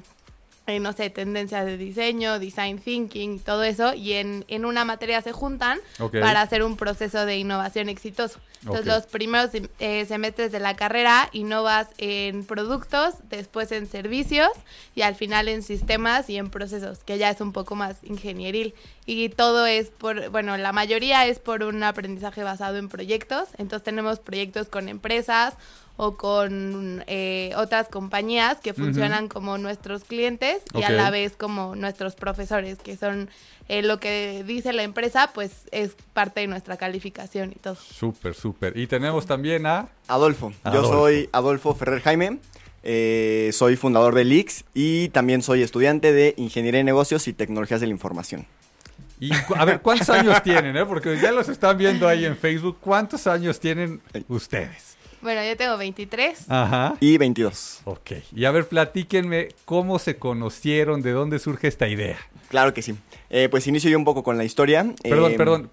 eh, 0.69 0.79
no 0.79 0.93
sé, 0.93 1.09
tendencias 1.09 1.65
de 1.65 1.77
diseño, 1.77 2.39
design 2.39 2.79
thinking, 2.79 3.39
todo 3.39 3.63
eso, 3.63 3.93
y 3.93 4.13
en, 4.13 4.45
en 4.47 4.65
una 4.65 4.85
materia 4.85 5.21
se 5.21 5.31
juntan 5.31 5.79
para 6.11 6.41
hacer 6.41 6.63
un 6.63 6.77
proceso 6.77 7.25
de 7.25 7.37
innovación 7.37 7.89
exitoso. 7.89 8.39
Entonces, 8.61 8.85
los 8.85 9.05
primeros 9.05 9.51
eh, 9.79 10.05
semestres 10.05 10.51
de 10.51 10.59
la 10.59 10.75
carrera 10.75 11.29
innovas 11.31 11.87
en 11.97 12.45
productos, 12.45 13.15
después 13.29 13.71
en 13.71 13.87
servicios 13.87 14.49
y 14.95 15.01
al 15.01 15.15
final 15.15 15.47
en 15.47 15.63
sistemas 15.63 16.29
y 16.29 16.37
en 16.37 16.49
procesos, 16.49 17.03
que 17.03 17.17
ya 17.17 17.29
es 17.29 17.39
un 17.41 17.53
poco 17.53 17.75
más 17.75 17.97
ingenieril. 18.03 18.73
Y 19.05 19.29
todo 19.29 19.65
es 19.65 19.89
por, 19.89 20.29
bueno, 20.29 20.57
la 20.57 20.71
mayoría 20.73 21.25
es 21.25 21.39
por 21.39 21.63
un 21.63 21.81
aprendizaje 21.83 22.43
basado 22.43 22.77
en 22.77 22.89
proyectos. 22.89 23.47
Entonces, 23.57 23.83
tenemos 23.83 24.19
proyectos 24.19 24.67
con 24.67 24.89
empresas 24.89 25.55
o 26.01 26.15
con 26.15 27.03
eh, 27.07 27.51
otras 27.57 27.89
compañías 27.89 28.59
que 28.61 28.73
funcionan 28.73 29.27
como 29.27 29.57
nuestros 29.57 30.05
clientes 30.05 30.61
y 30.73 30.83
a 30.83 30.91
la 30.91 31.09
vez 31.11 31.35
como 31.35 31.75
nuestros 31.75 32.15
profesores, 32.15 32.77
que 32.79 32.95
son 32.95 33.29
eh, 33.67 33.81
lo 33.81 33.99
que 33.99 34.45
dice 34.47 34.71
la 34.71 34.83
empresa, 34.83 35.31
pues 35.33 35.51
es 35.71 35.97
parte 36.13 36.39
de 36.39 36.47
nuestra 36.47 36.77
calificación 36.77 37.51
y 37.51 37.59
todo. 37.59 37.75
Súper, 37.75 38.33
súper. 38.33 38.77
Y 38.77 38.87
tenemos 38.87 39.25
también 39.25 39.65
a... 39.65 39.89
Adolfo. 40.07 40.53
Adolfo. 40.63 40.87
Yo 40.87 40.89
soy 40.89 41.29
Adolfo 41.33 41.75
Ferrer 41.75 42.01
Jaime. 42.01 42.39
eh, 42.81 43.49
soy 43.51 43.75
fundador 43.75 44.15
de 44.15 44.23
Lix 44.23 44.63
y 44.73 45.09
también 45.09 45.41
soy 45.41 45.63
estudiante 45.63 46.13
de 46.13 46.33
Ingeniería 46.37 46.77
de 46.77 46.85
Negocios 46.85 47.27
y 47.27 47.33
Tecnologías 47.33 47.81
de 47.81 47.87
la 47.87 47.91
Información. 47.91 48.47
Y, 49.19 49.31
a 49.33 49.65
ver, 49.65 49.81
¿cuántos 49.81 50.09
años 50.09 50.41
tienen? 50.43 50.77
eh? 50.77 50.85
Porque 50.85 51.19
ya 51.21 51.33
los 51.33 51.49
están 51.49 51.77
viendo 51.77 52.07
ahí 52.07 52.23
en 52.23 52.37
Facebook. 52.37 52.77
¿Cuántos 52.79 53.27
años 53.27 53.59
tienen 53.59 54.01
ustedes? 54.29 54.95
Bueno, 55.21 55.43
yo 55.43 55.57
tengo 55.57 55.77
23. 55.77 56.45
Ajá. 56.49 56.95
Y 56.99 57.17
22. 57.17 57.81
Ok. 57.85 58.11
Y 58.35 58.45
a 58.45 58.51
ver, 58.51 58.67
platíquenme 58.67 59.49
cómo 59.65 59.99
se 59.99 60.17
conocieron, 60.17 61.01
de 61.01 61.11
dónde 61.11 61.39
surge 61.39 61.67
esta 61.67 61.87
idea. 61.87 62.17
Claro 62.47 62.73
que 62.73 62.81
sí. 62.81 62.95
Eh, 63.29 63.47
pues 63.51 63.67
inicio 63.67 63.89
yo 63.89 63.97
un 63.97 64.05
poco 64.05 64.23
con 64.23 64.37
la 64.37 64.43
historia. 64.45 64.85
Perdón, 65.03 65.31
Eh, 65.33 65.35
perdón. 65.35 65.69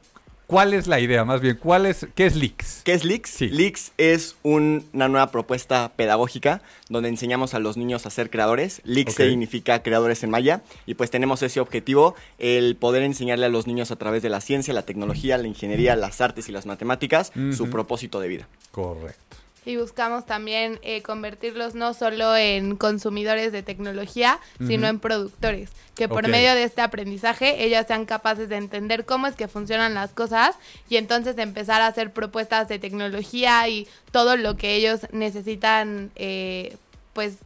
¿Cuál 0.47 0.75
es 0.75 0.87
la 0.87 1.01
idea? 1.01 1.25
Más 1.25 1.41
bien, 1.41 1.57
¿cuál 1.61 1.87
es, 1.87 2.07
¿qué 2.15 2.25
es 2.27 2.37
Lix? 2.37 2.83
¿Qué 2.85 2.93
es 2.93 3.05
Lix? 3.05 3.31
Sí. 3.31 3.49
Lix 3.49 3.91
es 3.99 4.37
un- 4.45 4.85
una 4.93 5.09
nueva 5.09 5.33
propuesta 5.33 5.91
pedagógica 5.97 6.63
donde 6.89 7.09
enseñamos 7.09 7.55
a 7.55 7.59
los 7.59 7.77
niños 7.77 8.07
a 8.07 8.11
ser 8.11 8.31
creadores. 8.31 8.81
Lix 8.85 9.15
Ok. 9.15 9.23
significa 9.27 9.83
creadores 9.83 10.23
en 10.23 10.31
maya 10.31 10.63
y 10.87 10.95
pues 10.95 11.11
tenemos 11.11 11.43
ese 11.43 11.59
objetivo, 11.59 12.15
el 12.39 12.77
poder 12.77 13.03
enseñarle 13.03 13.47
a 13.47 13.49
los 13.49 13.67
niños 13.67 13.91
a 13.91 13.97
través 13.97 14.23
de 14.23 14.29
la 14.29 14.41
ciencia, 14.41 14.73
la 14.73 14.83
tecnología, 14.83 15.37
la 15.37 15.49
ingeniería, 15.49 15.97
las 15.97 16.21
artes 16.21 16.49
y 16.49 16.53
las 16.53 16.65
matemáticas 16.65 17.33
su 17.57 17.69
propósito 17.69 18.21
de 18.21 18.29
vida. 18.29 18.49
Correcto. 18.71 19.37
Y 19.67 19.77
buscamos 19.77 20.25
también 20.25 20.79
eh, 20.83 21.03
convertirlos 21.03 21.75
no 21.75 21.93
solo 21.93 22.37
en 22.37 22.77
consumidores 22.77 23.51
de 23.51 23.65
tecnología, 23.65 24.39
sino 24.65 24.87
en 24.87 25.01
productores. 25.01 25.71
Que 25.97 26.09
por 26.09 26.29
medio 26.29 26.55
de 26.55 26.63
este 26.63 26.83
aprendizaje 26.83 27.65
ellos 27.65 27.85
sean 27.89 28.07
capaces 28.07 28.49
de 28.49 28.57
entender 28.57 29.05
cómo 29.05 29.27
es 29.27 29.35
que 29.35 29.49
funcionan 29.49 29.93
las 29.93 30.13
cosas 30.13 30.55
y 30.89 30.99
entonces 30.99 31.37
empezar 31.39 31.83
a 31.83 31.89
hacer 31.89 32.13
propuestas 32.13 32.69
de 32.69 32.79
tecnología 32.79 33.69
y 33.69 33.89
todo 34.13 34.37
lo 34.37 34.57
que 34.57 34.77
ellos 34.77 35.01
necesitan, 35.11 36.13
eh, 36.15 36.77
pues 37.13 37.39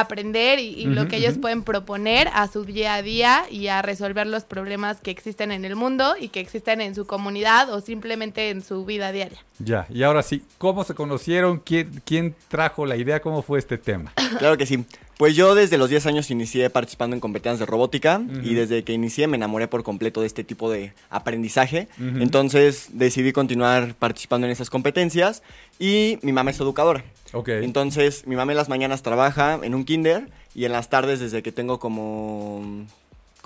aprender 0.00 0.58
y, 0.58 0.68
y 0.68 0.86
lo 0.86 1.08
que 1.08 1.16
ellos 1.16 1.38
pueden 1.38 1.62
proponer 1.62 2.28
a 2.32 2.48
su 2.48 2.64
día 2.64 2.94
a 2.94 3.02
día 3.02 3.44
y 3.50 3.68
a 3.68 3.82
resolver 3.82 4.26
los 4.26 4.44
problemas 4.44 5.00
que 5.00 5.10
existen 5.10 5.52
en 5.52 5.64
el 5.64 5.76
mundo 5.76 6.14
y 6.20 6.28
que 6.28 6.40
existen 6.40 6.80
en 6.80 6.94
su 6.94 7.06
comunidad 7.06 7.72
o 7.72 7.80
simplemente 7.80 8.50
en 8.50 8.62
su 8.62 8.84
vida 8.84 9.12
diaria. 9.12 9.38
Ya, 9.58 9.86
y 9.88 10.02
ahora 10.02 10.22
sí, 10.22 10.42
¿cómo 10.58 10.84
se 10.84 10.94
conocieron? 10.94 11.58
¿Quién, 11.58 12.02
quién 12.04 12.34
trajo 12.48 12.84
la 12.84 12.96
idea? 12.96 13.20
¿Cómo 13.20 13.42
fue 13.42 13.58
este 13.58 13.78
tema? 13.78 14.12
Claro 14.38 14.58
que 14.58 14.66
sí. 14.66 14.84
Pues 15.16 15.34
yo 15.34 15.54
desde 15.54 15.78
los 15.78 15.88
10 15.88 16.06
años 16.06 16.30
inicié 16.30 16.68
participando 16.68 17.14
en 17.14 17.20
competencias 17.20 17.60
de 17.60 17.66
robótica 17.66 18.20
y 18.42 18.54
desde 18.54 18.84
que 18.84 18.92
inicié 18.92 19.26
me 19.26 19.36
enamoré 19.36 19.66
por 19.66 19.82
completo 19.82 20.20
de 20.20 20.26
este 20.26 20.44
tipo 20.44 20.70
de 20.70 20.92
aprendizaje. 21.08 21.88
Entonces 21.98 22.88
decidí 22.92 23.32
continuar 23.32 23.94
participando 23.94 24.46
en 24.46 24.52
esas 24.52 24.68
competencias 24.68 25.42
y 25.78 26.18
mi 26.22 26.32
mamá 26.32 26.50
es 26.50 26.60
educadora. 26.60 27.02
Ok. 27.32 27.48
Entonces 27.48 28.26
mi 28.26 28.36
mamá 28.36 28.52
en 28.52 28.58
las 28.58 28.68
mañanas 28.68 29.02
trabaja 29.02 29.58
en 29.62 29.74
un 29.74 29.84
kinder 29.84 30.28
y 30.54 30.66
en 30.66 30.72
las 30.72 30.90
tardes 30.90 31.18
desde 31.18 31.42
que 31.42 31.52
tengo 31.52 31.78
como 31.78 32.86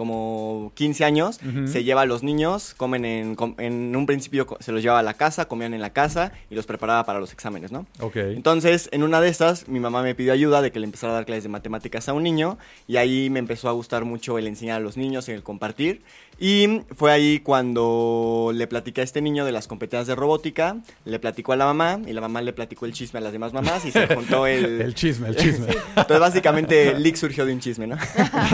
como 0.01 0.72
15 0.76 1.05
años, 1.05 1.40
se 1.66 1.84
lleva 1.84 2.01
a 2.01 2.07
los 2.07 2.22
niños, 2.22 2.72
comen 2.74 3.05
en, 3.05 3.36
en 3.59 3.94
un 3.94 4.07
principio 4.07 4.46
se 4.59 4.72
los 4.72 4.80
llevaba 4.80 5.01
a 5.01 5.03
la 5.03 5.12
casa, 5.12 5.46
comían 5.46 5.74
en 5.74 5.82
la 5.82 5.90
casa 5.90 6.32
y 6.48 6.55
los 6.55 6.64
preparaba 6.64 7.05
para 7.05 7.20
los 7.20 7.34
exámenes, 7.34 7.70
¿no? 7.70 7.84
Ok. 8.01 8.16
Entonces, 8.16 8.88
en 8.92 9.03
una 9.03 9.20
de 9.20 9.28
esas, 9.28 9.68
mi 9.68 9.78
mamá 9.78 10.03
me 10.03 10.14
pidió 10.14 10.32
ayuda 10.32 10.62
de 10.62 10.72
que 10.72 10.80
le 10.80 10.86
empezara 10.86 11.12
a 11.12 11.16
dar 11.16 11.26
clases 11.26 11.42
de 11.42 11.51
matemáticas 11.51 12.09
a 12.09 12.14
un 12.14 12.22
niño 12.22 12.57
y 12.88 12.96
ahí 12.96 13.28
me 13.28 13.40
empezó 13.40 13.68
a 13.68 13.72
gustar 13.72 14.07
mucho 14.07 14.38
el 14.38 14.46
enseñar 14.46 14.78
a 14.78 14.80
los 14.80 14.96
niños, 14.96 15.28
el 15.28 15.42
compartir. 15.42 16.01
Y 16.43 16.80
fue 16.97 17.12
ahí 17.12 17.41
cuando 17.41 18.51
le 18.55 18.66
platiqué 18.66 19.03
a 19.03 19.05
este 19.05 19.20
niño 19.20 19.45
de 19.45 19.53
las 19.53 19.68
competencias 19.68 20.07
de 20.07 20.14
robótica, 20.14 20.78
le 21.05 21.18
platicó 21.18 21.53
a 21.53 21.57
la 21.57 21.66
mamá 21.66 22.01
y 22.07 22.14
la 22.14 22.22
mamá 22.22 22.41
le 22.41 22.55
platicó 22.55 22.86
el 22.86 22.95
chisme 22.95 23.18
a 23.18 23.20
las 23.20 23.32
demás 23.32 23.53
mamás 23.53 23.84
y 23.84 23.93
se 23.93 24.07
juntó 24.14 24.47
el... 24.47 24.80
El 24.80 24.95
chisme, 24.95 25.28
el 25.28 25.36
chisme. 25.36 25.66
Entonces, 25.88 26.18
básicamente, 26.18 26.99
Leak 26.99 27.16
surgió 27.16 27.45
de 27.45 27.53
un 27.53 27.61
chisme, 27.61 27.86
¿no? 27.86 27.99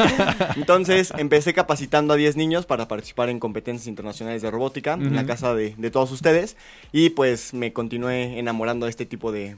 Entonces, 0.57 1.13
empecé 1.17 1.55
capacitando 1.55 2.15
a 2.15 2.17
10 2.17 2.37
niños 2.37 2.67
para 2.67 2.89
participar 2.89 3.29
en 3.29 3.39
competencias 3.39 3.87
internacionales 3.87 4.43
de 4.43 4.51
robótica 4.51 4.95
en 4.95 5.15
la 5.15 5.25
casa 5.25 5.55
de, 5.55 5.77
de 5.79 5.91
todos 5.93 6.11
ustedes. 6.11 6.57
Y 6.91 7.11
pues 7.11 7.55
me 7.55 7.73
continué 7.73 8.41
enamorando 8.41 8.87
de 8.87 8.91
este 8.91 9.07
tipo 9.07 9.31
de, 9.31 9.57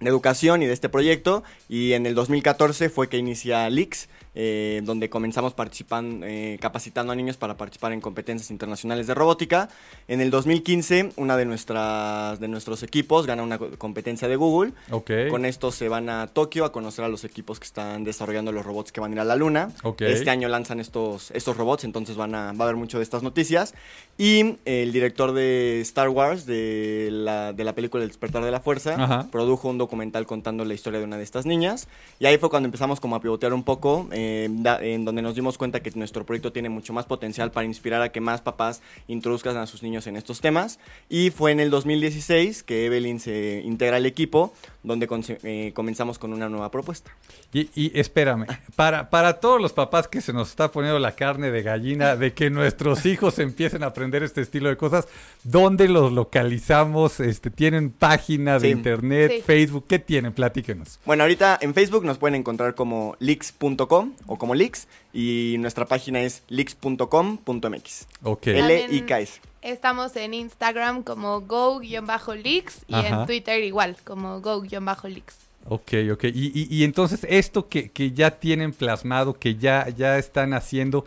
de 0.00 0.10
educación 0.10 0.62
y 0.62 0.66
de 0.66 0.72
este 0.72 0.88
proyecto. 0.88 1.42
Y 1.68 1.92
en 1.92 2.06
el 2.06 2.14
2014 2.14 2.88
fue 2.90 3.08
que 3.08 3.18
inicia 3.18 3.68
Leaks, 3.70 4.08
eh, 4.34 4.80
donde 4.84 5.10
comenzamos 5.10 5.54
participando, 5.54 6.24
eh, 6.26 6.58
capacitando 6.60 7.12
a 7.12 7.16
niños 7.16 7.36
para 7.36 7.56
participar 7.56 7.92
en 7.92 8.00
competencias 8.00 8.50
internacionales 8.50 9.06
de 9.06 9.14
robótica. 9.14 9.68
En 10.08 10.20
el 10.20 10.30
2015, 10.30 11.12
una 11.16 11.36
de, 11.36 11.44
nuestras, 11.44 12.40
de 12.40 12.48
nuestros 12.48 12.82
equipos 12.82 13.26
gana 13.26 13.42
una 13.42 13.58
co- 13.58 13.70
competencia 13.78 14.28
de 14.28 14.36
Google. 14.36 14.72
Ok. 14.90 15.10
Con 15.30 15.44
esto 15.44 15.70
se 15.72 15.88
van 15.88 16.08
a 16.08 16.26
Tokio 16.28 16.64
a 16.64 16.72
conocer 16.72 17.04
a 17.04 17.08
los 17.08 17.24
equipos 17.24 17.58
que 17.60 17.64
están 17.66 18.04
desarrollando 18.04 18.52
los 18.52 18.64
robots 18.64 18.92
que 18.92 19.00
van 19.00 19.12
a 19.12 19.14
ir 19.14 19.20
a 19.20 19.24
la 19.24 19.36
luna. 19.36 19.70
Ok. 19.82 20.02
Este 20.02 20.30
año 20.30 20.48
lanzan 20.48 20.80
estos, 20.80 21.30
estos 21.32 21.56
robots, 21.56 21.84
entonces 21.84 22.16
van 22.16 22.34
a, 22.34 22.52
va 22.52 22.64
a 22.64 22.68
haber 22.68 22.76
mucho 22.76 22.98
de 22.98 23.04
estas 23.04 23.22
noticias. 23.22 23.74
Y 24.18 24.56
el 24.64 24.92
director 24.92 25.32
de 25.32 25.80
Star 25.82 26.08
Wars, 26.08 26.46
de 26.46 27.08
la, 27.10 27.52
de 27.52 27.64
la 27.64 27.74
película 27.74 28.02
El 28.02 28.08
despertar 28.10 28.44
de 28.44 28.50
la 28.50 28.60
fuerza, 28.60 28.94
Ajá. 29.02 29.26
produjo 29.30 29.68
un 29.68 29.78
documental 29.78 30.26
contando 30.26 30.64
la 30.64 30.74
historia 30.74 30.98
de 30.98 31.04
una 31.04 31.16
de 31.16 31.22
estas 31.22 31.46
niñas. 31.46 31.88
Y 32.18 32.26
ahí 32.26 32.38
fue 32.38 32.50
cuando 32.50 32.66
empezamos 32.66 33.00
como 33.00 33.16
a 33.16 33.20
pivotear 33.20 33.52
un 33.52 33.64
poco, 33.64 34.08
eh, 34.12 34.21
da- 34.50 34.78
en 34.82 35.04
donde 35.04 35.22
nos 35.22 35.34
dimos 35.34 35.58
cuenta 35.58 35.80
que 35.80 35.90
nuestro 35.94 36.24
proyecto 36.26 36.52
tiene 36.52 36.68
mucho 36.68 36.92
más 36.92 37.06
potencial 37.06 37.50
para 37.52 37.66
inspirar 37.66 38.02
a 38.02 38.10
que 38.10 38.20
más 38.20 38.40
papás 38.40 38.82
introduzcan 39.08 39.56
a 39.56 39.66
sus 39.66 39.82
niños 39.82 40.06
en 40.06 40.16
estos 40.16 40.40
temas. 40.40 40.78
Y 41.08 41.30
fue 41.30 41.52
en 41.52 41.60
el 41.60 41.70
2016 41.70 42.62
que 42.62 42.86
Evelyn 42.86 43.20
se 43.20 43.62
integra 43.64 43.96
al 43.96 44.06
equipo, 44.06 44.52
donde 44.82 45.08
eh, 45.44 45.72
comenzamos 45.74 46.18
con 46.18 46.32
una 46.32 46.48
nueva 46.48 46.70
propuesta. 46.70 47.10
Y, 47.52 47.68
y 47.74 47.92
espérame, 47.98 48.46
para, 48.76 49.10
para 49.10 49.40
todos 49.40 49.60
los 49.60 49.72
papás 49.72 50.08
que 50.08 50.20
se 50.20 50.32
nos 50.32 50.48
está 50.50 50.70
poniendo 50.72 50.98
la 50.98 51.12
carne 51.14 51.50
de 51.50 51.62
gallina 51.62 52.16
de 52.16 52.32
que 52.32 52.50
nuestros 52.50 53.04
hijos 53.06 53.38
empiecen 53.38 53.82
a 53.82 53.86
aprender 53.86 54.22
este 54.22 54.40
estilo 54.40 54.68
de 54.68 54.76
cosas, 54.76 55.06
¿dónde 55.44 55.88
los 55.88 56.12
localizamos? 56.12 57.20
Este, 57.20 57.50
¿Tienen 57.50 57.90
página 57.90 58.58
de 58.58 58.68
Sí. 58.68 58.72
internet, 58.72 59.32
Sí. 59.36 59.42
Facebook? 59.42 59.84
¿Qué 59.88 59.98
tienen? 59.98 60.32
Platíquenos. 60.32 60.98
Bueno, 61.04 61.24
ahorita 61.24 61.58
en 61.60 61.74
Facebook 61.74 62.04
nos 62.04 62.18
pueden 62.18 62.34
encontrar 62.36 62.74
como 62.74 63.16
leaks.com 63.20 64.11
o 64.26 64.36
como 64.38 64.54
leaks 64.54 64.86
y 65.12 65.56
nuestra 65.58 65.86
página 65.86 66.20
es 66.20 66.42
leaks.com.mx. 66.48 68.06
Ok. 68.22 68.46
L-I-K-S. 68.48 69.40
Estamos 69.62 70.16
en 70.16 70.34
Instagram 70.34 71.02
como 71.02 71.40
go-leaks 71.42 72.84
y 72.88 72.94
Ajá. 72.94 73.20
en 73.20 73.26
Twitter 73.26 73.62
igual, 73.62 73.96
como 74.04 74.40
go-leaks. 74.40 75.36
Ok, 75.68 75.92
ok. 76.12 76.24
Y, 76.24 76.50
y- 76.54 76.66
y 76.70 76.82
entonces 76.84 77.24
esto 77.28 77.68
que, 77.68 77.90
que 77.90 78.10
ya 78.10 78.32
tienen 78.32 78.72
plasmado, 78.72 79.34
que 79.38 79.54
ya, 79.54 79.88
ya 79.90 80.18
están 80.18 80.54
haciendo, 80.54 81.04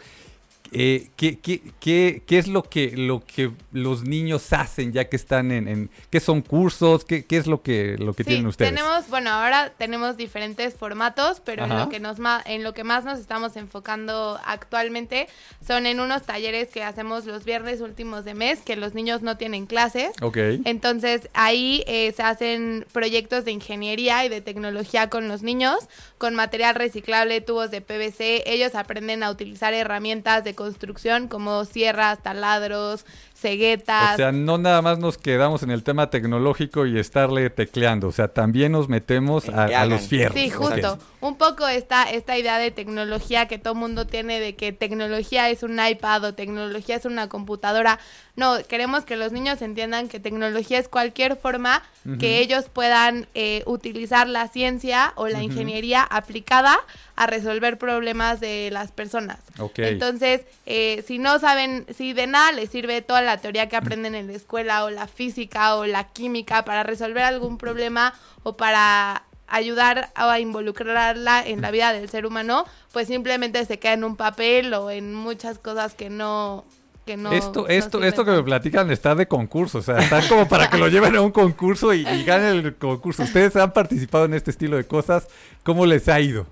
eh, 0.77 1.07
¿qué, 1.15 1.39
qué, 1.39 1.61
qué, 1.79 2.21
qué 2.27 2.37
es 2.37 2.47
lo 2.47 2.63
que, 2.63 2.91
lo 2.97 3.23
que 3.25 3.51
los 3.71 4.03
niños 4.03 4.51
hacen 4.53 4.91
ya 4.91 5.07
que 5.09 5.15
están 5.15 5.51
en... 5.51 5.67
en- 5.67 5.89
¿Qué 6.09 6.19
son 6.19 6.41
cursos? 6.41 7.05
¿Qué, 7.05 7.23
qué 7.25 7.37
es 7.37 7.47
lo 7.47 7.61
que, 7.61 7.95
lo 7.97 8.13
que 8.13 8.23
Sí, 8.23 8.29
tienen 8.29 8.47
ustedes? 8.47 8.71
tenemos, 8.71 9.07
bueno, 9.09 9.29
ahora 9.31 9.71
tenemos 9.77 10.17
diferentes 10.17 10.73
formatos, 10.75 11.41
pero 11.45 11.63
en 11.65 11.77
lo, 11.77 11.89
que 11.89 11.99
nos 11.99 12.17
en 12.45 12.63
lo 12.63 12.73
que 12.73 12.83
más 12.83 13.05
nos 13.05 13.19
estamos 13.19 13.55
enfocando 13.55 14.39
actualmente 14.45 15.27
son 15.65 15.85
en 15.85 15.99
unos 15.99 16.23
talleres 16.23 16.69
que 16.69 16.83
hacemos 16.83 17.25
los 17.25 17.45
viernes 17.45 17.81
últimos 17.81 18.25
de 18.25 18.33
mes, 18.33 18.59
que 18.61 18.75
los 18.75 18.93
niños 18.93 19.21
no 19.21 19.37
tienen 19.37 19.65
clases. 19.65 20.11
Ok. 20.21 20.37
Entonces 20.65 21.29
ahí 21.33 21.83
eh, 21.87 22.13
se 22.15 22.23
hacen 22.23 22.85
proyectos 22.91 23.45
de 23.45 23.51
ingeniería 23.51 24.25
y 24.25 24.29
de 24.29 24.41
tecnología 24.41 25.09
con 25.09 25.27
los 25.27 25.41
niños, 25.43 25.77
con 26.17 26.35
material 26.35 26.75
reciclable, 26.75 27.41
tubos 27.41 27.71
de 27.71 27.81
PVC. 27.81 28.43
Ellos 28.45 28.75
aprenden 28.75 29.23
a 29.23 29.29
utilizar 29.31 29.73
herramientas 29.73 30.43
de 30.43 30.55
construcción 30.65 31.27
como 31.27 31.63
sierras, 31.63 32.23
taladros, 32.23 33.05
ceguetas. 33.35 34.13
O 34.13 34.17
sea, 34.17 34.31
no 34.31 34.57
nada 34.57 34.81
más 34.81 34.97
nos 34.97 35.17
quedamos 35.17 35.61
en 35.61 35.71
el 35.71 35.83
tema 35.83 36.09
tecnológico 36.09 36.85
y 36.85 36.97
estarle 36.97 37.49
tecleando, 37.49 38.07
o 38.07 38.11
sea, 38.11 38.29
también 38.29 38.71
nos 38.71 38.87
metemos 38.87 39.49
a, 39.49 39.85
los 39.85 40.07
fierros. 40.07 40.39
Sí, 40.39 40.49
justo. 40.49 40.97
Un 41.19 41.37
poco 41.37 41.67
esta, 41.67 42.03
esta 42.03 42.37
idea 42.37 42.57
de 42.59 42.71
tecnología 42.71 43.47
que 43.47 43.57
todo 43.57 43.75
mundo 43.75 44.05
tiene 44.05 44.39
de 44.39 44.55
que 44.55 44.71
tecnología 44.71 45.49
es 45.49 45.63
un 45.63 45.79
iPad 45.83 46.23
o 46.23 46.33
tecnología 46.33 46.95
es 46.95 47.05
una 47.05 47.29
computadora. 47.29 47.99
No, 48.35 48.57
queremos 48.67 49.05
que 49.05 49.15
los 49.15 49.31
niños 49.31 49.61
entiendan 49.61 50.07
que 50.07 50.19
tecnología 50.19 50.79
es 50.79 50.87
cualquier 50.87 51.35
forma 51.35 51.83
que 52.19 52.39
ellos 52.39 52.65
puedan 52.71 53.27
eh, 53.33 53.63
utilizar 53.65 54.29
la 54.29 54.47
ciencia 54.47 55.13
o 55.15 55.27
la 55.27 55.41
ingeniería 55.41 56.03
aplicada 56.03 56.77
a 57.15 57.27
resolver 57.27 57.77
problemas 57.77 58.39
de 58.39 58.69
las 58.71 58.91
personas. 58.91 59.39
Ok. 59.57 59.79
Entonces, 59.79 60.41
eh, 60.65 61.03
si 61.07 61.17
no 61.17 61.39
saben, 61.39 61.85
si 61.95 62.13
de 62.13 62.27
nada 62.27 62.51
les 62.51 62.69
sirve 62.69 63.01
toda 63.01 63.21
la 63.25 63.37
teoría 63.37 63.67
que 63.69 63.75
aprenden 63.75 64.15
en 64.15 64.27
la 64.27 64.33
escuela 64.33 64.85
o 64.85 64.89
la 64.89 65.07
física 65.07 65.75
o 65.75 65.85
la 65.85 66.05
química 66.05 66.65
para 66.65 66.83
resolver 66.83 67.23
algún 67.23 67.57
problema 67.57 68.13
o 68.43 68.55
para 68.55 69.23
ayudar 69.47 70.09
a 70.15 70.39
involucrarla 70.39 71.45
en 71.45 71.61
la 71.61 71.71
vida 71.71 71.93
del 71.93 72.09
ser 72.09 72.25
humano, 72.25 72.65
pues 72.91 73.07
simplemente 73.07 73.63
se 73.65 73.79
queda 73.79 73.93
en 73.93 74.03
un 74.03 74.15
papel 74.15 74.73
o 74.73 74.89
en 74.89 75.13
muchas 75.13 75.59
cosas 75.59 75.93
que 75.93 76.09
no 76.09 76.65
que 77.05 77.17
no 77.17 77.31
esto, 77.31 77.67
esto, 77.67 78.03
esto 78.03 78.25
que 78.25 78.31
me 78.31 78.41
platican 78.41 78.89
está 78.89 79.13
de 79.13 79.27
concurso, 79.27 79.77
o 79.77 79.81
sea, 79.83 79.99
está 79.99 80.27
como 80.27 80.47
para 80.47 80.71
que 80.71 80.77
lo 80.79 80.87
lleven 80.87 81.15
a 81.15 81.21
un 81.21 81.31
concurso 81.31 81.93
y, 81.93 81.99
y 82.07 82.23
ganen 82.23 82.65
el 82.65 82.75
concurso. 82.75 83.21
Ustedes 83.21 83.55
han 83.57 83.73
participado 83.73 84.25
en 84.25 84.33
este 84.33 84.49
estilo 84.49 84.77
de 84.77 84.87
cosas, 84.87 85.27
¿cómo 85.61 85.85
les 85.85 86.07
ha 86.09 86.19
ido? 86.19 86.47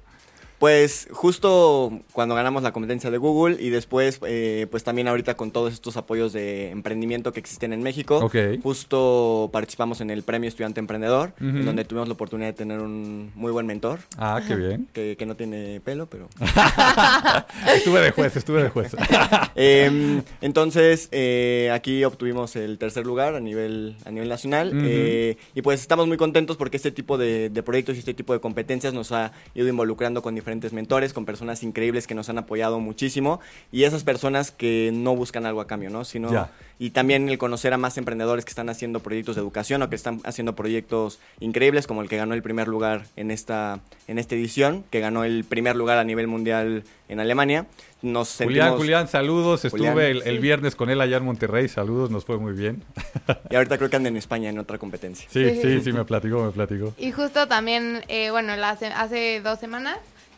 Pues 0.64 1.10
justo 1.12 1.92
cuando 2.14 2.36
ganamos 2.36 2.64
la 2.64 2.72
competencia 2.72 3.12
de 3.12 3.18
Google 3.18 3.58
y 3.60 3.70
después, 3.70 4.22
eh, 4.26 4.66
pues 4.72 4.86
también 4.86 5.10
ahorita 5.10 5.36
con 5.36 5.52
todos 5.52 5.74
estos 5.74 5.98
apoyos 5.98 6.32
de 6.32 6.70
emprendimiento 6.70 7.34
que 7.34 7.42
existen 7.42 7.74
en 7.74 7.84
México, 7.84 8.32
justo 8.64 9.50
participamos 9.52 10.00
en 10.00 10.10
el 10.10 10.24
Premio 10.24 10.48
Estudiante 10.48 10.80
Emprendedor, 10.80 11.34
en 11.42 11.66
donde 11.66 11.84
tuvimos 11.84 12.08
la 12.08 12.14
oportunidad 12.14 12.48
de 12.48 12.54
tener 12.54 12.80
un 12.80 13.34
muy 13.36 13.52
buen 13.52 13.68
mentor, 13.68 14.00
Ah, 14.18 14.40
qué 14.48 14.56
bien. 14.56 14.88
que, 14.94 15.18
que 15.18 15.26
no 15.26 15.36
tiene 15.36 15.82
pelo, 15.82 16.06
pero... 16.06 16.30
Estuve 17.76 18.00
de 18.00 18.12
juez, 18.12 18.34
estuve 18.38 18.64
de 18.64 18.70
juez. 18.70 18.96
Em, 19.56 20.22
entonces, 20.40 21.10
eh, 21.12 21.72
aquí 21.74 22.06
obtuvimos 22.06 22.56
el 22.56 22.78
tercer 22.78 23.06
lugar 23.06 23.36
a 23.36 23.42
nivel, 23.42 23.98
a 24.06 24.12
nivel 24.12 24.30
nacional. 24.30 24.72
Eh, 24.86 25.36
y 25.54 25.62
pues 25.62 25.82
estamos 25.82 26.08
muy 26.08 26.16
contentos 26.16 26.56
porque 26.56 26.78
este 26.78 26.92
tipo 26.92 27.18
de, 27.18 27.50
de 27.50 27.64
proyectos 27.64 27.98
y 27.98 28.00
este 28.00 28.14
tipo 28.14 28.32
de 28.32 28.40
competencias 28.40 28.94
nos 28.94 29.12
ha 29.12 29.34
ido 29.56 29.68
involucrando 29.68 30.22
con 30.22 30.34
diferentes 30.34 30.53
mentores, 30.74 31.14
con 31.14 31.26
personas 31.26 31.64
increíbles 31.64 32.08
que 32.08 32.16
nos 32.16 32.30
han 32.30 32.38
apoyado 32.38 32.80
muchísimo. 32.80 33.40
Y 33.72 33.84
esas 33.84 34.04
personas 34.04 34.52
que 34.52 34.92
no 34.94 35.16
buscan 35.16 35.46
algo 35.46 35.62
a 35.62 35.68
cambio, 35.68 35.90
¿no? 35.90 36.06
Sino, 36.06 36.32
Ya. 36.32 36.52
y 36.80 36.92
también 36.92 37.30
el 37.30 37.38
conocer 37.38 37.74
a 37.74 37.78
más 37.78 37.98
emprendedores 37.98 38.46
que 38.46 38.50
están 38.50 38.70
haciendo 38.70 39.00
proyectos 39.02 39.36
de 39.36 39.42
educación 39.42 39.82
o 39.82 39.90
que 39.90 39.96
están 39.96 40.22
haciendo 40.26 40.56
proyectos 40.56 41.20
increíbles, 41.40 41.88
como 41.88 42.02
el 42.02 42.10
que 42.10 42.18
ganó 42.18 42.34
el 42.34 42.42
primer 42.44 42.68
lugar 42.68 43.06
en 43.16 43.32
esta, 43.32 43.80
en 44.08 44.20
esta 44.20 44.36
edición, 44.36 44.84
que 44.90 45.00
ganó 45.00 45.24
el 45.24 45.44
primer 45.44 45.76
lugar 45.76 45.98
a 45.98 46.04
nivel 46.04 46.28
mundial 46.28 46.84
en 47.10 47.20
Alemania. 47.20 47.66
Nos 48.02 48.36
Julián, 48.36 48.66
sentimos- 48.68 48.78
Julián, 48.80 49.08
saludos. 49.08 49.64
Estuve 49.64 49.90
Julián. 49.92 50.00
el, 50.18 50.24
el 50.24 50.40
viernes 50.40 50.76
con 50.76 50.90
él 50.90 51.00
allá 51.00 51.18
en 51.18 51.24
Monterrey. 51.24 51.70
Saludos, 51.70 52.12
nos 52.12 52.26
fue 52.26 52.38
muy 52.38 52.52
bien. 52.54 52.84
Y 53.50 53.56
ahorita 53.56 53.78
creo 53.78 53.90
que 53.90 53.96
anda 53.96 54.10
en 54.10 54.18
España 54.18 54.50
en 54.50 54.58
otra 54.60 54.78
competencia. 54.78 55.28
Sí, 55.32 55.62
sí, 55.62 55.80
sí, 55.82 55.94
me 55.94 56.04
platicó, 56.04 56.44
me 56.44 56.52
platicó. 56.52 56.94
Y 56.98 57.12
justo 57.12 57.48
también, 57.48 58.04
eh, 58.10 58.30
bueno, 58.32 58.56
la 58.58 58.76
se- 58.76 58.88
hace 58.88 59.40
dos 59.42 59.60
semanas 59.60 59.98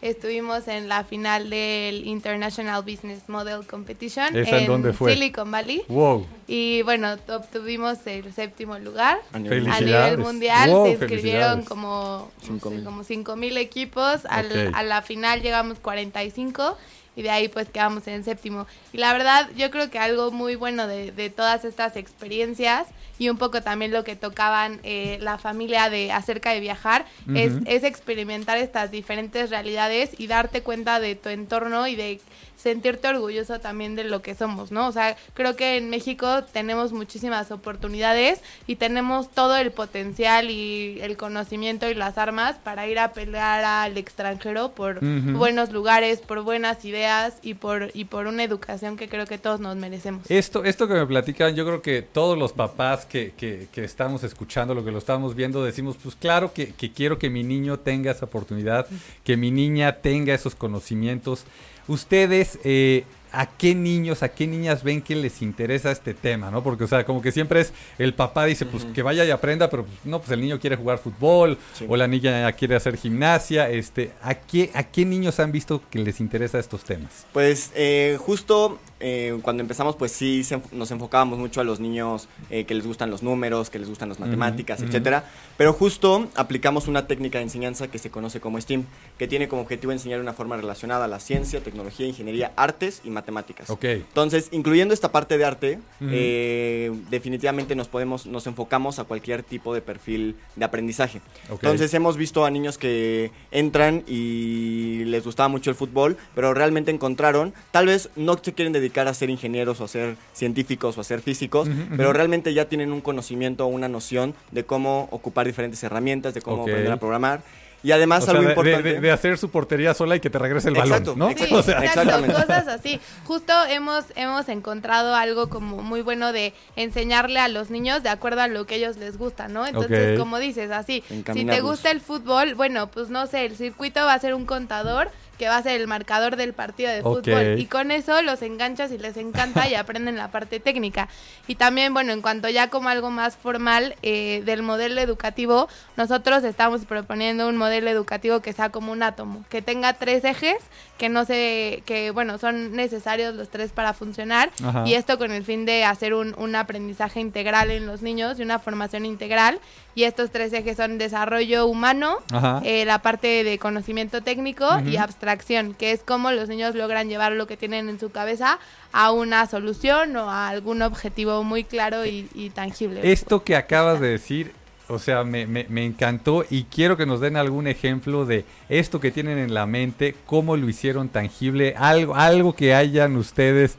estuvimos 0.09 0.67
en 0.67 0.87
la 0.87 1.03
final 1.03 1.49
del 1.49 2.05
International 2.05 2.81
Business 2.83 3.27
Model 3.27 3.65
Competition 3.65 4.35
¿Esa 4.35 4.59
en 4.59 4.67
dónde 4.67 4.93
fue? 4.93 5.13
Silicon 5.13 5.51
Valley. 5.51 5.83
Wow. 5.87 6.25
Y 6.47 6.83
bueno, 6.83 7.15
obtuvimos 7.29 8.05
el 8.05 8.31
séptimo 8.33 8.77
lugar. 8.77 9.17
A 9.33 9.39
nivel 9.39 10.17
mundial 10.19 10.69
Wow, 10.69 10.85
se 10.85 10.91
inscribieron 10.91 11.63
como 11.63 12.31
Cinco 12.41 12.69
no 12.69 12.71
sé, 12.71 12.75
mil. 12.75 12.85
como 12.85 13.03
cinco 13.03 13.35
mil 13.35 13.57
equipos. 13.57 14.25
Al-. 14.29 14.71
A 14.73 14.83
la 14.83 15.01
final 15.01 15.41
llegamos 15.41 15.79
45 15.79 16.77
y 17.15 17.21
de 17.21 17.29
ahí 17.29 17.47
pues 17.47 17.69
quedamos 17.69 18.07
en 18.07 18.23
séptimo. 18.23 18.67
Y 18.93 18.97
la 18.97 19.13
verdad 19.13 19.49
yo 19.55 19.71
creo 19.71 19.89
que 19.89 19.97
algo 19.99 20.31
muy 20.31 20.55
bueno 20.55 20.85
de, 20.85 21.11
de 21.11 21.29
todas 21.29 21.65
estas 21.65 21.95
experiencias 21.95 22.87
y 23.17 23.29
un 23.29 23.37
poco 23.37 23.61
también 23.61 23.91
lo 23.91 24.03
que 24.03 24.15
tocaban 24.15 24.79
eh, 24.83 25.17
la 25.21 25.37
familia 25.37 25.89
de 25.89 26.11
acerca 26.11 26.51
de 26.51 26.59
viajar 26.59 27.05
es, 27.33 27.53
es 27.65 27.83
experimentar 27.83 28.57
estas 28.57 28.91
diferentes 28.91 29.49
realidades 29.49 30.11
y 30.17 30.27
darte 30.27 30.61
cuenta 30.61 30.99
de 30.99 31.15
tu 31.15 31.29
entorno 31.29 31.87
y 31.87 31.95
de 31.95 32.19
sentirte 32.55 33.07
orgulloso 33.07 33.59
también 33.59 33.95
de 33.95 34.03
lo 34.03 34.21
que 34.21 34.35
somos, 34.35 34.71
¿no? 34.71 34.87
O 34.87 34.91
sea, 34.91 35.15
creo 35.33 35.55
que 35.55 35.77
en 35.77 35.89
México 35.89 36.43
tenemos 36.43 36.91
muchísimas 36.91 37.51
oportunidades 37.51 38.41
y 38.67 38.75
tenemos 38.75 39.29
todo 39.29 39.55
el 39.57 39.71
potencial 39.71 40.49
y 40.49 40.99
el 41.01 41.17
conocimiento 41.17 41.89
y 41.89 41.95
las 41.95 42.17
armas 42.17 42.57
para 42.63 42.87
ir 42.87 42.99
a 42.99 43.13
pelear 43.13 43.63
al 43.63 43.97
extranjero 43.97 44.71
por 44.71 44.99
buenos 45.01 45.71
lugares, 45.71 46.19
por 46.19 46.41
buenas 46.43 46.83
ideas 46.85 47.35
y 47.41 47.55
por 47.55 47.91
y 47.93 48.05
por 48.05 48.27
una 48.27 48.43
educación 48.43 48.97
que 48.97 49.07
creo 49.07 49.25
que 49.25 49.37
todos 49.37 49.59
nos 49.59 49.75
merecemos. 49.75 50.29
Esto, 50.29 50.63
esto 50.63 50.87
que 50.87 50.93
me 50.93 51.05
platican, 51.05 51.55
yo 51.55 51.65
creo 51.65 51.81
que 51.81 52.01
todos 52.01 52.37
los 52.37 52.53
papás 52.53 53.05
que, 53.05 53.33
que, 53.37 53.67
que 53.71 53.83
estamos 53.83 54.23
escuchando, 54.23 54.73
lo 54.73 54.83
que 54.83 54.91
lo 54.91 54.97
estamos 54.97 55.35
viendo, 55.35 55.63
decimos, 55.63 55.97
pues 56.01 56.15
claro 56.15 56.53
que, 56.53 56.73
que 56.73 56.91
quiero 56.91 57.19
que 57.19 57.29
mi 57.29 57.43
niño 57.43 57.79
tenga 57.79 58.11
esa 58.11 58.25
oportunidad, 58.25 58.87
que 59.23 59.37
mi 59.37 59.51
niña 59.51 59.97
tenga 59.97 60.33
esos 60.33 60.55
conocimientos. 60.55 61.45
Ustedes, 61.87 62.59
eh, 62.63 63.03
¿a 63.35 63.45
qué 63.47 63.75
niños, 63.75 64.23
a 64.23 64.29
qué 64.29 64.47
niñas 64.47 64.83
ven 64.83 65.01
que 65.01 65.15
les 65.15 65.41
interesa 65.41 65.91
este 65.91 66.13
tema, 66.13 66.51
no? 66.51 66.63
Porque, 66.63 66.85
o 66.85 66.87
sea, 66.87 67.05
como 67.05 67.21
que 67.21 67.31
siempre 67.31 67.61
es 67.61 67.73
el 67.97 68.13
papá 68.13 68.45
dice, 68.45 68.65
pues 68.65 68.85
que 68.85 69.01
vaya 69.01 69.25
y 69.25 69.31
aprenda, 69.31 69.69
pero 69.69 69.85
pues, 69.85 69.97
no, 70.05 70.19
pues 70.19 70.31
el 70.31 70.41
niño 70.41 70.59
quiere 70.59 70.75
jugar 70.75 70.97
fútbol 70.99 71.57
Sí. 71.73 71.85
o 71.87 71.97
la 71.97 72.07
niña 72.07 72.51
quiere 72.53 72.75
hacer 72.75 72.97
gimnasia. 72.97 73.69
Este, 73.69 74.11
¿a 74.21 74.35
qué, 74.35 74.71
a 74.73 74.83
qué 74.83 75.05
niños 75.05 75.39
han 75.39 75.51
visto 75.51 75.81
que 75.89 75.99
les 75.99 76.19
interesa 76.19 76.59
estos 76.59 76.83
temas? 76.83 77.25
Pues 77.33 77.71
eh, 77.75 78.17
justo 78.19 78.79
eh, 78.99 79.37
cuando 79.41 79.61
empezamos, 79.61 79.95
pues 79.97 80.11
sí 80.13 80.43
se 80.43 80.61
nos 80.71 80.89
enfocábamos 80.91 81.37
mucho 81.37 81.59
a 81.59 81.63
los 81.63 81.79
niños 81.79 82.29
eh, 82.49 82.65
que 82.65 82.73
les 82.73 82.87
gustan 82.87 83.09
los 83.11 83.21
números, 83.23 83.69
que 83.69 83.79
les 83.79 83.89
gustan 83.89 84.09
las 84.09 84.19
matemáticas, 84.19 84.79
ujú. 84.79 84.87
etcétera. 84.87 85.25
Pero 85.57 85.73
justo 85.73 86.29
aplicamos 86.35 86.87
una 86.87 87.05
técnica 87.07 87.39
de 87.39 87.43
enseñanza 87.43 87.89
que 87.89 87.99
se 87.99 88.09
conoce 88.09 88.39
como 88.39 88.59
STEAM, 88.59 88.85
que 89.17 89.27
tiene 89.27 89.47
como 89.47 89.61
objetivo 89.61 89.91
enseñar 89.91 90.19
de 90.19 90.23
una 90.23 90.33
forma 90.33 90.55
relacionada 90.55 91.05
a 91.05 91.07
la 91.07 91.19
ciencia, 91.19 91.61
tecnología, 91.61 92.07
ingeniería, 92.07 92.53
artes 92.55 93.01
y 93.03 93.09
matemáticas. 93.09 93.24
Ok. 93.69 93.83
Entonces, 93.83 94.49
incluyendo 94.51 94.93
esta 94.93 95.11
parte 95.11 95.37
de 95.37 95.45
arte, 95.45 95.79
eh, 96.01 96.91
definitivamente 97.09 97.75
nos 97.75 97.87
podemos, 97.87 98.25
nos 98.25 98.47
enfocamos 98.47 98.99
a 98.99 99.03
cualquier 99.03 99.43
tipo 99.43 99.73
de 99.73 99.81
perfil 99.81 100.35
de 100.55 100.65
aprendizaje. 100.65 101.21
Entonces 101.49 101.93
hemos 101.93 102.17
visto 102.17 102.45
a 102.45 102.51
niños 102.51 102.77
que 102.77 103.31
entran 103.51 104.03
y 104.07 105.03
les 105.05 105.23
gustaba 105.23 105.49
mucho 105.49 105.69
el 105.69 105.75
fútbol, 105.75 106.17
pero 106.33 106.53
realmente 106.53 106.91
encontraron, 106.91 107.53
tal 107.71 107.87
vez 107.87 108.09
no 108.15 108.37
se 108.41 108.53
quieren 108.53 108.73
dedicar 108.73 109.07
a 109.07 109.13
ser 109.13 109.29
ingenieros 109.29 109.81
o 109.81 109.85
a 109.85 109.87
ser 109.87 110.15
científicos 110.33 110.97
o 110.97 111.01
a 111.01 111.03
ser 111.03 111.21
físicos, 111.21 111.69
pero 111.95 112.13
realmente 112.13 112.53
ya 112.53 112.65
tienen 112.65 112.91
un 112.91 113.01
conocimiento 113.01 113.65
o 113.65 113.67
una 113.67 113.89
noción 113.89 114.33
de 114.51 114.65
cómo 114.65 115.07
ocupar 115.11 115.45
diferentes 115.45 115.83
herramientas, 115.83 116.33
de 116.33 116.41
cómo 116.41 116.63
aprender 116.63 116.91
a 116.91 116.97
programar. 116.97 117.41
Y 117.85 117.91
además 117.91 118.23
O 118.23 118.25
sea, 118.25 118.31
algo 118.31 118.43
de, 118.45 118.49
importante... 118.49 118.93
de- 118.95 118.99
de 118.99 119.11
hacer 119.11 119.37
su 119.37 119.49
portería 119.49 119.93
sola 119.93 120.15
y 120.15 120.19
que 120.19 120.29
te 120.29 120.39
regrese 120.39 120.69
el 120.69 120.77
Exacto, 120.77 121.11
balón, 121.13 121.19
¿no? 121.19 121.29
exacto. 121.29 121.55
O 121.59 121.63
sea, 121.63 121.77
exacto, 121.79 122.01
exactamente. 122.01 122.33
cosas 122.41 122.67
así. 122.67 122.99
Justo 123.25 123.53
hemos, 123.69 124.05
hemos 124.15 124.49
encontrado 124.49 125.15
algo 125.15 125.49
como 125.49 125.83
muy 125.83 126.01
bueno 126.01 126.33
de 126.33 126.53
enseñarle 126.75 127.39
a 127.39 127.47
los 127.47 127.69
niños 127.69 128.01
de 128.03 128.09
acuerdo 128.09 128.41
a 128.41 128.47
lo 128.47 128.65
que 128.65 128.75
ellos 128.75 128.97
les 128.97 129.17
gusta, 129.17 129.47
¿no? 129.47 129.65
Entonces, 129.67 130.17
como 130.19 130.39
dices, 130.39 130.71
así, 130.71 131.03
si 131.33 131.45
te 131.45 131.61
gusta 131.61 131.91
el 131.91 132.01
fútbol, 132.01 132.55
bueno, 132.55 132.87
pues 132.89 133.09
no 133.09 133.27
sé, 133.27 133.45
el 133.45 133.55
circuito 133.55 134.03
va 134.03 134.13
a 134.13 134.19
ser 134.19 134.33
un 134.33 134.45
contador 134.45 135.09
que 135.37 135.47
va 135.47 135.57
a 135.57 135.63
ser 135.63 135.79
el 135.79 135.87
marcador 135.87 136.35
del 136.35 136.53
partido 136.53 136.91
de 136.91 137.01
fútbol 137.01 137.59
y 137.59 137.65
con 137.65 137.91
eso 137.91 138.21
los 138.21 138.41
enganchas 138.41 138.91
y 138.91 138.97
les 138.97 139.17
encanta 139.17 139.67
y 139.67 139.75
aprenden 139.75 140.15
la 140.15 140.29
parte 140.29 140.59
técnica. 140.59 141.09
Y 141.47 141.55
también, 141.55 141.93
bueno, 141.93 142.13
en 142.13 142.21
cuanto 142.21 142.49
ya 142.49 142.69
como 142.69 142.89
algo 142.89 143.11
más 143.11 143.35
formal 143.35 143.95
eh, 144.01 144.41
del 144.45 144.63
modelo 144.63 145.01
educativo, 145.01 145.67
nosotros 145.97 146.43
estamos 146.43 146.85
proponiendo 146.85 147.47
un 147.47 147.57
modelo 147.57 147.89
educativo 147.89 148.39
que 148.39 148.53
sea 148.53 148.69
como 148.69 148.91
un 148.91 149.03
átomo, 149.03 149.43
que 149.49 149.61
tenga 149.61 149.93
tres 149.93 150.23
ejes, 150.23 150.57
que 150.97 151.09
no 151.09 151.25
se, 151.25 151.83
que 151.85 152.11
bueno, 152.11 152.37
son 152.37 152.73
necesarios 152.73 153.35
los 153.35 153.49
tres 153.49 153.71
para 153.71 153.93
funcionar 153.93 154.51
Ajá. 154.63 154.83
y 154.85 154.93
esto 154.93 155.17
con 155.17 155.31
el 155.31 155.43
fin 155.43 155.65
de 155.65 155.83
hacer 155.83 156.13
un, 156.13 156.33
un 156.37 156.55
aprendizaje 156.55 157.19
integral 157.19 157.71
en 157.71 157.85
los 157.85 158.01
niños 158.01 158.39
y 158.39 158.43
una 158.43 158.59
formación 158.59 159.05
integral. 159.05 159.59
Y 159.95 160.03
estos 160.03 160.29
tres 160.29 160.51
ejes 160.51 160.75
son 160.75 160.97
desarrollo 160.97 161.65
humano, 161.67 162.17
Ajá. 162.33 162.61
eh, 162.65 162.83
la 162.85 162.99
parte 163.01 163.45
de 163.45 163.57
conocimiento 163.57 164.21
técnico 164.21 164.67
y 164.85 164.97
abstracción, 164.97 165.73
que 165.73 165.91
es 165.93 166.01
cómo 166.03 166.31
los 166.31 166.49
niños 166.49 166.75
logran 166.75 167.07
llevar 167.07 167.31
lo 167.31 167.47
que 167.47 167.55
tienen 167.55 167.87
en 167.87 167.97
su 167.99 168.11
cabeza 168.11 168.59
a 168.91 169.11
una 169.11 169.47
solución 169.47 170.15
o 170.17 170.29
a 170.29 170.49
algún 170.49 170.81
objetivo 170.81 171.43
muy 171.43 171.63
claro 171.63 172.05
y, 172.05 172.27
y 172.35 172.49
tangible. 172.49 173.09
Esto 173.09 173.43
que 173.45 173.55
acabas 173.55 174.01
de 174.01 174.09
decir, 174.09 174.51
o 174.89 174.99
sea, 174.99 175.23
me, 175.23 175.47
me- 175.47 175.65
me 175.69 175.85
encantó 175.85 176.43
y 176.49 176.65
quiero 176.65 176.97
que 176.97 177.05
nos 177.05 177.21
den 177.21 177.37
algún 177.37 177.65
ejemplo 177.67 178.25
de 178.25 178.43
esto 178.67 178.99
que 178.99 179.11
tienen 179.11 179.37
en 179.37 179.53
la 179.53 179.65
mente, 179.65 180.13
cómo 180.25 180.57
lo 180.57 180.67
hicieron 180.67 181.07
tangible, 181.07 181.73
algo, 181.77 182.15
algo 182.15 182.53
que 182.53 182.75
hayan 182.75 183.15
ustedes 183.15 183.77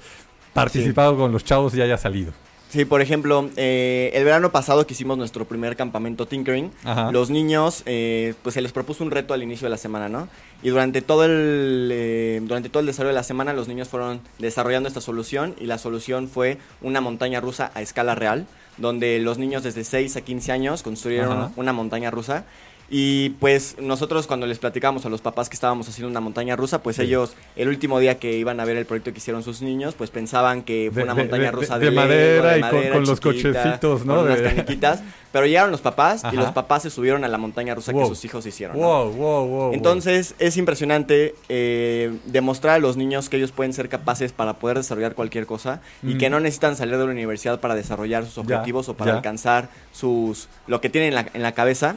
participado 0.55 1.17
con 1.19 1.31
los 1.31 1.45
chavos 1.45 1.75
y 1.75 1.83
haya 1.83 1.99
salido. 1.99 2.33
Sí, 2.77 2.85
por 2.85 3.01
ejemplo, 3.01 3.49
eh, 3.57 4.11
el 4.13 4.23
verano 4.25 4.53
pasado 4.53 4.87
que 4.87 4.93
hicimos 4.93 5.17
nuestro 5.17 5.47
primer 5.47 5.77
campamento 5.77 6.27
Tinkering, 6.29 6.71
Ajá. 6.85 7.11
los 7.11 7.31
niños, 7.31 7.83
eh, 7.87 8.35
pues 8.43 8.53
se 8.53 8.61
les 8.61 8.71
propuso 8.73 9.03
un 9.03 9.11
reto 9.11 9.33
al 9.33 9.43
inicio 9.43 9.65
de 9.65 9.71
la 9.71 9.79
semana, 9.79 10.11
¿no? 10.11 10.29
Y 10.63 10.69
durante 10.69 11.01
todo 11.01 11.25
el 11.25 11.89
eh, 11.91 12.39
durante 12.43 12.69
todo 12.69 12.81
el 12.81 12.87
desarrollo 12.87 13.15
de 13.15 13.15
la 13.15 13.23
semana, 13.23 13.55
los 13.55 13.67
niños 13.67 13.89
fueron 13.89 14.21
desarrollando 14.39 14.91
esta 14.91 15.01
solución 15.01 15.55
y 15.59 15.65
la 15.65 15.79
solución 15.79 16.29
fue 16.29 16.59
una 16.83 17.01
montaña 17.01 17.41
rusa 17.41 17.71
a 17.75 17.81
escala 17.81 18.15
real, 18.15 18.47
donde 18.77 19.21
los 19.21 19.39
niños 19.39 19.63
desde 19.63 19.83
6 19.83 20.15
a 20.19 20.21
15 20.21 20.53
años 20.53 20.83
construyeron 20.83 21.33
Ajá. 21.33 21.53
una 21.57 21.73
montaña 21.73 22.11
rusa. 22.11 22.45
Y 22.89 23.31
pues 23.41 23.77
nosotros 23.81 24.27
cuando 24.29 24.47
les 24.47 24.59
platicábamos 24.61 25.05
a 25.07 25.09
los 25.09 25.21
papás 25.21 25.49
que 25.49 25.55
estábamos 25.55 25.89
haciendo 25.89 26.09
una 26.09 26.21
montaña 26.21 26.55
rusa, 26.55 26.83
pues 26.83 26.97
Sí. 26.97 27.03
ellos 27.03 27.35
el 27.57 27.67
último 27.69 27.99
día 27.99 28.19
que 28.19 28.37
iban 28.39 28.61
a 28.61 28.65
ver 28.65 28.77
el 28.77 28.87
proyecto 28.87 29.13
que 29.13 29.19
hicieron 29.19 29.43
sus 29.43 29.61
niños, 29.61 29.95
pues 29.95 30.11
pensaban 30.11 30.63
que 30.63 30.91
fue 30.93 31.03
De- 31.03 31.05
una 31.11 31.15
montaña 31.17 31.45
de- 31.47 31.51
rusa 31.51 31.79
de 31.81 31.87
de, 31.87 31.91
madera 31.91 32.53
de 32.53 32.59
y 32.59 32.61
con- 32.63 32.71
madera 32.75 32.95
con 32.95 33.05
los 33.07 33.21
chiquita, 33.21 33.63
cochecitos, 33.63 34.07
¿no? 34.07 34.17
Con 34.17 34.25
unas 34.27 34.41
canequitas. 34.41 35.03
Pero 35.33 35.47
llegaron 35.47 35.71
los 35.71 35.81
papás 35.83 36.23
y 36.33 36.37
los 36.37 36.53
papás 36.53 36.83
se 36.85 36.91
subieron 36.91 37.23
a 37.25 37.29
la 37.29 37.37
montaña 37.37 37.75
rusa 37.75 37.93
Wow. 37.93 38.03
que 38.03 38.09
sus 38.09 38.25
hijos 38.25 38.47
hicieron. 38.47 38.79
¿no? 38.81 38.87
Wow, 38.87 39.13
wow, 39.13 39.47
wow. 39.47 39.73
Entonces 39.75 40.35
es 40.39 40.57
impresionante 40.57 41.35
eh, 41.49 42.13
demostrar 42.25 42.77
a 42.77 42.79
los 42.79 42.97
niños 42.97 43.29
que 43.29 43.37
ellos 43.37 43.53
pueden 43.53 43.73
ser 43.75 43.89
capaces 43.89 44.33
para 44.33 44.55
poder 44.55 44.79
desarrollar 44.79 45.15
cualquier 45.15 45.45
cosa 45.45 45.81
y 46.03 46.15
Mm. 46.15 46.19
que 46.19 46.31
no 46.31 46.41
necesitan 46.41 46.77
salir 46.77 46.97
de 46.97 47.05
la 47.05 47.11
universidad 47.11 47.61
para 47.61 47.75
desarrollar 47.75 48.25
sus 48.25 48.35
Ya, 48.47 48.57
objetivos 48.57 48.89
o 48.89 48.95
para 48.95 49.11
ya. 49.11 49.17
alcanzar 49.17 49.69
sus 49.93 50.49
lo 50.69 50.81
que 50.81 50.89
tienen 50.89 51.09
en 51.09 51.15
la, 51.17 51.27
en 51.35 51.43
la 51.43 51.53
cabeza. 51.53 51.97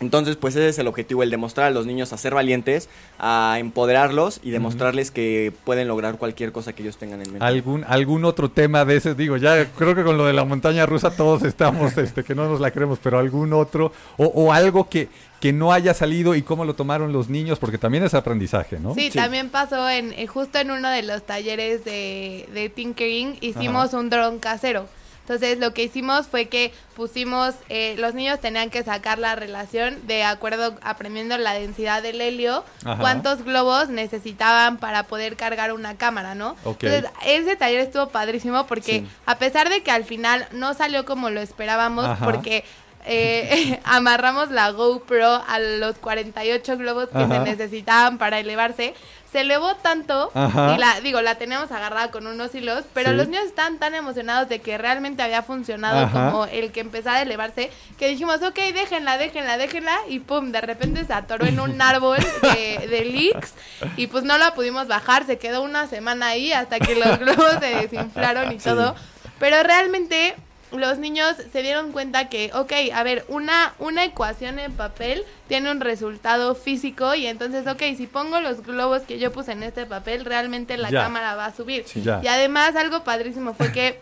Entonces, 0.00 0.36
pues 0.36 0.54
ese 0.56 0.68
es 0.68 0.78
el 0.78 0.86
objetivo, 0.88 1.22
el 1.22 1.30
demostrar 1.30 1.68
a 1.68 1.70
los 1.70 1.86
niños 1.86 2.12
a 2.12 2.18
ser 2.18 2.34
valientes, 2.34 2.88
a 3.18 3.56
empoderarlos 3.58 4.40
y 4.42 4.50
demostrarles 4.50 5.10
que 5.10 5.52
pueden 5.64 5.88
lograr 5.88 6.18
cualquier 6.18 6.52
cosa 6.52 6.74
que 6.74 6.82
ellos 6.82 6.98
tengan 6.98 7.22
en 7.22 7.32
mente. 7.32 7.44
¿Algún, 7.44 7.84
algún 7.84 8.24
otro 8.26 8.50
tema 8.50 8.84
de 8.84 8.96
ese? 8.96 9.14
Digo, 9.14 9.36
ya 9.38 9.64
creo 9.72 9.94
que 9.94 10.04
con 10.04 10.18
lo 10.18 10.26
de 10.26 10.32
la 10.34 10.44
montaña 10.44 10.84
rusa 10.86 11.10
todos 11.16 11.42
estamos, 11.44 11.96
este, 11.98 12.24
que 12.24 12.34
no 12.34 12.46
nos 12.48 12.60
la 12.60 12.70
creemos, 12.70 12.98
pero 13.02 13.18
algún 13.18 13.52
otro, 13.52 13.92
o, 14.18 14.26
o 14.26 14.52
algo 14.52 14.88
que, 14.90 15.08
que 15.40 15.52
no 15.52 15.72
haya 15.72 15.94
salido 15.94 16.34
y 16.34 16.42
cómo 16.42 16.64
lo 16.64 16.74
tomaron 16.74 17.12
los 17.12 17.28
niños, 17.30 17.58
porque 17.58 17.78
también 17.78 18.04
es 18.04 18.12
aprendizaje, 18.14 18.78
¿no? 18.78 18.94
Sí, 18.94 19.10
Sí. 19.10 19.18
también 19.18 19.48
pasó 19.50 19.88
en 19.88 20.12
eh, 20.12 20.26
justo 20.26 20.58
en 20.58 20.70
uno 20.72 20.90
de 20.90 21.02
los 21.02 21.22
talleres 21.24 21.84
de, 21.84 22.48
de 22.52 22.68
Tinkering, 22.68 23.38
hicimos 23.40 23.92
un 23.94 24.10
dron 24.10 24.38
casero. 24.40 24.88
Entonces 25.26 25.58
lo 25.58 25.74
que 25.74 25.82
hicimos 25.82 26.28
fue 26.28 26.46
que 26.46 26.72
pusimos, 26.94 27.56
eh, 27.68 27.96
los 27.98 28.14
niños 28.14 28.38
tenían 28.38 28.70
que 28.70 28.84
sacar 28.84 29.18
la 29.18 29.34
relación 29.34 30.06
de 30.06 30.22
acuerdo 30.22 30.76
aprendiendo 30.82 31.36
la 31.36 31.52
densidad 31.54 32.00
del 32.00 32.20
helio, 32.20 32.64
Ajá. 32.84 33.00
cuántos 33.00 33.42
globos 33.42 33.88
necesitaban 33.88 34.76
para 34.76 35.02
poder 35.08 35.34
cargar 35.34 35.72
una 35.72 35.96
cámara, 35.96 36.36
¿no? 36.36 36.54
Entonces 36.64 37.06
ese 37.26 37.56
taller 37.56 37.80
estuvo 37.80 38.08
padrísimo 38.10 38.68
porque 38.68 39.00
Sí. 39.00 39.08
a 39.26 39.36
pesar 39.38 39.68
de 39.68 39.82
que 39.82 39.90
al 39.90 40.04
final 40.04 40.46
no 40.52 40.74
salió 40.74 41.04
como 41.04 41.28
lo 41.28 41.40
esperábamos, 41.40 42.04
Ajá. 42.06 42.24
porque 42.24 42.62
eh, 43.04 43.80
amarramos 43.84 44.52
la 44.52 44.70
GoPro 44.70 45.42
a 45.48 45.58
los 45.58 45.96
48 45.98 46.76
globos 46.78 47.08
que 47.08 47.18
Ajá. 47.18 47.28
se 47.44 47.50
necesitaban 47.50 48.18
para 48.18 48.38
elevarse. 48.38 48.94
Se 49.36 49.42
elevó 49.42 49.74
tanto 49.76 50.30
Ajá. 50.32 50.74
y 50.74 50.78
la 50.78 50.98
digo, 51.02 51.20
la 51.20 51.34
tenemos 51.34 51.70
agarrada 51.70 52.10
con 52.10 52.26
unos 52.26 52.54
hilos, 52.54 52.84
pero 52.94 53.10
Sí. 53.10 53.16
los 53.16 53.28
niños 53.28 53.44
estaban 53.44 53.76
tan 53.78 53.94
emocionados 53.94 54.48
de 54.48 54.62
que 54.62 54.78
realmente 54.78 55.22
había 55.22 55.42
funcionado 55.42 56.06
Ajá. 56.06 56.30
como 56.30 56.46
el 56.46 56.72
que 56.72 56.80
empezaba 56.80 57.18
a 57.18 57.22
elevarse, 57.22 57.70
que 57.98 58.08
dijimos, 58.08 58.36
ok, 58.42 58.54
déjenla, 58.72 59.18
déjenla, 59.18 59.58
déjenla, 59.58 59.94
y 60.08 60.20
pum, 60.20 60.52
de 60.52 60.62
repente 60.62 61.04
se 61.04 61.12
atoró 61.12 61.44
en 61.44 61.60
un 61.60 61.78
árbol 61.82 62.16
de, 62.40 62.88
de 62.88 63.04
leaks 63.04 63.52
y 63.98 64.06
pues 64.06 64.24
no 64.24 64.38
la 64.38 64.54
pudimos 64.54 64.88
bajar, 64.88 65.26
se 65.26 65.36
quedó 65.36 65.60
una 65.60 65.86
semana 65.86 66.28
ahí 66.28 66.54
hasta 66.54 66.80
que 66.80 66.94
los 66.94 67.18
globos 67.18 67.56
se 67.60 67.66
desinflaron 67.74 68.52
y 68.52 68.56
todo. 68.56 68.94
Pero 69.38 69.62
realmente 69.62 70.34
los 70.72 70.98
niños 70.98 71.36
se 71.52 71.62
dieron 71.62 71.92
cuenta 71.92 72.28
que, 72.28 72.50
ok, 72.54 72.72
a 72.92 73.02
ver, 73.02 73.24
una, 73.28 73.74
una 73.78 74.04
ecuación 74.04 74.58
en 74.58 74.72
papel 74.72 75.24
tiene 75.48 75.70
un 75.70 75.80
resultado 75.80 76.54
físico 76.54 77.14
y 77.14 77.26
entonces, 77.26 77.66
ok, 77.66 77.82
si 77.96 78.06
pongo 78.06 78.40
los 78.40 78.62
globos 78.64 79.02
que 79.02 79.18
yo 79.18 79.32
puse 79.32 79.52
en 79.52 79.62
este 79.62 79.86
papel, 79.86 80.24
realmente 80.24 80.76
la 80.76 80.90
Ya. 80.90 81.02
cámara 81.04 81.34
va 81.36 81.46
a 81.46 81.54
subir. 81.54 81.84
Ya. 81.94 82.20
Y 82.22 82.26
además 82.28 82.74
algo 82.76 83.04
padrísimo 83.04 83.54
fue 83.54 83.70
que 83.72 84.00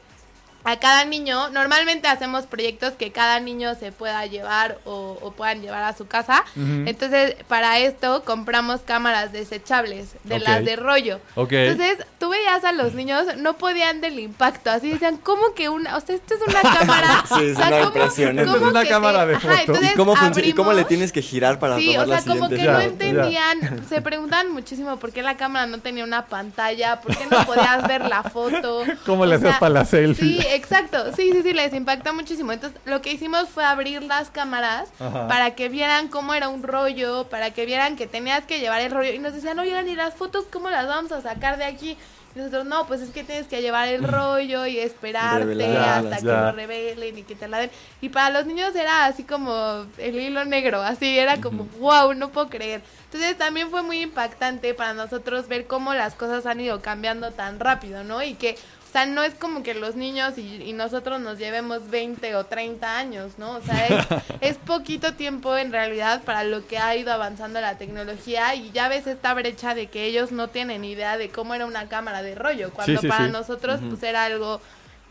a 0.64 0.78
cada 0.78 1.04
niño, 1.04 1.50
normalmente 1.50 2.08
hacemos 2.08 2.46
proyectos 2.46 2.94
que 2.94 3.12
cada 3.12 3.38
niño 3.40 3.74
se 3.74 3.92
pueda 3.92 4.24
llevar 4.26 4.78
o, 4.84 5.18
o 5.20 5.32
puedan 5.32 5.60
llevar 5.60 5.82
a 5.82 5.94
su 5.96 6.06
casa. 6.06 6.42
Entonces, 6.56 7.36
para 7.48 7.78
esto 7.78 8.24
compramos 8.24 8.80
cámaras 8.80 9.30
desechables, 9.32 10.14
de 10.24 10.38
las 10.40 10.64
de 10.64 10.76
rollo. 10.76 11.20
Entonces, 11.36 11.98
tú 12.18 12.30
veías 12.30 12.64
a 12.64 12.72
los 12.72 12.94
niños, 12.94 13.36
no 13.36 13.54
podían 13.58 14.00
del 14.00 14.18
impacto, 14.18 14.70
así 14.70 14.90
decían, 14.90 15.16
¿cómo 15.18 15.54
que 15.54 15.68
una? 15.68 15.96
O 15.96 16.00
sea, 16.00 16.16
esto 16.16 16.34
es 16.34 16.40
una 16.48 16.60
cámara. 16.62 17.24
Sí, 17.34 17.44
es 17.46 17.56
O 17.56 17.60
sea, 17.60 17.66
una 17.68 17.76
¿cómo- 17.78 17.86
impresionante. 17.88 18.44
cómo 18.52 18.66
Es 18.66 18.70
una 18.72 18.82
que 18.82 18.88
cámara 18.88 19.26
de 19.26 19.34
Ajá, 19.36 19.48
foto. 19.48 19.60
entonces 19.60 19.90
¿Y 19.92 19.94
cómo, 19.96 20.14
y 20.44 20.52
cómo 20.52 20.72
le 20.72 20.84
tienes 20.84 21.12
que 21.12 21.22
girar 21.22 21.58
para 21.58 21.76
Sí, 21.76 21.92
tomar 21.92 22.06
o 22.06 22.10
sea, 22.10 22.16
la 22.16 22.22
como 22.22 22.48
siguiente 22.48 22.56
que 22.56 22.64
Ya, 22.64 22.72
no 22.72 22.78
ya. 22.80 22.84
entendían, 22.86 23.88
se 23.88 24.00
preguntaban 24.02 24.50
muchísimo 24.52 24.98
por 24.98 25.12
qué 25.12 25.22
la 25.22 25.36
cámara 25.36 25.66
no 25.66 25.78
tenía 25.78 26.04
una 26.04 26.26
pantalla, 26.26 27.00
por 27.00 27.16
qué 27.16 27.26
no 27.26 27.44
podías 27.44 27.86
ver 27.86 28.02
la 28.02 28.22
foto. 28.22 28.82
¿Cómo 29.06 29.22
O 29.22 29.26
le 29.26 29.34
hacías 29.36 29.58
para 29.58 29.74
la 29.74 29.84
selfie? 29.84 30.40
Sí, 30.42 30.46
exacto, 30.55 31.12
sí, 31.14 31.30
sí, 31.32 31.42
sí, 31.42 31.52
les 31.52 31.72
impacta 31.74 32.12
muchísimo. 32.12 32.52
Entonces, 32.52 32.80
lo 32.84 33.02
que 33.02 33.12
hicimos 33.12 33.48
fue 33.48 33.64
abrir 33.64 34.02
las 34.02 34.30
cámaras 34.30 34.88
Ajá. 34.98 35.28
para 35.28 35.55
que 35.55 35.68
vieran 35.68 36.09
cómo 36.09 36.34
era 36.34 36.48
un 36.48 36.62
rollo, 36.62 37.28
para 37.28 37.50
que 37.52 37.66
vieran 37.66 37.96
que 37.96 38.07
tenías 38.07 38.44
que 38.44 38.61
llevar 38.61 38.80
el 38.80 38.90
rollo. 38.90 39.12
Y 39.12 39.18
nos 39.18 39.32
decían, 39.34 39.59
oigan, 39.59 39.88
¿y 39.88 39.94
las 39.94 40.14
fotos 40.14 40.46
cómo 40.50 40.70
las 40.70 40.86
vamos 40.86 41.12
a 41.12 41.20
sacar 41.20 41.59
de 41.59 41.64
aquí? 41.64 41.96
Y 42.34 42.38
nosotros, 42.38 42.64
no, 42.66 42.86
pues 42.88 43.00
es 43.00 43.11
que 43.11 43.22
tienes 43.22 43.46
que 43.46 43.62
llevar 43.62 43.86
el 43.88 44.02
rollo 44.09 44.66
y 44.66 44.78
esperarte 44.78 45.44
Revelarlas, 45.44 46.05
hasta 46.05 46.16
que 46.16 46.26
ya. 46.26 46.40
lo 46.46 46.52
revelen 46.52 47.18
y 47.18 47.22
que 47.22 47.36
te 47.36 47.46
la 47.46 47.59
den. 47.59 47.70
Y 48.00 48.09
para 48.09 48.30
los 48.30 48.46
niños 48.46 48.74
era 48.74 49.05
así 49.07 49.22
como 49.22 49.86
el 49.98 50.20
hilo 50.20 50.44
negro, 50.44 50.82
así 50.82 51.16
era 51.18 51.40
como, 51.40 51.66
wow, 51.78 52.12
no 52.14 52.30
puedo 52.30 52.48
creer. 52.48 52.82
Entonces 53.05 53.38
también 53.38 53.70
fue 53.70 53.82
muy 53.82 54.00
impactante 54.00 54.74
para 54.74 54.94
nosotros 54.94 55.46
ver 55.46 55.68
cómo 55.68 55.94
las 55.94 56.14
cosas 56.14 56.46
han 56.46 56.61
ido 56.61 56.82
cambiando 56.82 57.30
tan 57.30 57.61
rápido, 57.61 58.02
¿no? 58.02 58.20
Y 58.20 58.34
que, 58.34 58.57
sea, 58.95 59.07
no 59.07 59.24
es 59.24 59.34
como 59.34 59.64
que 59.64 59.74
los 59.74 59.97
niños 59.97 60.38
y, 60.38 60.62
y 60.62 60.72
nosotros 60.72 61.20
nos 61.20 61.36
llevemos 61.38 61.90
20 61.90 62.36
o 62.36 62.45
30 62.45 62.97
años, 62.97 63.32
¿no? 63.38 63.57
O 63.57 63.61
sea, 63.61 63.86
es, 63.88 64.07
es 64.40 64.57
poquito 64.57 65.14
tiempo 65.14 65.57
en 65.57 65.72
realidad 65.72 66.22
para 66.22 66.45
lo 66.45 66.64
que 66.66 66.78
ha 66.78 66.95
ido 66.95 67.12
avanzando 67.12 67.61
la 67.61 67.76
tecnología 67.76 68.55
y 68.55 68.70
ya 68.70 68.88
ves 68.88 69.09
esta 69.09 69.34
brecha 69.34 69.74
de 69.74 69.88
que 69.88 70.05
ellos 70.05 70.30
no 70.30 70.47
tienen 70.49 70.84
idea 70.84 71.18
de 71.18 71.28
cómo 71.28 71.55
era 71.55 71.66
una 71.66 71.88
cámara 71.88 72.22
de 72.22 72.36
rollo, 72.36 72.70
cuando 72.72 73.01
sí, 73.01 73.09
para 73.09 73.26
sí. 73.26 73.32
nosotros 73.32 73.80
pues 73.88 74.03
era 74.05 74.24
algo 74.24 74.61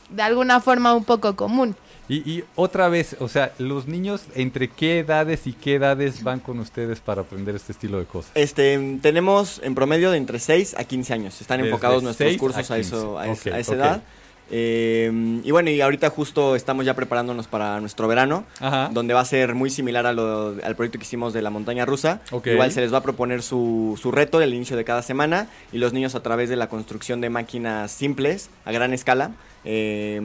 de 0.09 0.21
alguna 0.21 0.61
forma 0.61 0.93
un 0.93 1.03
poco 1.03 1.35
común. 1.35 1.75
Y, 2.09 2.15
y 2.29 2.43
otra 2.55 2.89
vez, 2.89 3.15
o 3.19 3.27
sea, 3.29 3.53
los 3.59 3.87
niños, 3.87 4.23
¿entre 4.35 4.67
qué 4.67 4.99
edades 4.99 5.47
y 5.47 5.53
qué 5.53 5.75
edades 5.75 6.21
van 6.23 6.39
con 6.41 6.59
ustedes 6.59 6.99
para 6.99 7.21
aprender 7.21 7.55
este 7.55 7.71
estilo 7.71 7.97
de 7.99 8.05
cosas? 8.05 8.31
Este, 8.35 8.99
tenemos 9.01 9.61
en 9.63 9.73
promedio 9.73 10.11
de 10.11 10.17
entre 10.17 10.39
6 10.39 10.75
a 10.77 10.83
15 10.83 11.13
años. 11.13 11.39
Están 11.41 11.59
Desde 11.59 11.69
enfocados 11.69 12.03
nuestros 12.03 12.27
6 12.29 12.39
cursos 12.39 12.69
a 12.69 12.73
a, 12.73 12.77
eso, 12.77 13.17
a, 13.19 13.25
15. 13.25 13.49
es- 13.49 13.53
a 13.53 13.57
Ok, 13.57 13.61
esa 13.61 13.73
edad. 13.75 14.03
Eh, 14.51 15.39
y 15.43 15.51
bueno, 15.51 15.69
y 15.69 15.79
ahorita 15.79 16.09
justo 16.09 16.55
estamos 16.57 16.85
ya 16.85 16.93
preparándonos 16.93 17.47
para 17.47 17.79
nuestro 17.79 18.09
verano, 18.09 18.43
Ajá. 18.59 18.89
donde 18.91 19.13
va 19.13 19.21
a 19.21 19.25
ser 19.25 19.55
muy 19.55 19.69
similar 19.69 20.05
a 20.05 20.11
lo- 20.11 20.55
al 20.61 20.75
proyecto 20.75 20.99
que 20.99 21.05
hicimos 21.05 21.31
de 21.33 21.41
la 21.41 21.49
montaña 21.49 21.85
rusa. 21.85 22.19
Igual 22.45 22.71
se 22.73 22.81
les 22.81 22.93
va 22.93 22.97
a 22.97 23.03
proponer 23.03 23.41
su, 23.41 23.97
su 23.99 24.11
reto 24.11 24.39
al 24.39 24.53
inicio 24.53 24.75
de 24.75 24.83
cada 24.83 25.01
semana 25.01 25.47
y 25.71 25.77
los 25.77 25.93
niños 25.93 26.13
a 26.15 26.21
través 26.21 26.49
de 26.49 26.57
la 26.57 26.67
construcción 26.67 27.21
de 27.21 27.29
máquinas 27.29 27.91
simples 27.93 28.49
a 28.65 28.71
gran 28.73 28.93
escala. 28.93 29.31
eh, 29.63 30.21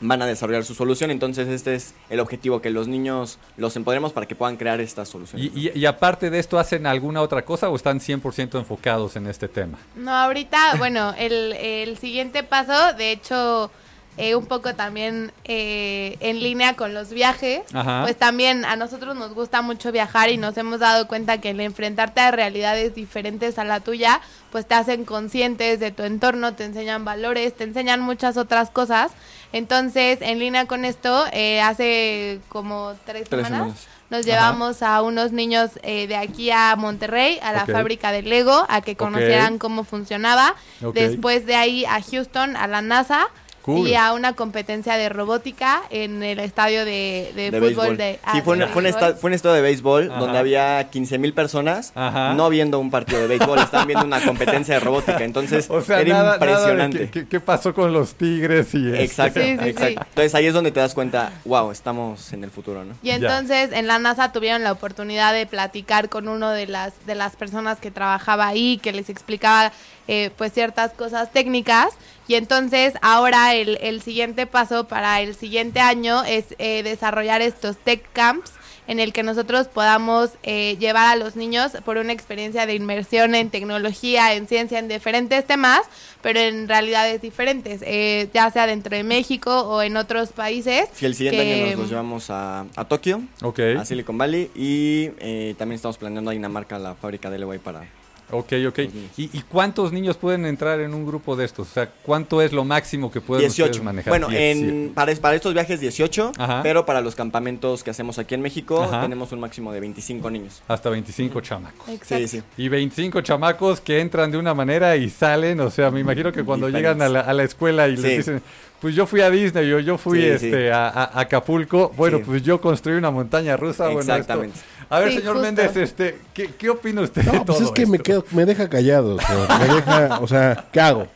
van 0.00 0.22
a 0.22 0.26
desarrollar 0.26 0.64
su 0.64 0.74
solución, 0.74 1.10
entonces 1.10 1.48
este 1.48 1.74
es 1.74 1.94
el 2.10 2.20
objetivo, 2.20 2.60
que 2.60 2.70
los 2.70 2.86
niños 2.88 3.38
los 3.56 3.74
empoderemos 3.76 4.12
para 4.12 4.26
que 4.26 4.34
puedan 4.34 4.56
crear 4.56 4.80
estas 4.80 5.08
soluciones. 5.08 5.50
Y, 5.54 5.68
y- 5.68 5.78
y 5.78 5.86
aparte 5.86 6.30
de 6.30 6.38
esto, 6.38 6.58
¿hacen 6.58 6.86
alguna 6.86 7.20
otra 7.22 7.44
cosa 7.44 7.68
o 7.68 7.76
están 7.76 8.00
100% 8.00 8.58
enfocados 8.58 9.16
en 9.16 9.26
este 9.26 9.48
tema? 9.48 9.78
No, 9.96 10.10
ahorita, 10.14 10.74
bueno, 10.78 11.14
el, 11.18 11.52
el 11.54 11.98
siguiente 11.98 12.42
paso, 12.44 12.92
de 12.94 13.12
hecho, 13.12 13.70
eh, 14.16 14.34
un 14.34 14.46
poco 14.46 14.74
también 14.74 15.30
eh, 15.44 16.16
en 16.20 16.40
línea 16.42 16.74
con 16.74 16.92
los 16.92 17.10
viajes, 17.10 17.62
Ajá. 17.72 18.02
pues 18.02 18.16
también 18.16 18.64
a 18.64 18.74
nosotros 18.74 19.14
nos 19.16 19.32
gusta 19.32 19.62
mucho 19.62 19.92
viajar 19.92 20.28
y 20.30 20.36
nos 20.36 20.56
hemos 20.56 20.80
dado 20.80 21.06
cuenta 21.06 21.40
que 21.40 21.50
el 21.50 21.60
enfrentarte 21.60 22.20
a 22.20 22.32
realidades 22.32 22.96
diferentes 22.96 23.58
a 23.60 23.64
la 23.64 23.78
tuya, 23.78 24.20
pues 24.50 24.66
te 24.66 24.74
hacen 24.74 25.04
conscientes 25.04 25.78
de 25.78 25.92
tu 25.92 26.02
entorno, 26.02 26.54
te 26.54 26.64
enseñan 26.64 27.04
valores, 27.04 27.54
te 27.56 27.62
enseñan 27.64 28.00
muchas 28.00 28.36
otras 28.36 28.70
cosas. 28.70 29.12
Entonces, 29.52 30.18
en 30.20 30.38
línea 30.38 30.66
con 30.66 30.84
esto, 30.84 31.24
eh, 31.32 31.60
hace 31.60 32.40
como 32.48 32.94
tres, 33.04 33.28
Tres 33.28 33.46
semanas, 33.46 33.58
semanas. 33.60 33.86
nos 34.10 34.26
llevamos 34.26 34.82
a 34.82 35.00
unos 35.02 35.32
niños 35.32 35.70
eh, 35.82 36.06
de 36.06 36.16
aquí 36.16 36.50
a 36.50 36.76
Monterrey, 36.76 37.38
a 37.42 37.52
la 37.52 37.66
fábrica 37.66 38.12
de 38.12 38.22
Lego, 38.22 38.66
a 38.68 38.80
que 38.82 38.96
conocieran 38.96 39.58
cómo 39.58 39.84
funcionaba. 39.84 40.54
Después 40.92 41.46
de 41.46 41.54
ahí 41.56 41.84
a 41.86 42.00
Houston, 42.02 42.56
a 42.56 42.66
la 42.66 42.82
NASA. 42.82 43.28
Cool. 43.76 43.88
Y 43.88 43.94
a 43.94 44.12
una 44.14 44.32
competencia 44.34 44.96
de 44.96 45.08
robótica 45.10 45.82
en 45.90 46.22
el 46.22 46.38
estadio 46.38 46.84
de, 46.84 47.32
de 47.36 47.50
de 47.50 47.58
fútbol 47.58 47.74
béisbol. 47.88 47.96
de 47.98 48.12
sí, 48.14 48.20
ah, 48.24 48.40
fue, 48.42 48.54
un, 48.54 48.60
de 48.60 48.66
fue, 48.68 48.80
un 48.82 48.86
esta- 48.86 49.14
fue 49.14 49.28
un 49.28 49.34
estadio 49.34 49.54
de 49.56 49.62
béisbol 49.62 50.10
Ajá. 50.10 50.20
donde 50.20 50.38
había 50.38 50.88
15 50.90 51.18
mil 51.18 51.34
personas 51.34 51.92
Ajá. 51.94 52.32
no 52.34 52.48
viendo 52.48 52.78
un 52.78 52.90
partido 52.90 53.20
de 53.20 53.26
béisbol, 53.26 53.58
estaban 53.58 53.86
viendo 53.86 54.06
una 54.06 54.20
competencia 54.24 54.74
de 54.74 54.80
robótica. 54.80 55.22
Entonces, 55.22 55.68
O 55.70 55.82
sea, 55.82 56.00
era 56.00 56.08
nada, 56.14 56.22
nada 56.24 56.34
impresionante. 56.36 56.98
qué, 56.98 57.10
qué- 57.10 57.28
qué 57.28 57.40
pasó 57.40 57.74
con 57.74 57.92
los 57.92 58.14
tigres 58.14 58.74
y 58.74 58.86
este- 58.88 59.04
Exacto, 59.04 59.40
Sí, 59.40 59.46
sí, 59.62 59.68
exacto. 59.68 59.86
sí. 60.02 60.08
Entonces 60.08 60.34
ahí 60.34 60.46
es 60.46 60.54
donde 60.54 60.70
te 60.72 60.80
das 60.80 60.94
cuenta, 60.94 61.32
wow, 61.44 61.70
estamos 61.70 62.32
en 62.32 62.44
el 62.44 62.50
futuro, 62.50 62.84
¿no? 62.84 62.94
Y 63.02 63.10
entonces 63.10 63.70
en 63.72 63.86
la 63.86 63.98
NASA 63.98 64.32
tuvieron 64.32 64.64
la 64.64 64.72
oportunidad 64.72 65.32
de 65.34 65.46
platicar 65.46 66.08
con 66.08 66.28
uno 66.28 66.50
de 66.50 66.66
las 66.66 66.92
de 67.06 67.14
las 67.14 67.36
personas 67.36 67.78
que 67.80 67.90
trabajaba 67.90 68.46
ahí, 68.46 68.78
que 68.82 68.92
les 68.92 69.10
explicaba 69.10 69.72
eh, 70.08 70.30
pues 70.36 70.52
ciertas 70.52 70.92
cosas 70.92 71.30
técnicas. 71.32 71.90
Y 72.26 72.34
entonces 72.34 72.94
ahora 73.00 73.54
el, 73.54 73.78
el 73.80 74.02
siguiente 74.02 74.46
paso 74.46 74.88
para 74.88 75.20
el 75.20 75.34
siguiente 75.36 75.80
año 75.80 76.24
es 76.24 76.46
eh, 76.58 76.82
desarrollar 76.82 77.40
estos 77.42 77.76
tech 77.78 78.02
camps 78.12 78.52
en 78.86 79.00
el 79.00 79.12
que 79.12 79.22
nosotros 79.22 79.68
podamos 79.68 80.30
eh, 80.42 80.76
llevar 80.80 81.08
a 81.08 81.16
los 81.16 81.36
niños 81.36 81.72
por 81.84 81.98
una 81.98 82.14
experiencia 82.14 82.64
de 82.64 82.74
inmersión 82.74 83.34
en 83.34 83.50
tecnología, 83.50 84.32
en 84.34 84.48
ciencia, 84.48 84.78
en 84.78 84.88
diferentes 84.88 85.46
temas, 85.46 85.82
pero 86.22 86.40
en 86.40 86.66
realidades 86.68 87.20
diferentes, 87.20 87.82
eh, 87.84 88.30
ya 88.32 88.50
sea 88.50 88.66
dentro 88.66 88.96
de 88.96 89.02
México 89.04 89.60
o 89.68 89.82
en 89.82 89.98
otros 89.98 90.30
países. 90.32 90.88
Si 90.94 91.04
el 91.04 91.14
siguiente 91.14 91.42
que- 91.44 91.52
año 91.54 91.70
nos 91.72 91.78
los 91.80 91.90
llevamos 91.90 92.30
a, 92.30 92.64
a 92.76 92.84
Tokio, 92.86 93.20
Ok, 93.42 93.60
a 93.78 93.84
Silicon 93.84 94.16
Valley 94.16 94.50
y 94.54 95.10
eh, 95.18 95.54
también 95.58 95.76
estamos 95.76 95.98
planeando 95.98 96.30
a 96.30 96.32
Dinamarca 96.32 96.78
la 96.78 96.94
fábrica 96.94 97.28
de 97.28 97.38
Leway 97.40 97.58
para... 97.58 97.84
ok, 98.30 98.52
ok. 98.68 98.78
¿Y, 99.16 99.36
y 99.38 99.42
cuántos 99.48 99.92
niños 99.92 100.16
pueden 100.16 100.46
entrar 100.46 100.80
en 100.80 100.94
un 100.94 101.06
grupo 101.06 101.36
de 101.36 101.44
estos? 101.44 101.68
O 101.70 101.72
sea, 101.72 101.90
¿cuánto 102.02 102.42
es 102.42 102.52
lo 102.52 102.64
máximo 102.64 103.10
que 103.10 103.20
pueden 103.20 103.46
ustedes 103.48 103.68
18. 103.70 103.82
manejar? 103.84 104.10
Bueno, 104.10 104.28
Diez, 104.28 104.56
en, 104.58 104.92
para, 104.94 105.14
para 105.16 105.34
estos 105.36 105.54
viajes 105.54 105.80
18, 105.80 106.32
Ajá. 106.38 106.60
pero 106.62 106.84
para 106.86 107.00
los 107.00 107.14
campamentos 107.14 107.82
que 107.84 107.90
hacemos 107.90 108.18
aquí 108.18 108.34
en 108.34 108.42
México 108.42 108.82
Ajá. 108.82 109.02
tenemos 109.02 109.32
un 109.32 109.40
máximo 109.40 109.72
de 109.72 109.80
25 109.80 110.30
niños. 110.30 110.62
Hasta 110.68 110.90
25 110.90 111.40
chamacos. 111.40 111.88
Exacto. 111.88 112.28
Sí, 112.28 112.38
sí. 112.38 112.42
Y 112.56 112.68
25 112.68 113.20
chamacos 113.22 113.80
que 113.80 114.00
entran 114.00 114.30
de 114.30 114.38
una 114.38 114.54
manera 114.54 114.96
y 114.96 115.10
salen, 115.10 115.60
o 115.60 115.70
sea, 115.70 115.90
me 115.90 116.00
imagino 116.00 116.32
que 116.32 116.44
cuando 116.44 116.66
Diferentes. 116.66 116.96
llegan 116.96 117.02
a 117.02 117.08
la, 117.08 117.20
a 117.20 117.32
la 117.32 117.44
escuela 117.44 117.88
y 117.88 117.96
Sí. 117.96 118.02
les 118.02 118.16
dicen, 118.18 118.42
pues 118.80 118.94
yo 118.94 119.06
fui 119.06 119.20
a 119.22 119.30
Disney 119.30 119.72
o 119.72 119.80
yo 119.80 119.98
fui 119.98 120.20
Sí, 120.20 120.26
este 120.26 120.64
sí. 120.66 120.68
A, 120.68 120.88
a- 120.88 121.20
Acapulco, 121.20 121.92
bueno, 121.96 122.18
Sí. 122.18 122.24
pues 122.26 122.42
yo 122.42 122.60
construí 122.60 122.96
una 122.96 123.10
montaña 123.10 123.56
rusa, 123.56 123.84
bueno, 123.86 124.00
esto- 124.00 124.12
Exactamente. 124.12 124.58
A 124.90 125.00
ver, 125.00 125.10
Sí, 125.10 125.18
señor 125.18 125.34
justo. 125.34 125.46
Méndez, 125.46 125.76
este, 125.76 126.18
¿qué, 126.32 126.50
qué 126.56 126.70
opina 126.70 127.02
usted 127.02 127.22
de 127.22 127.32
No, 127.32 127.44
pues 127.44 127.58
todo 127.58 127.68
es 127.68 127.72
que 127.74 127.86
me 127.86 127.96
esto? 127.98 128.04
Me 128.32 128.44
deja 128.44 128.68
callado, 128.68 129.18
señor. 129.20 129.48
Me 129.58 129.74
deja, 129.74 130.18
o 130.20 130.28
sea, 130.28 130.66
¿qué 130.72 130.80
hago? 130.80 131.06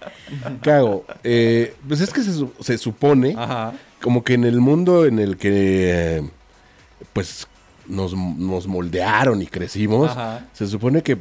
¿Qué 0.62 0.70
hago? 0.70 1.04
Eh, 1.24 1.74
pues 1.86 2.00
es 2.00 2.12
que 2.12 2.22
se, 2.22 2.32
se 2.60 2.78
supone 2.78 3.34
Ajá. 3.36 3.72
como 4.00 4.24
que 4.24 4.34
en 4.34 4.44
el 4.44 4.60
mundo 4.60 5.04
en 5.06 5.18
el 5.18 5.36
que 5.36 6.18
eh, 6.18 6.22
pues 7.12 7.46
nos, 7.86 8.14
nos 8.14 8.66
moldearon 8.66 9.42
y 9.42 9.46
crecimos, 9.46 10.10
Ajá. 10.10 10.46
se 10.52 10.66
supone 10.66 11.02
que 11.02 11.18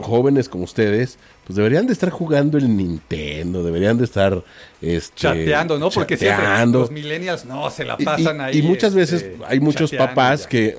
jóvenes 0.00 0.48
como 0.48 0.64
ustedes 0.64 1.18
pues 1.46 1.56
deberían 1.56 1.86
de 1.86 1.92
estar 1.92 2.10
jugando 2.10 2.58
el 2.58 2.76
Nintendo, 2.76 3.62
deberían 3.62 3.96
de 3.98 4.04
estar 4.04 4.42
este, 4.82 5.14
Chateando, 5.16 5.78
¿no? 5.78 5.90
Porque 5.90 6.16
siempre 6.16 6.44
chateando. 6.44 6.80
los 6.80 6.90
millennials 6.90 7.44
no 7.44 7.70
se 7.70 7.84
la 7.84 7.94
Y- 7.98 8.02
y- 8.02 8.04
pasan 8.04 8.38
y, 8.38 8.42
ahí. 8.42 8.62
muchas 8.62 8.94
veces 8.94 9.22
este, 9.22 9.38
hay 9.46 9.60
muchos 9.60 9.92
papás 9.92 10.42
ya. 10.42 10.48
que 10.48 10.76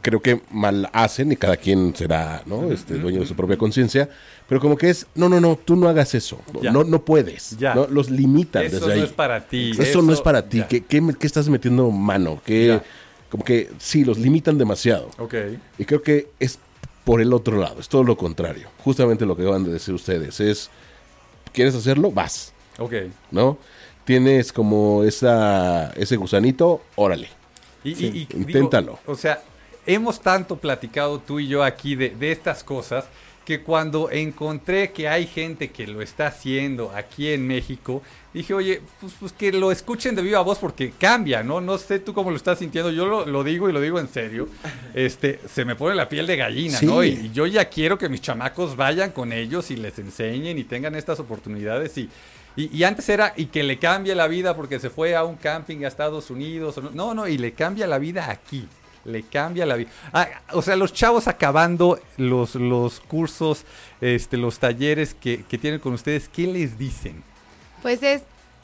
creo 0.00 0.20
que 0.20 0.40
mal 0.50 0.88
hacen 0.92 1.32
y 1.32 1.36
cada 1.36 1.56
quien 1.56 1.94
será 1.96 2.42
¿no? 2.46 2.70
este, 2.70 2.94
dueño 2.98 3.20
de 3.20 3.26
su 3.26 3.34
propia 3.34 3.56
conciencia, 3.58 4.08
pero 4.48 4.60
como 4.60 4.76
que 4.76 4.90
es, 4.90 5.06
no, 5.14 5.28
no, 5.28 5.40
no, 5.40 5.56
tú 5.56 5.74
no 5.76 5.88
hagas 5.88 6.14
eso, 6.14 6.40
Ya. 6.60 6.70
no, 6.70 6.84
no 6.84 7.04
puedes, 7.04 7.56
Ya. 7.58 7.74
¿no? 7.74 7.86
los 7.88 8.10
limitan 8.10 8.62
Eso 8.64 8.76
desde 8.76 8.86
no 8.88 8.92
ahí. 8.94 9.00
es 9.02 9.12
para 9.12 9.46
ti. 9.46 9.72
Eso, 9.78 10.02
no 10.02 10.12
es 10.12 10.20
para 10.20 10.48
ti. 10.48 10.62
¿Qué, 10.68 10.84
qué, 10.84 11.02
qué 11.18 11.26
estás 11.26 11.48
metiendo 11.48 11.90
mano? 11.90 12.40
¿Qué, 12.44 12.66
Ya. 12.68 12.82
como 13.30 13.44
que 13.44 13.70
sí, 13.78 14.04
los 14.04 14.18
limitan 14.18 14.58
demasiado. 14.58 15.10
Ok. 15.18 15.34
Y 15.78 15.84
creo 15.84 16.02
que 16.02 16.28
es 16.38 16.58
por 17.04 17.20
el 17.20 17.32
otro 17.32 17.58
lado, 17.58 17.80
es 17.80 17.88
todo 17.88 18.04
lo 18.04 18.16
contrario. 18.16 18.68
Justamente 18.84 19.26
lo 19.26 19.36
que 19.36 19.42
acaban 19.42 19.64
de 19.64 19.72
decir 19.72 19.92
ustedes 19.94 20.38
es, 20.40 20.70
¿quieres 21.52 21.74
hacerlo? 21.74 22.10
Vas, 22.12 22.52
Ok. 22.78 22.92
¿no? 23.30 23.58
tienes 24.04 24.52
como 24.52 25.04
esa, 25.04 25.92
ese 25.92 26.16
gusanito, 26.16 26.82
órale. 26.96 27.28
Y, 27.84 27.90
y- 27.90 27.92
y 27.94 28.10
digo, 28.26 28.38
inténtalo. 28.38 28.98
o 29.06 29.14
sea, 29.14 29.40
hemos 29.86 30.20
tanto 30.20 30.56
platicado 30.56 31.18
tú 31.18 31.40
y 31.40 31.48
yo 31.48 31.62
aquí 31.64 31.94
de, 31.94 32.10
de 32.10 32.32
estas 32.32 32.62
cosas 32.64 33.04
que 33.44 33.60
cuando 33.60 34.08
encontré 34.12 34.92
que 34.92 35.08
hay 35.08 35.26
gente 35.26 35.70
que 35.72 35.88
lo 35.88 36.00
está 36.00 36.28
haciendo 36.28 36.92
aquí 36.94 37.28
en 37.32 37.44
México, 37.44 38.00
dije, 38.32 38.54
oye, 38.54 38.80
pues, 39.00 39.14
pues 39.18 39.32
que 39.32 39.50
lo 39.50 39.72
escuchen 39.72 40.14
de 40.14 40.22
viva 40.22 40.40
voz 40.42 40.58
porque 40.60 40.92
cambia, 40.96 41.42
¿no? 41.42 41.60
No 41.60 41.76
sé 41.76 41.98
tú 41.98 42.14
cómo 42.14 42.30
lo 42.30 42.36
estás 42.36 42.60
sintiendo, 42.60 42.92
yo 42.92 43.04
lo, 43.04 43.26
lo 43.26 43.42
digo 43.42 43.68
y 43.68 43.72
lo 43.72 43.80
digo 43.80 43.98
en 43.98 44.06
serio, 44.06 44.48
este, 44.94 45.40
se 45.52 45.64
me 45.64 45.74
pone 45.74 45.96
la 45.96 46.08
piel 46.08 46.28
de 46.28 46.36
gallina, 46.36 46.78
Sí. 46.78 46.86
¿no? 46.86 47.02
Y, 47.02 47.08
y 47.08 47.32
yo 47.32 47.46
ya 47.48 47.64
quiero 47.64 47.98
que 47.98 48.08
mis 48.08 48.20
chamacos 48.20 48.76
vayan 48.76 49.10
con 49.10 49.32
ellos 49.32 49.72
y 49.72 49.76
les 49.76 49.98
enseñen 49.98 50.56
y 50.56 50.62
tengan 50.64 50.94
estas 50.94 51.18
oportunidades 51.20 51.98
y... 51.98 52.08
Y, 52.54 52.76
y 52.76 52.84
antes 52.84 53.08
era, 53.08 53.32
y 53.34 53.46
que 53.46 53.62
le 53.62 53.78
cambie 53.78 54.14
la 54.14 54.28
vida 54.28 54.54
porque 54.54 54.78
se 54.78 54.90
fue 54.90 55.16
a 55.16 55.24
un 55.24 55.36
camping 55.36 55.84
a 55.84 55.88
Estados 55.88 56.30
Unidos. 56.30 56.78
no, 56.92 57.14
no, 57.14 57.26
y 57.26 57.38
le 57.38 57.52
cambia 57.54 57.86
la 57.86 57.98
vida 57.98 58.30
aquí. 58.30 58.68
Le 59.04 59.22
cambia 59.22 59.66
la 59.66 59.76
vida. 59.76 59.90
Ah, 60.12 60.28
o 60.52 60.62
sea, 60.62 60.76
los 60.76 60.92
chavos 60.92 61.26
acabando 61.28 62.00
los, 62.16 62.54
los 62.54 63.00
cursos, 63.00 63.64
este, 64.00 64.36
los 64.36 64.58
talleres 64.58 65.14
que, 65.14 65.44
que 65.48 65.58
tienen 65.58 65.80
con 65.80 65.92
ustedes, 65.92 66.28
¿qué 66.28 66.46
les 66.46 66.78
dicen? 66.78 67.22
Pues 67.82 68.02
es, 68.02 68.22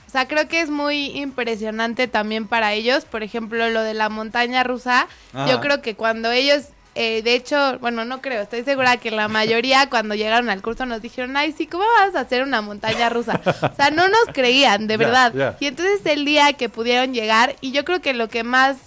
o 0.09 0.11
sea, 0.11 0.26
creo 0.26 0.49
que 0.49 0.62
es 0.62 0.70
muy 0.70 1.18
impresionante 1.18 2.09
también 2.09 2.49
para 2.49 2.72
ellos. 2.72 3.05
Por 3.05 3.22
ejemplo, 3.22 3.68
lo 3.68 3.82
de 3.82 3.93
la 3.93 4.09
montaña 4.09 4.64
rusa. 4.64 5.07
Ajá. 5.34 5.51
Yo 5.51 5.61
creo 5.61 5.82
que 5.82 5.97
cuando 5.97 6.30
ellos, 6.30 6.68
eh, 6.95 7.20
de 7.22 7.34
hecho, 7.34 7.78
bueno, 7.80 8.07
no 8.07 8.22
creo, 8.22 8.41
estoy 8.41 8.64
segura 8.64 8.97
que 8.97 9.11
la 9.11 9.28
mayoría 9.28 9.86
cuando 9.91 10.14
llegaron 10.14 10.49
al 10.49 10.62
curso 10.62 10.86
nos 10.86 11.03
dijeron, 11.03 11.36
ay, 11.36 11.53
sí, 11.53 11.66
¿cómo 11.66 11.84
vas 12.01 12.14
a 12.14 12.20
hacer 12.20 12.43
una 12.43 12.62
montaña 12.62 13.11
rusa? 13.11 13.39
O 13.45 13.74
sea, 13.76 13.91
no 13.91 14.09
nos 14.09 14.32
creían, 14.32 14.86
de 14.86 14.97
verdad. 14.97 15.57
Y 15.61 15.66
entonces 15.66 16.01
el 16.07 16.24
día 16.24 16.55
que 16.55 16.70
pudieron 16.70 17.12
llegar, 17.12 17.57
y 17.61 17.72
yo 17.72 17.84
creo 17.84 18.01
que 18.01 18.14
lo 18.14 18.28
que 18.28 18.45
más 18.45 18.78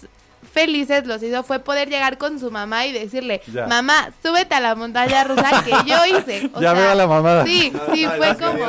felices 0.54 1.06
los 1.08 1.22
hizo 1.24 1.44
fue 1.44 1.60
poder 1.60 1.90
llegar 1.90 2.18
con 2.18 2.40
su 2.40 2.52
mamá 2.52 2.86
y 2.86 2.92
decirle, 2.94 3.42
Ya. 3.52 3.68
mamá, 3.68 4.10
súbete 4.24 4.56
a 4.56 4.60
la 4.60 4.76
montaña 4.76 5.24
rusa 5.24 5.64
que 5.64 5.72
yo 5.86 6.06
hice. 6.06 6.50
O 6.54 6.62
Ya 6.62 6.72
sea, 6.72 6.80
veo 6.82 6.92
a 6.92 6.96
la 6.96 7.08
mamá. 7.08 7.44
Sí, 7.46 7.72
sí, 7.94 8.04
No, 8.06 8.12
fue 8.18 8.36
como... 8.38 8.66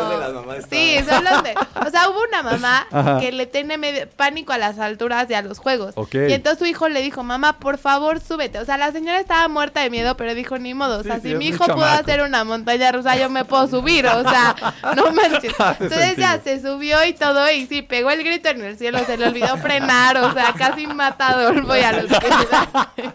Sí, 0.70 0.96
los 0.98 1.42
de... 1.42 1.54
O 1.86 1.90
sea, 1.90 2.08
hubo 2.08 2.22
una 2.28 2.42
mamá 2.42 2.86
Ajá. 2.92 3.18
que 3.20 3.32
le 3.32 3.46
tiene 3.46 3.78
medio 3.78 4.08
pánico 4.10 4.52
a 4.52 4.58
las 4.58 4.78
alturas 4.78 5.28
y 5.30 5.34
a 5.34 5.42
los 5.42 5.58
juegos. 5.58 5.92
Ok. 5.96 6.14
Y 6.14 6.32
entonces 6.32 6.58
su 6.58 6.66
hijo 6.66 6.88
le 6.88 7.02
dijo, 7.02 7.22
mamá, 7.22 7.58
por 7.58 7.78
favor, 7.78 8.20
súbete. 8.20 8.58
O 8.58 8.64
sea, 8.64 8.76
la 8.78 8.92
señora 8.92 9.18
estaba 9.20 9.48
muerta 9.48 9.80
de 9.80 9.90
miedo, 9.90 10.16
pero 10.16 10.34
dijo, 10.34 10.58
ni 10.58 10.74
modo. 10.74 11.00
O 11.00 11.02
sea, 11.02 11.16
sí, 11.20 11.30
si 11.30 11.34
mi 11.34 11.48
hijo 11.48 11.64
pudo 11.66 11.84
hacer 11.84 12.22
una 12.22 12.44
montaña 12.44 12.92
rusa, 12.92 13.16
yo 13.16 13.28
me 13.30 13.44
puedo 13.44 13.66
subir. 13.68 14.06
O 14.06 14.22
sea, 14.22 14.54
no 14.96 15.10
manches. 15.12 15.52
Entonces 15.80 16.16
ya 16.16 16.40
se 16.42 16.60
subió 16.60 17.04
y 17.04 17.12
todo, 17.14 17.50
y 17.50 17.66
sí, 17.66 17.82
pegó 17.82 18.10
el 18.10 18.22
grito 18.22 18.48
en 18.48 18.62
el 18.62 18.76
cielo, 18.78 18.98
se 19.04 19.16
le 19.16 19.26
olvidó 19.28 19.56
frenar, 19.56 20.16
o 20.18 20.32
sea, 20.32 20.52
casi 20.56 20.86
mata 20.86 21.34
a 21.80 21.92
los 21.92 22.18
que 22.18 22.28
le 22.28 22.46
dan. 22.50 22.68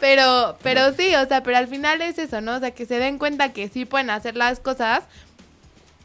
Pero, 0.00 0.56
pero 0.62 0.94
sí, 0.94 1.14
o 1.14 1.26
sea, 1.26 1.42
pero 1.42 1.58
al 1.58 1.68
final 1.68 2.00
es 2.00 2.16
eso, 2.18 2.40
¿no? 2.40 2.56
O 2.56 2.60
sea, 2.60 2.70
que 2.70 2.86
se 2.86 2.98
den 2.98 3.18
cuenta 3.18 3.52
que 3.52 3.68
sí 3.68 3.84
pueden 3.84 4.08
hacer 4.08 4.34
las 4.34 4.60
cosas 4.60 5.02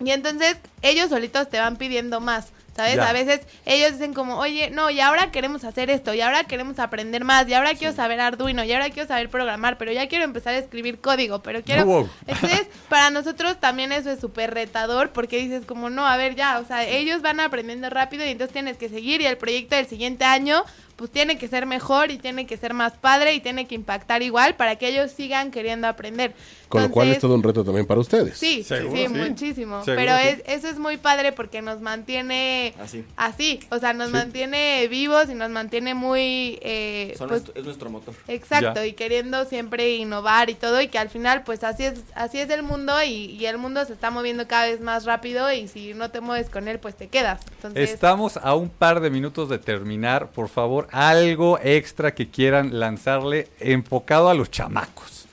y 0.03 0.11
entonces 0.11 0.57
ellos 0.81 1.09
solitos 1.09 1.49
te 1.49 1.57
van 1.57 1.77
pidiendo 1.77 2.19
más, 2.19 2.47
¿sabes? 2.75 2.97
Ya. 2.97 3.07
A 3.07 3.13
veces 3.13 3.41
ellos 3.65 3.93
dicen 3.93 4.13
como, 4.13 4.37
oye, 4.37 4.69
no, 4.69 4.89
y 4.89 4.99
ahora 4.99 5.31
queremos 5.31 5.63
hacer 5.63 5.89
esto, 5.89 6.13
y 6.13 6.19
ahora 6.19 6.43
queremos 6.43 6.79
aprender 6.79 7.23
más, 7.23 7.47
y 7.47 7.53
ahora 7.53 7.75
quiero 7.75 7.95
saber 7.95 8.19
Arduino, 8.19 8.65
y 8.65 8.73
ahora 8.73 8.89
quiero 8.89 9.07
saber 9.07 9.29
programar, 9.29 9.77
pero 9.77 9.93
ya 9.93 10.09
quiero 10.09 10.25
empezar 10.25 10.53
a 10.53 10.57
escribir 10.57 10.99
código, 10.99 11.41
pero 11.41 11.63
quiero... 11.63 11.85
Wow. 11.85 12.09
Entonces, 12.27 12.67
para 12.89 13.09
nosotros 13.09 13.57
también 13.61 13.93
eso 13.93 14.11
es 14.11 14.19
súper 14.19 14.53
retador, 14.53 15.11
porque 15.11 15.37
dices 15.37 15.65
como, 15.65 15.89
no, 15.89 16.05
a 16.05 16.17
ver, 16.17 16.35
ya, 16.35 16.59
o 16.59 16.65
sea, 16.65 16.83
ellos 16.83 17.21
van 17.21 17.39
aprendiendo 17.39 17.89
rápido 17.89 18.25
y 18.25 18.29
entonces 18.29 18.51
tienes 18.51 18.75
que 18.77 18.89
seguir, 18.89 19.21
y 19.21 19.27
el 19.27 19.37
proyecto 19.37 19.77
del 19.77 19.87
siguiente 19.87 20.25
año 20.25 20.65
pues 20.95 21.11
tiene 21.11 21.37
que 21.37 21.47
ser 21.47 21.65
mejor 21.65 22.11
y 22.11 22.17
tiene 22.17 22.45
que 22.45 22.57
ser 22.57 22.73
más 22.73 22.93
padre 22.93 23.33
y 23.33 23.41
tiene 23.41 23.67
que 23.67 23.75
impactar 23.75 24.21
igual 24.21 24.55
para 24.55 24.77
que 24.77 24.87
ellos 24.87 25.11
sigan 25.11 25.51
queriendo 25.51 25.87
aprender. 25.87 26.33
Con 26.69 26.81
lo 26.83 26.91
cual 26.91 27.09
es 27.09 27.19
todo 27.19 27.35
un 27.35 27.43
reto 27.43 27.63
también 27.63 27.85
para 27.85 27.99
ustedes. 28.01 28.37
Sí, 28.37 28.63
Seguro, 28.63 28.95
sí, 28.97 29.07
sí. 29.07 29.13
muchísimo. 29.13 29.83
Seguro, 29.83 30.03
Pero 30.05 30.17
sí. 30.17 30.27
es, 30.27 30.43
eso 30.57 30.67
es 30.67 30.77
muy 30.79 30.97
padre 30.97 31.31
porque 31.31 31.61
nos 31.61 31.79
mantiene 31.81 32.73
Así. 32.79 33.03
así, 33.15 33.59
o 33.69 33.79
sea, 33.79 33.93
nos 33.93 34.11
mantiene 34.11 34.87
vivos 34.87 35.29
y 35.29 35.35
nos 35.35 35.49
mantiene 35.49 35.93
muy, 35.93 36.57
eh, 36.61 37.13
Son 37.17 37.27
pues, 37.29 37.41
nuestro- 37.43 37.59
es 37.59 37.65
nuestro 37.65 37.89
motor. 37.89 38.13
exacto, 38.27 38.75
Ya. 38.81 38.85
y 38.85 38.93
queriendo 38.93 39.45
siempre 39.45 39.95
innovar 39.95 40.49
y 40.49 40.55
todo 40.55 40.81
y 40.81 40.87
que 40.87 40.97
al 40.97 41.09
final, 41.09 41.43
pues 41.43 41.63
así 41.63 41.83
es, 41.85 42.03
así 42.15 42.39
es 42.39 42.49
el 42.49 42.63
mundo 42.63 43.01
y, 43.03 43.09
y 43.09 43.45
el 43.45 43.57
mundo 43.57 43.83
se 43.85 43.93
está 43.93 44.09
moviendo 44.11 44.47
cada 44.47 44.65
vez 44.67 44.81
más 44.81 45.05
rápido 45.05 45.51
y 45.51 45.67
si 45.67 45.93
no 45.93 46.09
te 46.11 46.19
mueves 46.21 46.49
con 46.49 46.67
él, 46.67 46.79
pues 46.79 46.95
te 46.95 47.07
quedas. 47.07 47.41
Entonces, 47.57 47.89
Estamos 47.91 48.37
a 48.37 48.55
un 48.55 48.69
par 48.69 48.99
de 49.01 49.09
minutos 49.09 49.49
de 49.49 49.59
terminar. 49.59 50.31
Por 50.31 50.49
favor, 50.49 50.87
algo 50.91 51.59
extra 51.63 52.13
que 52.13 52.29
quieran 52.29 52.79
lanzarle 52.79 53.47
enfocado 53.59 54.29
a 54.29 54.33
los 54.33 54.49
chamacos. 54.51 55.24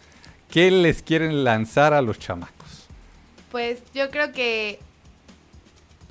¿Qué 0.53 0.70
les 0.70 1.03
quieren 1.03 1.44
lanzar 1.44 1.94
a 1.94 2.03
los 2.03 2.18
chamacos? 2.18 2.86
Pues 3.50 3.80
yo 3.94 4.11
creo 4.11 4.30
que 4.32 4.78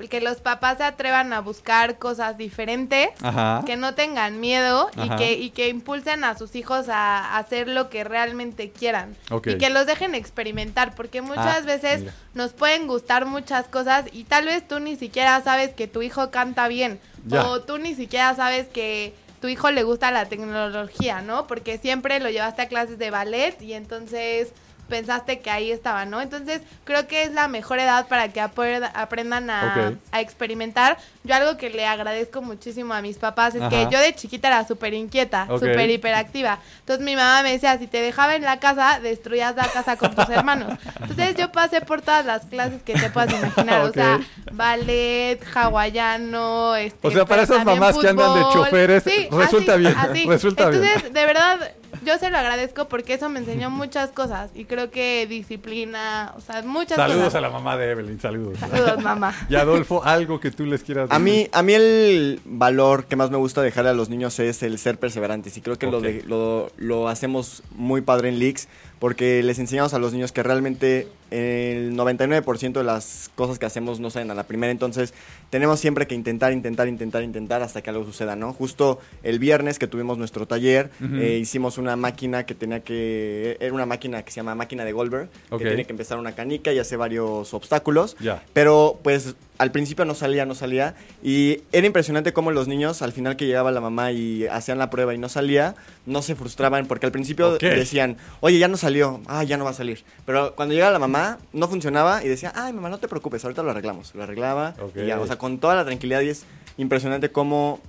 que 0.10 0.20
los 0.20 0.38
papás 0.38 0.80
se 0.80 0.84
atrevan 0.84 1.32
a 1.32 1.42
buscar 1.42 2.00
cosas 2.00 2.36
diferentes, 2.36 3.10
Ajá. 3.22 3.62
que 3.68 3.78
no 3.78 3.94
tengan 3.94 4.40
miedo 4.40 4.90
y 4.98 5.08
que, 5.16 5.34
y 5.34 5.52
que 5.52 5.70
impulsen 5.70 6.24
a 6.24 6.36
sus 6.36 6.56
hijos 6.56 6.90
a, 6.90 7.20
a 7.20 7.38
hacer 7.38 7.68
lo 7.68 7.92
que 7.92 8.04
realmente 8.04 8.72
quieran. 8.72 9.16
Y 9.46 9.60
que 9.60 9.70
los 9.70 9.86
dejen 9.86 10.16
experimentar, 10.16 10.96
porque 10.96 11.22
muchas 11.22 11.58
Ah, 11.62 11.66
veces 11.68 12.00
mira. 12.02 12.16
nos 12.34 12.52
pueden 12.54 12.88
gustar 12.88 13.28
muchas 13.28 13.68
cosas 13.68 14.06
y 14.12 14.24
tal 14.24 14.46
vez 14.46 14.68
tú 14.68 14.80
ni 14.80 14.96
siquiera 14.96 15.40
sabes 15.44 15.70
que 15.76 15.86
tu 15.88 16.02
hijo 16.02 16.32
canta 16.32 16.68
bien 16.68 17.00
Ya. 17.28 17.46
o 17.48 17.62
tú 17.62 17.78
ni 17.78 17.94
siquiera 17.94 18.34
sabes 18.34 18.68
que 18.70 19.14
tu 19.42 19.48
hijo 19.48 19.72
le 19.72 19.84
gusta 19.84 20.12
la 20.12 20.26
tecnología, 20.26 21.22
¿no? 21.22 21.48
Porque 21.48 21.80
siempre 21.80 22.20
lo 22.20 22.30
llevaste 22.30 22.62
a 22.62 22.68
clases 22.68 23.00
de 23.00 23.10
ballet 23.10 23.60
y 23.60 23.74
entonces 23.74 24.54
pensaste 24.92 25.40
que 25.40 25.50
ahí 25.50 25.72
estaba, 25.72 26.04
¿no? 26.04 26.20
Entonces 26.20 26.62
creo 26.84 27.08
que 27.08 27.24
es 27.24 27.32
la 27.32 27.48
mejor 27.48 27.80
edad 27.80 28.10
para 28.10 28.28
que 28.28 28.42
aprendan 28.42 29.50
a, 29.50 29.94
experimentar. 30.14 30.98
Yo 31.24 31.34
algo 31.34 31.56
que 31.56 31.70
le 31.70 31.86
agradezco 31.86 32.42
muchísimo 32.42 32.94
a 32.94 33.02
mis 33.02 33.18
papás 33.18 33.56
es 33.56 33.64
que 33.70 33.88
yo 33.90 34.00
de 34.00 34.14
chiquita 34.14 34.50
era 34.50 34.68
súper 34.68 34.94
inquieta, 34.94 35.48
Ok. 35.50 35.60
súper 35.60 35.90
hiperactiva. 35.90 36.60
Entonces 36.80 37.06
mi 37.06 37.16
mamá 37.16 37.42
me 37.42 37.54
decía, 37.54 37.78
si 37.80 37.88
te 37.88 38.02
dejaba 38.02 38.36
en 38.36 38.42
la 38.42 38.60
casa, 38.60 39.00
destruías 39.02 39.56
la 39.56 39.68
casa 39.68 39.96
con 39.96 40.14
tus 40.14 40.28
hermanos. 40.30 40.78
Entonces 41.00 41.36
yo 41.38 41.50
pasé 41.54 41.80
por 41.80 42.02
todas 42.02 42.26
las 42.26 42.46
clases 42.48 42.84
que 42.84 42.94
te 42.94 43.10
puedas 43.10 43.32
imaginar, 43.32 43.86
o 43.86 43.94
sea, 43.94 44.20
ballet, 44.52 45.40
hawaiano, 45.56 46.76
este, 46.76 47.08
O 47.08 47.12
sea, 47.12 47.24
para 47.26 47.44
esas 47.44 47.64
mamás 47.64 47.98
que 47.98 48.10
andan 48.10 48.36
de 48.36 48.42
choferes, 48.52 49.04
Sí, 49.04 49.30
resulta 49.32 49.74
así, 49.74 49.82
bien, 49.82 49.96
así. 49.98 50.26
resulta 50.28 50.70
bien. 50.70 50.84
Entonces, 50.84 51.14
de 51.14 51.26
verdad, 51.26 51.72
yo 52.06 52.18
se 52.18 52.30
lo 52.30 52.38
agradezco 52.38 52.88
porque 52.88 53.14
eso 53.14 53.30
me 53.30 53.40
enseñó 53.40 53.70
muchas 53.70 54.10
cosas 54.12 54.52
y 54.56 54.66
creo 54.66 54.92
que 54.92 55.28
disciplina, 55.28 56.34
o 56.38 56.42
sea, 56.42 56.62
muchas 56.64 56.96
Saludos 56.98 57.26
cosas. 57.26 57.36
a 57.36 57.42
la 57.42 57.50
mamá 57.50 57.78
de 57.78 57.92
Evelyn, 57.92 58.20
saludos. 58.20 58.58
Saludos, 58.60 59.02
mamá. 59.04 59.34
Y 59.50 59.56
Adolfo, 59.56 60.04
algo 60.04 60.40
que 60.40 60.52
tú 60.52 60.66
les 60.66 60.84
quieras 60.84 61.10
A 61.12 61.20
decir. 61.20 61.24
mí, 61.44 61.48
a 61.52 61.62
mí 61.64 61.74
el 61.74 62.42
valor 62.46 63.06
que 63.06 63.16
más 63.16 63.30
me 63.32 63.38
gusta 63.38 63.62
dejarle 63.62 63.92
a 63.92 63.94
los 63.94 64.10
niños 64.10 64.40
es 64.40 64.64
el 64.64 64.78
ser 64.80 64.98
perseverantes 65.00 65.56
y 65.58 65.62
creo 65.62 65.78
que 65.78 65.88
lo, 65.88 66.02
de- 66.02 66.24
lo, 66.26 66.72
lo 66.78 67.08
hacemos 67.08 67.64
muy 67.76 68.02
padre 68.02 68.30
en 68.30 68.40
Leaks 68.40 68.68
porque 69.00 69.42
les 69.44 69.60
enseñamos 69.60 69.94
a 69.94 70.00
los 70.00 70.14
niños 70.14 70.32
que 70.32 70.44
realmente 70.44 71.08
el 71.32 71.96
99% 71.96 72.74
de 72.74 72.84
las 72.84 73.32
cosas 73.36 73.58
que 73.58 73.66
hacemos 73.66 74.00
no 74.00 74.10
salen 74.10 74.32
a 74.32 74.36
la 74.36 74.44
primera, 74.44 74.72
entonces 74.72 75.14
tenemos 75.50 75.80
siempre 75.80 76.06
que 76.08 76.16
intentar, 76.16 76.54
intentar, 76.54 76.88
intentar, 76.88 77.24
intentar 77.24 77.62
hasta 77.64 77.82
que 77.82 77.90
algo 77.90 78.06
suceda, 78.06 78.36
¿no? 78.36 78.54
Justo 78.54 79.00
el 79.24 79.40
viernes 79.40 79.80
que 79.80 79.88
tuvimos 79.88 80.18
nuestro 80.18 80.46
taller, 80.46 80.90
eh, 81.02 81.40
hicimos 81.42 81.78
una 81.78 81.96
máquina 81.96 82.46
que 82.46 82.54
tenía 82.54 82.82
que, 82.82 83.58
era 83.60 83.74
una 83.74 83.86
máquina 83.86 84.24
que 84.24 84.32
se 84.32 84.38
llama 84.38 84.56
máquina 84.56 84.86
de 84.86 84.92
Goldberg, 84.92 85.30
que 85.50 85.66
tiene 85.66 85.86
que 85.86 85.92
empezar 85.92 86.20
una 86.20 86.34
canica 86.34 86.74
y 86.74 86.80
hace 86.80 86.98
varios 86.98 87.54
obstáculos. 87.54 88.16
Ya. 88.20 88.44
Pero 88.54 89.00
pues 89.04 89.36
al 89.62 89.72
principio 89.72 90.06
no 90.06 90.16
salía, 90.16 90.44
no 90.48 90.56
salía. 90.56 90.96
Y 91.22 91.62
era 91.72 91.86
impresionante 91.86 92.34
cómo 92.34 92.50
los 92.50 92.68
niños, 92.68 93.04
al 93.04 93.12
final 93.12 93.36
que 93.36 93.46
llegaba 93.46 93.72
la 93.72 93.80
mamá 93.80 94.12
y 94.12 94.48
hacían 94.48 94.80
la 94.80 94.90
prueba 94.90 95.14
y 95.14 95.20
no 95.20 95.30
salía, 95.30 95.76
no 96.08 96.24
se 96.24 96.34
frustraban 96.34 96.88
porque 96.88 97.06
al 97.06 97.12
principio 97.12 97.60
decían, 97.60 98.18
oye, 98.40 98.58
ya 98.58 98.68
no 98.68 98.76
salió, 98.76 99.22
ah, 99.28 99.44
ya 99.44 99.58
no 99.58 99.64
va 99.66 99.70
a 99.70 99.76
salir. 99.76 100.04
Pero 100.26 100.56
cuando 100.56 100.74
llegaba 100.74 100.92
la 100.92 100.98
mamá, 100.98 101.38
no 101.54 101.68
funcionaba 101.68 102.24
y 102.26 102.28
decía, 102.28 102.52
ay, 102.56 102.74
mamá, 102.74 102.90
no 102.90 102.98
te 102.98 103.08
preocupes, 103.08 103.44
ahorita 103.46 103.62
lo 103.62 103.70
arreglamos. 103.70 104.16
Lo 104.16 104.24
arreglaba 104.24 104.74
y 104.96 105.06
ya, 105.06 105.20
o 105.20 105.28
sea, 105.28 105.38
con 105.38 105.60
toda 105.60 105.76
la 105.76 105.86
tranquilidad 105.86 106.22
y 106.22 106.30
es 106.30 106.46
impresionante 106.80 107.32
cómo 107.32 107.80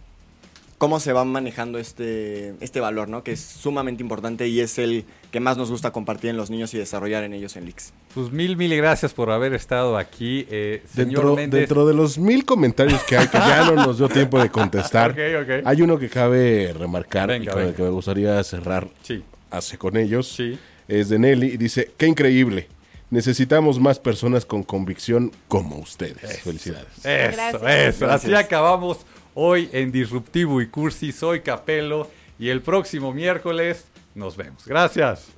cómo 0.83 0.99
se 0.99 1.13
va 1.13 1.25
manejando 1.25 1.79
este, 1.79 2.55
este 2.61 2.81
valor, 2.81 3.09
¿no? 3.09 3.23
Que 3.23 3.31
es 3.31 3.41
sumamente 3.41 4.03
importante 4.03 4.49
y 4.49 4.59
es 4.59 4.79
el 4.81 5.05
que 5.31 5.39
más 5.39 5.57
nos 5.57 5.71
gusta 5.71 5.93
compartir 5.93 6.31
en 6.31 6.37
los 6.37 6.51
niños 6.51 6.75
y 6.75 6.79
desarrollar 6.79 7.23
en 7.23 7.35
ellos 7.35 7.55
en 7.55 7.67
Leaks. 7.67 7.93
Pues 8.15 8.33
mil, 8.33 8.57
mil 8.57 8.77
gracias 8.77 9.15
por 9.15 9.31
haber 9.31 9.55
estado 9.55 9.97
aquí. 9.97 10.45
Eh, 10.51 10.83
señor 10.93 11.07
Dentro, 11.23 11.37
Méndez. 11.37 11.61
dentro 11.61 11.87
de 11.87 11.95
los 11.95 12.19
mil 12.19 12.45
comentarios 12.45 13.01
que 13.05 13.17
hay, 13.17 13.29
que 13.29 13.39
ya 13.39 13.65
no 13.71 13.77
nos 13.77 13.99
dio 13.99 14.09
tiempo 14.09 14.41
de 14.43 14.51
contestar, 14.51 15.13
Ok, 15.13 15.19
ok. 15.43 15.51
hay 15.65 15.83
uno 15.83 16.01
que 16.01 16.09
cabe 16.09 16.75
remarcar 16.77 17.29
Venga, 17.29 17.45
y 17.45 17.47
con 17.47 17.59
el 17.61 17.65
venga. 17.67 17.77
que 17.77 17.83
me 17.85 17.91
gustaría 17.91 18.43
cerrar 18.43 18.89
Sí, 19.03 19.23
hace 19.53 19.79
con 19.79 19.97
ellos. 19.97 20.27
sí. 20.27 20.59
Es 20.89 21.09
de 21.11 21.21
Nelly 21.21 21.47
y 21.47 21.57
dice, 21.59 21.93
qué 21.97 22.09
increíble. 22.09 22.67
necesitamos 23.11 23.79
más 23.79 24.01
personas 24.01 24.45
con 24.45 24.65
convicción 24.65 25.31
como 25.47 25.77
ustedes. 25.79 26.41
Felicidades. 26.41 26.89
Eso, 27.05 27.37
Gracias. 27.37 27.55
eso. 27.55 28.11
Así 28.11 28.27
Gracias. 28.29 28.41
acabamos 28.47 28.99
hoy 29.35 29.69
en 29.73 29.93
Disruptivo 29.93 30.61
y 30.61 30.69
Cursi. 30.69 31.13
Soy 31.13 31.41
Capelo 31.41 32.11
y 32.39 32.49
el 32.49 32.63
próximo 32.63 33.13
miércoles 33.13 33.87
nos 34.15 34.37
vemos. 34.37 34.67
Gracias. 34.67 35.29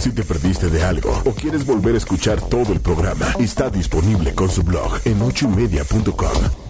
Si 0.00 0.12
te 0.12 0.24
perdiste 0.24 0.70
de 0.70 0.82
algo 0.82 1.10
o 1.26 1.32
quieres 1.34 1.66
volver 1.66 1.94
a 1.94 1.98
escuchar 1.98 2.40
todo 2.48 2.72
el 2.72 2.80
programa, 2.80 3.34
está 3.38 3.68
disponible 3.68 4.34
con 4.34 4.48
su 4.48 4.62
blog 4.62 4.98
en 5.04 5.20
ochoymedia.com. 5.20 6.69